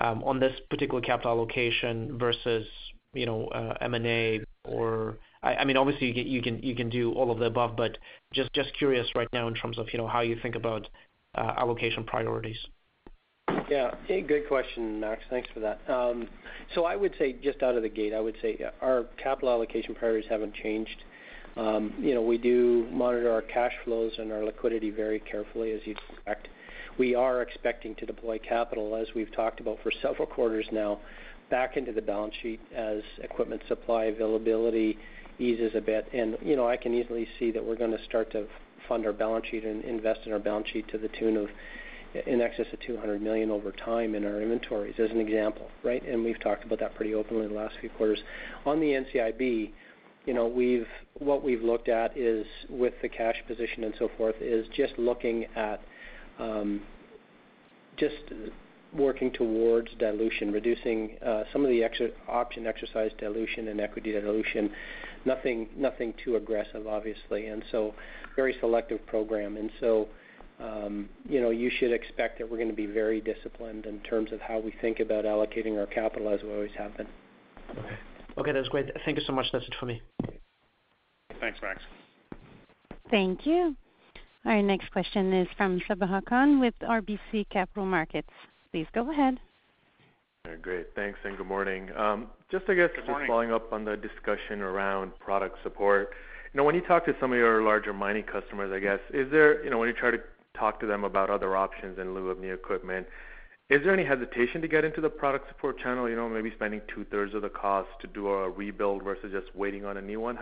um, 0.00 0.22
on 0.24 0.40
this 0.40 0.52
particular 0.70 1.00
capital 1.00 1.32
allocation 1.32 2.18
versus, 2.18 2.66
you 3.12 3.26
know, 3.26 3.46
uh, 3.48 3.74
M&A 3.80 4.40
or 4.64 5.18
I 5.42 5.64
mean, 5.64 5.76
obviously 5.76 6.10
you 6.20 6.42
can 6.42 6.60
you 6.62 6.74
can 6.74 6.88
do 6.88 7.12
all 7.12 7.30
of 7.30 7.38
the 7.38 7.46
above, 7.46 7.76
but 7.76 7.96
just 8.32 8.50
curious 8.76 9.06
right 9.14 9.28
now 9.32 9.46
in 9.46 9.54
terms 9.54 9.78
of, 9.78 9.86
you 9.92 9.98
know, 9.98 10.08
how 10.08 10.20
you 10.20 10.36
think 10.42 10.56
about 10.56 10.88
uh, 11.36 11.52
allocation 11.56 12.04
priorities. 12.04 12.58
Yeah. 13.70 13.94
Good 14.08 14.48
question, 14.48 14.98
Max. 14.98 15.22
Thanks 15.30 15.48
for 15.54 15.60
that. 15.60 15.80
Um, 15.88 16.26
so 16.74 16.84
I 16.84 16.96
would 16.96 17.14
say 17.18 17.34
just 17.34 17.62
out 17.62 17.76
of 17.76 17.82
the 17.82 17.88
gate, 17.88 18.12
I 18.12 18.20
would 18.20 18.36
say 18.42 18.58
our 18.80 19.04
capital 19.22 19.50
allocation 19.50 19.94
priorities 19.94 20.28
haven't 20.28 20.54
changed. 20.54 21.04
Um, 21.56 21.94
you 22.00 22.14
know, 22.14 22.22
we 22.22 22.38
do 22.38 22.86
monitor 22.90 23.30
our 23.30 23.42
cash 23.42 23.72
flows 23.84 24.12
and 24.18 24.32
our 24.32 24.44
liquidity 24.44 24.90
very 24.90 25.20
carefully, 25.20 25.72
as 25.72 25.80
you'd 25.84 25.98
expect. 26.12 26.48
We 26.98 27.14
are 27.14 27.42
expecting 27.42 27.94
to 27.96 28.06
deploy 28.06 28.38
capital, 28.38 28.96
as 28.96 29.06
we've 29.14 29.32
talked 29.34 29.60
about 29.60 29.78
for 29.82 29.92
several 30.02 30.26
quarters 30.26 30.66
now, 30.72 31.00
back 31.50 31.76
into 31.76 31.92
the 31.92 32.02
balance 32.02 32.34
sheet 32.42 32.60
as 32.74 33.02
equipment 33.22 33.62
supply 33.68 34.06
availability 34.06 34.98
eases 35.38 35.72
a 35.74 35.80
bit. 35.80 36.08
And 36.12 36.36
you 36.42 36.56
know, 36.56 36.68
I 36.68 36.76
can 36.76 36.94
easily 36.94 37.26
see 37.38 37.50
that 37.52 37.64
we're 37.64 37.76
gonna 37.76 38.02
start 38.04 38.30
to 38.32 38.46
fund 38.88 39.06
our 39.06 39.12
balance 39.12 39.46
sheet 39.50 39.64
and 39.64 39.84
invest 39.84 40.20
in 40.26 40.32
our 40.32 40.38
balance 40.38 40.66
sheet 40.72 40.88
to 40.88 40.98
the 40.98 41.08
tune 41.08 41.36
of 41.36 41.48
in 42.26 42.40
excess 42.40 42.66
of 42.72 42.80
200 42.80 43.20
million 43.20 43.50
over 43.50 43.70
time 43.70 44.14
in 44.14 44.24
our 44.24 44.40
inventories, 44.40 44.94
as 44.98 45.10
an 45.10 45.20
example, 45.20 45.68
right? 45.84 46.02
And 46.06 46.24
we've 46.24 46.40
talked 46.40 46.64
about 46.64 46.80
that 46.80 46.94
pretty 46.94 47.14
openly 47.14 47.44
in 47.44 47.52
the 47.52 47.58
last 47.58 47.74
few 47.80 47.90
quarters. 47.90 48.18
On 48.64 48.80
the 48.80 48.86
NCIB, 48.86 49.70
you 50.26 50.34
know, 50.34 50.46
we've 50.46 50.86
what 51.14 51.42
we've 51.42 51.62
looked 51.62 51.88
at 51.88 52.16
is 52.16 52.46
with 52.68 52.94
the 53.02 53.08
cash 53.08 53.36
position 53.46 53.84
and 53.84 53.94
so 53.98 54.10
forth, 54.16 54.34
is 54.40 54.66
just 54.76 54.92
looking 54.98 55.46
at 55.56 55.80
just 57.96 58.14
working 58.94 59.30
towards 59.32 59.90
dilution, 59.98 60.52
reducing 60.52 61.16
some 61.52 61.64
of 61.64 61.70
the 61.70 61.82
option 62.28 62.66
exercise 62.66 63.10
dilution 63.18 63.68
and 63.68 63.80
equity 63.80 64.12
dilution. 64.12 64.70
Nothing 65.24 65.68
nothing 65.76 66.14
too 66.24 66.36
aggressive, 66.36 66.86
obviously. 66.86 67.46
And 67.46 67.64
so 67.70 67.94
very 68.36 68.54
selective 68.60 69.04
program. 69.06 69.56
And 69.56 69.70
so 69.80 70.08
um, 70.60 71.08
you 71.28 71.40
know, 71.40 71.50
you 71.50 71.70
should 71.78 71.92
expect 71.92 72.38
that 72.38 72.50
we're 72.50 72.58
gonna 72.58 72.72
be 72.72 72.86
very 72.86 73.20
disciplined 73.20 73.86
in 73.86 74.00
terms 74.00 74.32
of 74.32 74.40
how 74.40 74.58
we 74.58 74.74
think 74.80 75.00
about 75.00 75.24
allocating 75.24 75.78
our 75.78 75.86
capital 75.86 76.28
as 76.28 76.42
we 76.42 76.52
always 76.52 76.70
have 76.76 76.96
been. 76.96 77.06
Okay. 77.70 77.98
Okay, 78.38 78.52
that's 78.52 78.68
great. 78.68 78.86
Thank 79.04 79.18
you 79.18 79.24
so 79.26 79.32
much. 79.32 79.46
That's 79.52 79.64
it 79.66 79.74
for 79.80 79.86
me. 79.86 80.00
Thanks, 81.40 81.58
Max. 81.60 81.82
Thank 83.10 83.46
you. 83.46 83.76
Our 84.44 84.62
next 84.62 84.90
question 84.92 85.32
is 85.32 85.48
from 85.56 85.80
Sabahat 85.88 86.24
Khan 86.26 86.60
with 86.60 86.74
RBC 86.82 87.48
Capital 87.50 87.84
Markets. 87.84 88.28
Please 88.72 88.86
go 88.94 89.10
ahead. 89.10 89.38
Great. 90.62 90.86
Thanks, 90.94 91.18
and 91.24 91.36
good 91.36 91.46
morning. 91.46 91.90
Um, 91.96 92.28
just 92.50 92.64
I 92.68 92.74
guess. 92.74 92.90
Good 92.94 93.06
morning. 93.06 93.26
Just 93.26 93.28
following 93.28 93.52
up 93.52 93.72
on 93.72 93.84
the 93.84 93.96
discussion 93.96 94.62
around 94.62 95.12
product 95.18 95.58
support. 95.62 96.10
You 96.52 96.58
know, 96.58 96.64
when 96.64 96.74
you 96.74 96.80
talk 96.82 97.04
to 97.04 97.14
some 97.20 97.32
of 97.32 97.38
your 97.38 97.62
larger 97.62 97.92
mining 97.92 98.22
customers, 98.22 98.72
I 98.74 98.78
guess, 98.78 99.00
is 99.12 99.30
there, 99.30 99.62
you 99.62 99.70
know, 99.70 99.78
when 99.78 99.88
you 99.88 99.94
try 99.94 100.10
to 100.10 100.18
talk 100.56 100.80
to 100.80 100.86
them 100.86 101.04
about 101.04 101.28
other 101.28 101.56
options 101.56 101.98
in 101.98 102.14
lieu 102.14 102.30
of 102.30 102.38
new 102.38 102.54
equipment, 102.54 103.06
is 103.70 103.82
there 103.84 103.92
any 103.92 104.04
hesitation 104.04 104.62
to 104.62 104.68
get 104.68 104.84
into 104.84 105.02
the 105.02 105.10
product 105.10 105.48
support 105.48 105.78
channel, 105.78 106.08
you 106.08 106.16
know, 106.16 106.28
maybe 106.28 106.50
spending 106.54 106.80
two-thirds 106.94 107.34
of 107.34 107.42
the 107.42 107.50
cost 107.50 107.88
to 108.00 108.06
do 108.06 108.28
a 108.28 108.48
rebuild 108.48 109.02
versus 109.04 109.30
just 109.30 109.54
waiting 109.54 109.84
on 109.84 109.98
a 109.98 110.02
new 110.02 110.20
one? 110.20 110.38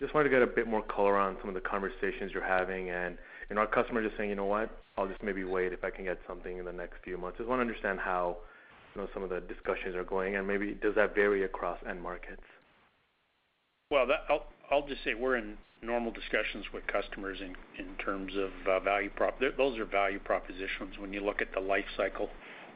Just 0.00 0.12
wanted 0.12 0.24
to 0.24 0.30
get 0.30 0.42
a 0.42 0.46
bit 0.46 0.66
more 0.66 0.82
color 0.82 1.16
on 1.16 1.36
some 1.40 1.48
of 1.48 1.54
the 1.54 1.60
conversations 1.60 2.32
you're 2.32 2.42
having. 2.42 2.90
and, 2.90 3.16
You 3.48 3.56
know, 3.56 3.62
are 3.62 3.66
customers 3.68 4.04
just 4.04 4.16
saying, 4.16 4.30
"You 4.30 4.36
know 4.36 4.46
what? 4.46 4.70
I'll 4.96 5.06
just 5.06 5.22
maybe 5.22 5.44
wait 5.44 5.72
if 5.72 5.84
I 5.84 5.90
can 5.90 6.04
get 6.04 6.18
something 6.26 6.56
in 6.56 6.64
the 6.64 6.72
next 6.72 6.98
few 7.04 7.16
months." 7.16 7.38
Just 7.38 7.48
wanna 7.48 7.60
understand 7.60 8.00
how, 8.00 8.38
you 8.94 9.02
know, 9.02 9.08
some 9.14 9.22
of 9.22 9.30
the 9.30 9.40
discussions 9.42 9.94
are 9.94 10.02
going, 10.02 10.34
and 10.34 10.46
maybe 10.46 10.74
does 10.74 10.96
that 10.96 11.14
vary 11.14 11.44
across 11.44 11.78
end 11.86 12.02
markets? 12.02 12.42
Well, 13.90 14.10
I'll 14.70 14.86
just 14.88 15.04
say 15.04 15.14
we're 15.14 15.36
in 15.36 15.58
normal 15.82 16.10
discussions 16.10 16.72
with 16.72 16.86
customers 16.86 17.40
in 17.40 17.96
terms 17.98 18.34
of 18.36 18.50
uh, 18.66 18.80
value 18.80 19.10
prop. 19.10 19.38
Those 19.38 19.78
are 19.78 19.84
value 19.84 20.18
propositions 20.18 20.98
when 20.98 21.12
you 21.12 21.20
look 21.20 21.42
at 21.42 21.52
the 21.52 21.60
life 21.60 21.84
cycle 21.96 22.30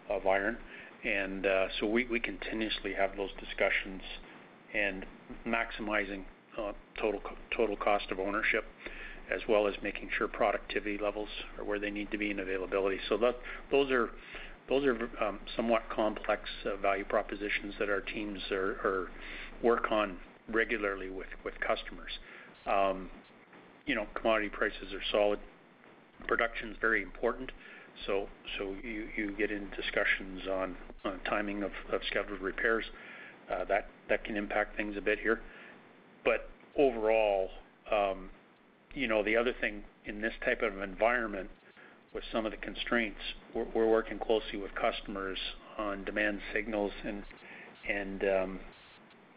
of 0.08 0.26
iron. 0.26 0.58
And 1.04 1.46
uh 1.46 1.66
so 1.78 1.86
we 1.86 2.20
continuously 2.20 2.94
have 2.94 3.16
those 3.16 3.30
discussions 3.38 4.02
and 4.74 5.06
maximizing 5.46 6.24
uh, 6.58 6.72
total 7.00 7.76
cost 7.76 8.10
of 8.10 8.18
ownership, 8.18 8.64
as 9.32 9.40
well 9.48 9.66
as 9.66 9.74
making 9.82 10.08
sure 10.16 10.28
productivity 10.28 10.98
levels 10.98 11.28
are 11.56 11.64
where 11.64 11.78
they 11.78 11.90
need 11.90 12.10
to 12.10 12.18
be 12.18 12.30
and 12.30 12.40
availability. 12.40 12.98
So 13.08 13.16
those 13.16 13.90
those 14.68 14.84
are 14.84 15.08
um, 15.24 15.38
somewhat 15.56 15.82
complex 15.88 16.42
uh, 16.64 16.76
value 16.76 17.04
propositions 17.04 17.74
that 17.78 17.88
our 17.88 18.00
teams 18.00 18.40
work 19.62 19.90
on 19.90 20.18
regularly 20.50 21.10
with 21.10 21.54
customers. 21.60 22.12
Um, 22.66 23.10
you 23.86 23.94
know, 23.94 24.06
commodity 24.14 24.50
prices 24.50 24.92
are 24.92 25.02
solid. 25.10 25.38
Production's 26.26 26.76
very 26.80 27.02
important, 27.02 27.52
you 28.82 29.08
you 29.16 29.34
get 29.36 29.50
into 29.50 29.74
discussions 29.76 30.42
on 30.50 30.76
timing 31.28 31.62
of 31.62 31.72
scheduled 32.10 32.40
repairs 32.40 32.84
uh 33.50 33.64
that 33.64 33.88
that 34.08 34.24
can 34.24 34.36
impact 34.36 34.76
things 34.76 34.96
a 34.96 35.00
bit 35.00 35.18
here. 35.18 35.40
But 36.24 36.48
overall, 36.76 37.50
you 38.94 39.06
know, 39.06 39.22
the 39.22 39.36
other 39.36 39.54
thing 39.60 39.82
in 40.06 40.20
this 40.20 40.32
type 40.44 40.62
of 40.62 40.80
environment 40.80 41.50
with 42.14 42.24
some 42.32 42.46
of 42.46 42.52
the 42.52 42.58
constraints, 42.58 43.20
we're 43.54 43.88
working 43.88 44.18
closely 44.18 44.58
with 44.58 44.74
customers 44.74 45.38
on 45.76 46.04
demand 46.04 46.40
signals 46.52 46.92
and 47.04 47.22
and 47.88 48.24
um 48.24 48.60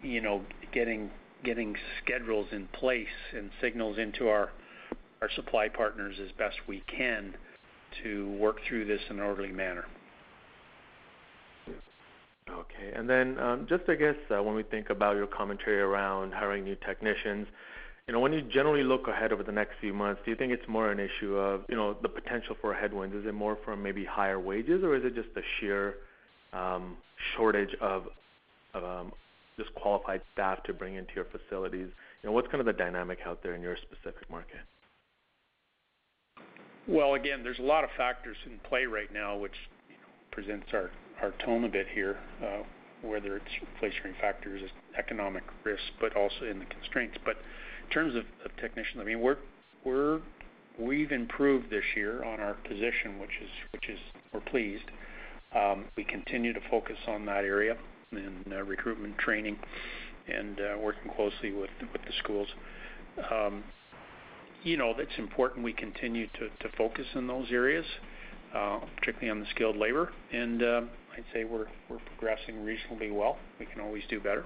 you 0.02 0.22
know, 0.22 0.42
getting 0.74 1.12
getting 1.44 1.76
schedules 2.04 2.48
in 2.52 2.68
place 2.68 3.08
and 3.36 3.50
signals 3.62 3.98
into 3.98 4.28
our 4.28 4.52
our 5.22 5.30
supply 5.36 5.68
partners 5.70 6.16
as 6.24 6.32
best 6.38 6.58
we 6.68 6.84
can 6.88 7.36
to 8.04 8.32
work 8.38 8.58
through 8.68 8.86
this 8.86 9.02
in 9.10 9.18
an 9.18 9.24
orderly 9.24 9.52
manner. 9.52 9.86
Okay. 12.50 12.92
And 12.96 13.10
then, 13.10 13.38
um, 13.40 13.66
just 13.70 13.84
I 13.88 13.96
guess, 13.96 14.16
uh, 14.30 14.42
when 14.44 14.56
we 14.56 14.64
think 14.64 14.90
about 14.90 15.16
your 15.16 15.28
commentary 15.28 15.80
around 15.80 16.34
hiring 16.34 16.64
new 16.64 16.76
technicians, 16.86 17.48
you 18.08 18.14
know, 18.14 18.20
when 18.20 18.34
you 18.34 18.42
generally 18.42 18.84
look 18.84 19.08
ahead 19.08 19.32
over 19.32 19.44
the 19.44 19.52
next 19.52 19.74
few 19.80 19.94
months, 19.94 20.22
do 20.26 20.32
you 20.32 20.38
think 20.38 20.52
it's 20.52 20.68
more 20.68 20.92
an 20.92 21.00
issue 21.00 21.36
of, 21.36 21.62
you 21.70 21.76
know, 21.76 21.96
the 22.02 22.10
potential 22.10 22.56
for 22.60 22.74
headwinds? 22.74 23.16
Is 23.16 23.26
it 23.26 23.34
more 23.34 23.58
from 23.64 23.82
maybe 23.82 24.04
higher 24.04 24.40
wages, 24.40 24.84
or 24.84 24.96
is 24.96 25.06
it 25.06 25.16
just 25.16 25.30
the 25.36 25.42
sheer 25.60 25.96
um, 26.52 26.98
shortage 27.36 27.74
of 27.80 28.08
um, 28.74 29.12
just 29.58 29.74
qualified 29.76 30.22
staff 30.34 30.64
to 30.64 30.74
bring 30.74 30.96
into 30.96 31.12
your 31.16 31.26
facilities? 31.26 31.88
You 32.22 32.30
know, 32.30 32.32
what's 32.32 32.48
kind 32.48 32.60
of 32.60 32.66
the 32.66 32.74
dynamic 32.74 33.20
out 33.26 33.44
there 33.44 33.54
in 33.54 33.62
your 33.62 33.78
specific 33.78 34.30
market? 34.30 34.60
Well, 36.88 37.14
again, 37.14 37.44
there's 37.44 37.60
a 37.60 37.64
lot 37.64 37.84
of 37.84 37.90
factors 37.96 38.38
in 38.46 38.60
play 38.68 38.86
right 38.86 39.12
now, 39.14 39.38
which, 39.38 39.54
you 39.90 39.96
know, 39.96 40.10
presents 40.32 40.68
our 40.74 40.92
our 41.22 41.32
tone 41.46 41.64
a 41.66 41.70
bit 41.70 41.86
here, 41.94 42.18
uh, 42.44 42.64
whether 43.04 43.38
it's 43.38 43.46
inflationary 43.46 44.20
factors, 44.20 44.62
economic 44.98 45.44
risks, 45.64 45.92
but 46.00 46.16
also 46.16 46.46
in 46.50 46.58
the 46.58 46.66
constraints. 46.66 47.16
But 47.24 47.38
in 47.84 47.90
terms 47.92 48.16
of 48.16 48.24
technicians, 48.58 49.00
I 49.00 49.04
mean, 49.04 49.22
we're 49.22 49.38
we're 49.84 50.22
we've 50.80 51.12
improved 51.12 51.70
this 51.70 51.84
year 51.96 52.24
on 52.24 52.40
our 52.40 52.56
position, 52.56 53.20
which 53.20 53.38
is 53.42 53.50
which 53.72 53.90
is 53.90 54.00
we're 54.34 54.40
pleased. 54.42 54.86
Um, 55.56 55.86
we 55.96 56.04
continue 56.04 56.54
to 56.54 56.62
focus 56.72 56.98
on 57.08 57.26
that 57.26 57.44
area 57.44 57.78
in 58.12 58.44
uh, 58.52 58.64
recruitment 58.64 59.18
training 59.18 59.60
and 60.28 60.60
uh, 60.60 60.78
working 60.80 61.12
closely 61.16 61.52
with 61.52 61.70
the 61.82 62.14
schools. 62.24 62.48
Um, 63.32 63.64
You 64.64 64.78
know, 64.78 64.94
it's 64.98 65.18
important 65.18 65.64
we 65.64 65.74
continue 65.74 66.28
to 66.28 66.70
focus 66.78 67.06
in 67.16 67.28
those 67.28 67.48
areas, 67.52 67.86
particularly 68.98 69.30
on 69.30 69.40
the 69.40 69.48
skilled 69.56 69.78
labor. 69.78 70.12
And 70.32 70.64
um 70.64 70.90
I'd 71.18 71.26
say 71.34 71.44
we're 71.44 71.68
progressing 71.90 72.64
reasonably 72.64 73.12
well. 73.12 73.38
We 73.60 73.66
can 73.66 73.82
always 73.82 74.04
do 74.10 74.20
better. 74.20 74.46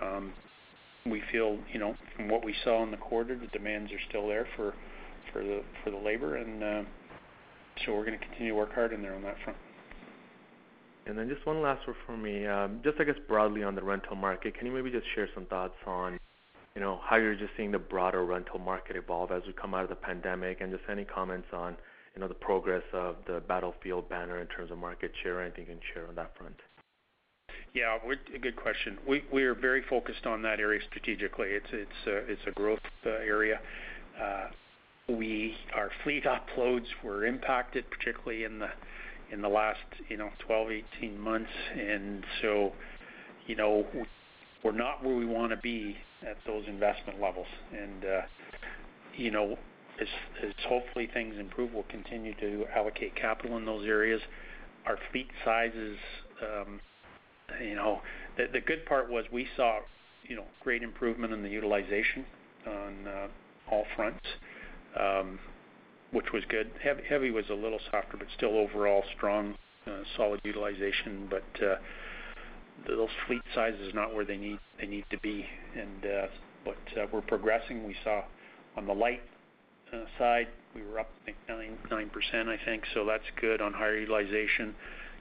Um, 0.00 0.32
we 1.06 1.22
feel, 1.30 1.58
you 1.72 1.78
know, 1.78 1.94
from 2.16 2.28
what 2.28 2.44
we 2.44 2.54
saw 2.64 2.82
in 2.82 2.90
the 2.90 2.96
quarter, 2.96 3.38
the 3.38 3.46
demands 3.48 3.92
are 3.92 4.00
still 4.08 4.26
there 4.26 4.46
for 4.56 4.74
the 5.34 5.62
for 5.84 5.90
the 5.90 5.96
labor, 5.96 6.36
and 6.36 6.62
uh, 6.64 6.82
so 7.84 7.94
we're 7.94 8.04
going 8.04 8.18
to 8.18 8.24
continue 8.24 8.52
to 8.52 8.58
work 8.58 8.74
hard 8.74 8.92
in 8.92 9.02
there 9.02 9.14
on 9.14 9.22
that 9.22 9.36
front. 9.44 9.58
And 11.06 11.16
then 11.16 11.28
just 11.28 11.46
one 11.46 11.62
last 11.62 11.86
one 11.86 11.96
for 12.04 12.16
me. 12.16 12.44
Um, 12.46 12.80
just 12.82 13.00
I 13.00 13.04
guess 13.04 13.14
broadly 13.28 13.62
on 13.62 13.74
the 13.74 13.82
rental 13.82 14.16
market, 14.16 14.56
can 14.58 14.66
you 14.66 14.72
maybe 14.72 14.90
just 14.90 15.06
share 15.14 15.28
some 15.34 15.46
thoughts 15.46 15.76
on, 15.86 16.18
you 16.78 16.84
know, 16.84 17.00
how 17.02 17.16
you're 17.16 17.34
just 17.34 17.50
seeing 17.56 17.72
the 17.72 17.78
broader 17.78 18.24
rental 18.24 18.60
market 18.60 18.94
evolve 18.94 19.32
as 19.32 19.42
we 19.48 19.52
come 19.52 19.74
out 19.74 19.82
of 19.82 19.88
the 19.88 19.96
pandemic, 19.96 20.60
and 20.60 20.70
just 20.70 20.84
any 20.88 21.04
comments 21.04 21.48
on, 21.52 21.76
you 22.14 22.20
know, 22.20 22.28
the 22.28 22.34
progress 22.34 22.84
of 22.92 23.16
the 23.26 23.42
Battlefield 23.48 24.08
banner 24.08 24.40
in 24.40 24.46
terms 24.46 24.70
of 24.70 24.78
market 24.78 25.10
share, 25.24 25.42
anything 25.42 25.66
you 25.66 25.72
can 25.72 25.80
share 25.92 26.06
on 26.06 26.14
that 26.14 26.30
front? 26.38 26.54
Yeah, 27.74 27.98
good 28.40 28.54
question. 28.54 28.96
We 29.08 29.24
we 29.32 29.42
are 29.42 29.56
very 29.56 29.82
focused 29.90 30.24
on 30.24 30.40
that 30.42 30.60
area 30.60 30.80
strategically. 30.88 31.48
It's 31.48 31.66
it's 31.72 32.06
a, 32.06 32.16
it's 32.30 32.42
a 32.46 32.52
growth 32.52 32.78
uh, 33.04 33.10
area. 33.10 33.58
Uh, 34.22 34.46
we 35.08 35.56
our 35.74 35.90
fleet 36.04 36.26
uploads 36.26 36.86
were 37.02 37.26
impacted, 37.26 37.86
particularly 37.90 38.44
in 38.44 38.60
the 38.60 38.68
in 39.32 39.42
the 39.42 39.48
last 39.48 39.80
you 40.08 40.16
know 40.16 40.30
12, 40.46 40.68
18 41.00 41.18
months, 41.18 41.50
and 41.76 42.22
so 42.40 42.72
you 43.48 43.56
know 43.56 43.84
we're 44.68 44.76
not 44.76 45.02
where 45.02 45.16
we 45.16 45.24
want 45.24 45.50
to 45.50 45.56
be 45.56 45.96
at 46.22 46.36
those 46.46 46.64
investment 46.68 47.20
levels. 47.20 47.46
And 47.72 48.04
uh, 48.04 48.20
you 49.16 49.30
know 49.30 49.56
as 50.00 50.06
hopefully 50.68 51.08
things 51.12 51.34
improve, 51.38 51.72
we'll 51.72 51.84
continue 51.84 52.34
to 52.34 52.66
allocate 52.74 53.16
capital 53.16 53.56
in 53.56 53.64
those 53.64 53.86
areas. 53.86 54.20
Our 54.86 54.98
fleet 55.10 55.28
sizes. 55.44 55.98
Um, 56.40 56.80
you 57.60 57.74
know, 57.74 58.00
the 58.36 58.60
good 58.60 58.84
part 58.86 59.10
was 59.10 59.24
we 59.32 59.48
saw, 59.56 59.80
you 60.22 60.36
know, 60.36 60.44
great 60.62 60.82
improvement 60.82 61.32
in 61.32 61.42
the 61.42 61.48
utilization 61.48 62.24
on 62.66 63.08
uh, 63.08 63.26
all 63.72 63.84
fronts, 63.96 64.24
um, 65.00 65.38
which 66.12 66.26
was 66.32 66.44
good. 66.48 66.70
Heavy 67.08 67.30
was 67.30 67.46
a 67.50 67.54
little 67.54 67.80
softer, 67.90 68.18
but 68.18 68.28
still 68.36 68.56
overall 68.56 69.02
strong, 69.16 69.56
uh, 69.86 70.02
solid 70.16 70.40
utilization. 70.44 71.26
But 71.28 71.62
those 72.86 73.08
fleet 73.26 73.42
sizes 73.54 73.92
not 73.94 74.14
where 74.14 74.24
they 74.24 74.36
need 74.36 74.58
they 74.80 74.86
need 74.86 75.04
to 75.10 75.18
be. 75.18 75.46
And 75.76 76.30
but 76.64 77.12
we're 77.12 77.20
progressing. 77.22 77.86
We 77.86 77.96
saw 78.04 78.22
on 78.76 78.86
the 78.86 78.94
light 78.94 79.22
side, 80.18 80.48
we 80.74 80.82
were 80.82 81.00
up, 81.00 81.08
I 81.26 81.32
think, 81.48 81.78
9%, 81.90 82.48
I 82.48 82.62
think, 82.62 82.84
so 82.92 83.06
that's 83.06 83.24
good 83.40 83.62
on 83.62 83.72
higher 83.72 83.98
utilization 83.98 84.74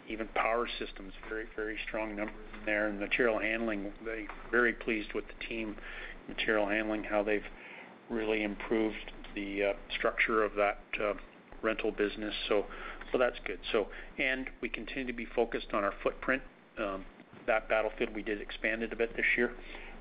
even 0.10 0.28
power 0.30 0.68
systems, 0.80 1.14
very, 1.28 1.46
very 1.56 1.78
strong 1.88 2.16
numbers 2.16 2.36
in 2.60 2.66
there. 2.66 2.88
And 2.88 3.00
material 3.00 3.40
handling, 3.40 3.92
they 4.06 4.28
very 4.52 4.74
pleased 4.74 5.14
with 5.14 5.26
the 5.28 5.46
team, 5.48 5.76
material 6.28 6.68
handling, 6.68 7.04
how 7.04 7.24
they've 7.24 7.46
really 8.10 8.44
improved 8.44 9.12
the 9.36 9.64
uh, 9.64 9.74
structure 9.98 10.44
of 10.44 10.54
that 10.56 10.80
uh, 11.02 11.14
rental 11.62 11.92
business. 11.92 12.34
So, 12.48 12.66
so 13.12 13.18
that's 13.18 13.38
good. 13.46 13.60
So, 13.72 13.88
and 14.18 14.50
we 14.62 14.70
continue 14.70 15.08
to 15.08 15.14
be 15.14 15.26
focused 15.26 15.68
on 15.74 15.84
our 15.84 15.94
footprint. 16.04 16.42
Um, 16.80 17.06
that 17.48 17.68
battlefield 17.70 18.14
we 18.14 18.22
did 18.22 18.42
expand 18.42 18.84
it 18.84 18.94
a 18.94 18.96
bit 18.96 19.16
this 19.16 19.26
year, 19.36 19.52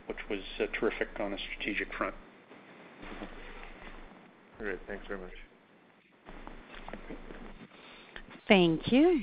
which 0.06 0.18
was 0.28 0.40
uh, 0.60 0.66
terrific 0.78 1.08
on 1.20 1.32
a 1.32 1.38
strategic 1.38 1.92
front. 1.94 2.14
Great. 4.58 4.78
Thanks 4.86 5.04
very 5.06 5.20
much. 5.20 5.32
Thank 8.48 8.92
you. 8.92 9.22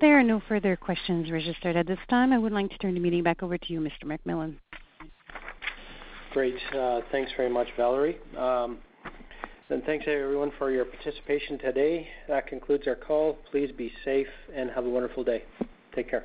There 0.00 0.18
are 0.18 0.22
no 0.22 0.42
further 0.48 0.76
questions 0.76 1.30
registered 1.30 1.76
at 1.76 1.86
this 1.86 1.98
time. 2.10 2.32
I 2.32 2.38
would 2.38 2.52
like 2.52 2.70
to 2.70 2.78
turn 2.78 2.94
the 2.94 3.00
meeting 3.00 3.22
back 3.22 3.42
over 3.42 3.56
to 3.56 3.72
you, 3.72 3.80
Mr. 3.80 4.04
McMillan. 4.04 4.56
Great. 6.32 6.56
Uh, 6.76 7.00
thanks 7.12 7.30
very 7.36 7.48
much, 7.48 7.68
Valerie. 7.76 8.18
Um, 8.36 8.78
and 9.70 9.82
thanks 9.84 10.04
everyone 10.08 10.52
for 10.58 10.70
your 10.70 10.84
participation 10.84 11.58
today. 11.58 12.08
That 12.28 12.46
concludes 12.48 12.86
our 12.86 12.96
call. 12.96 13.38
Please 13.50 13.70
be 13.76 13.92
safe 14.04 14.26
and 14.54 14.68
have 14.70 14.84
a 14.84 14.90
wonderful 14.90 15.24
day. 15.24 15.44
Take 15.94 16.10
care. 16.10 16.24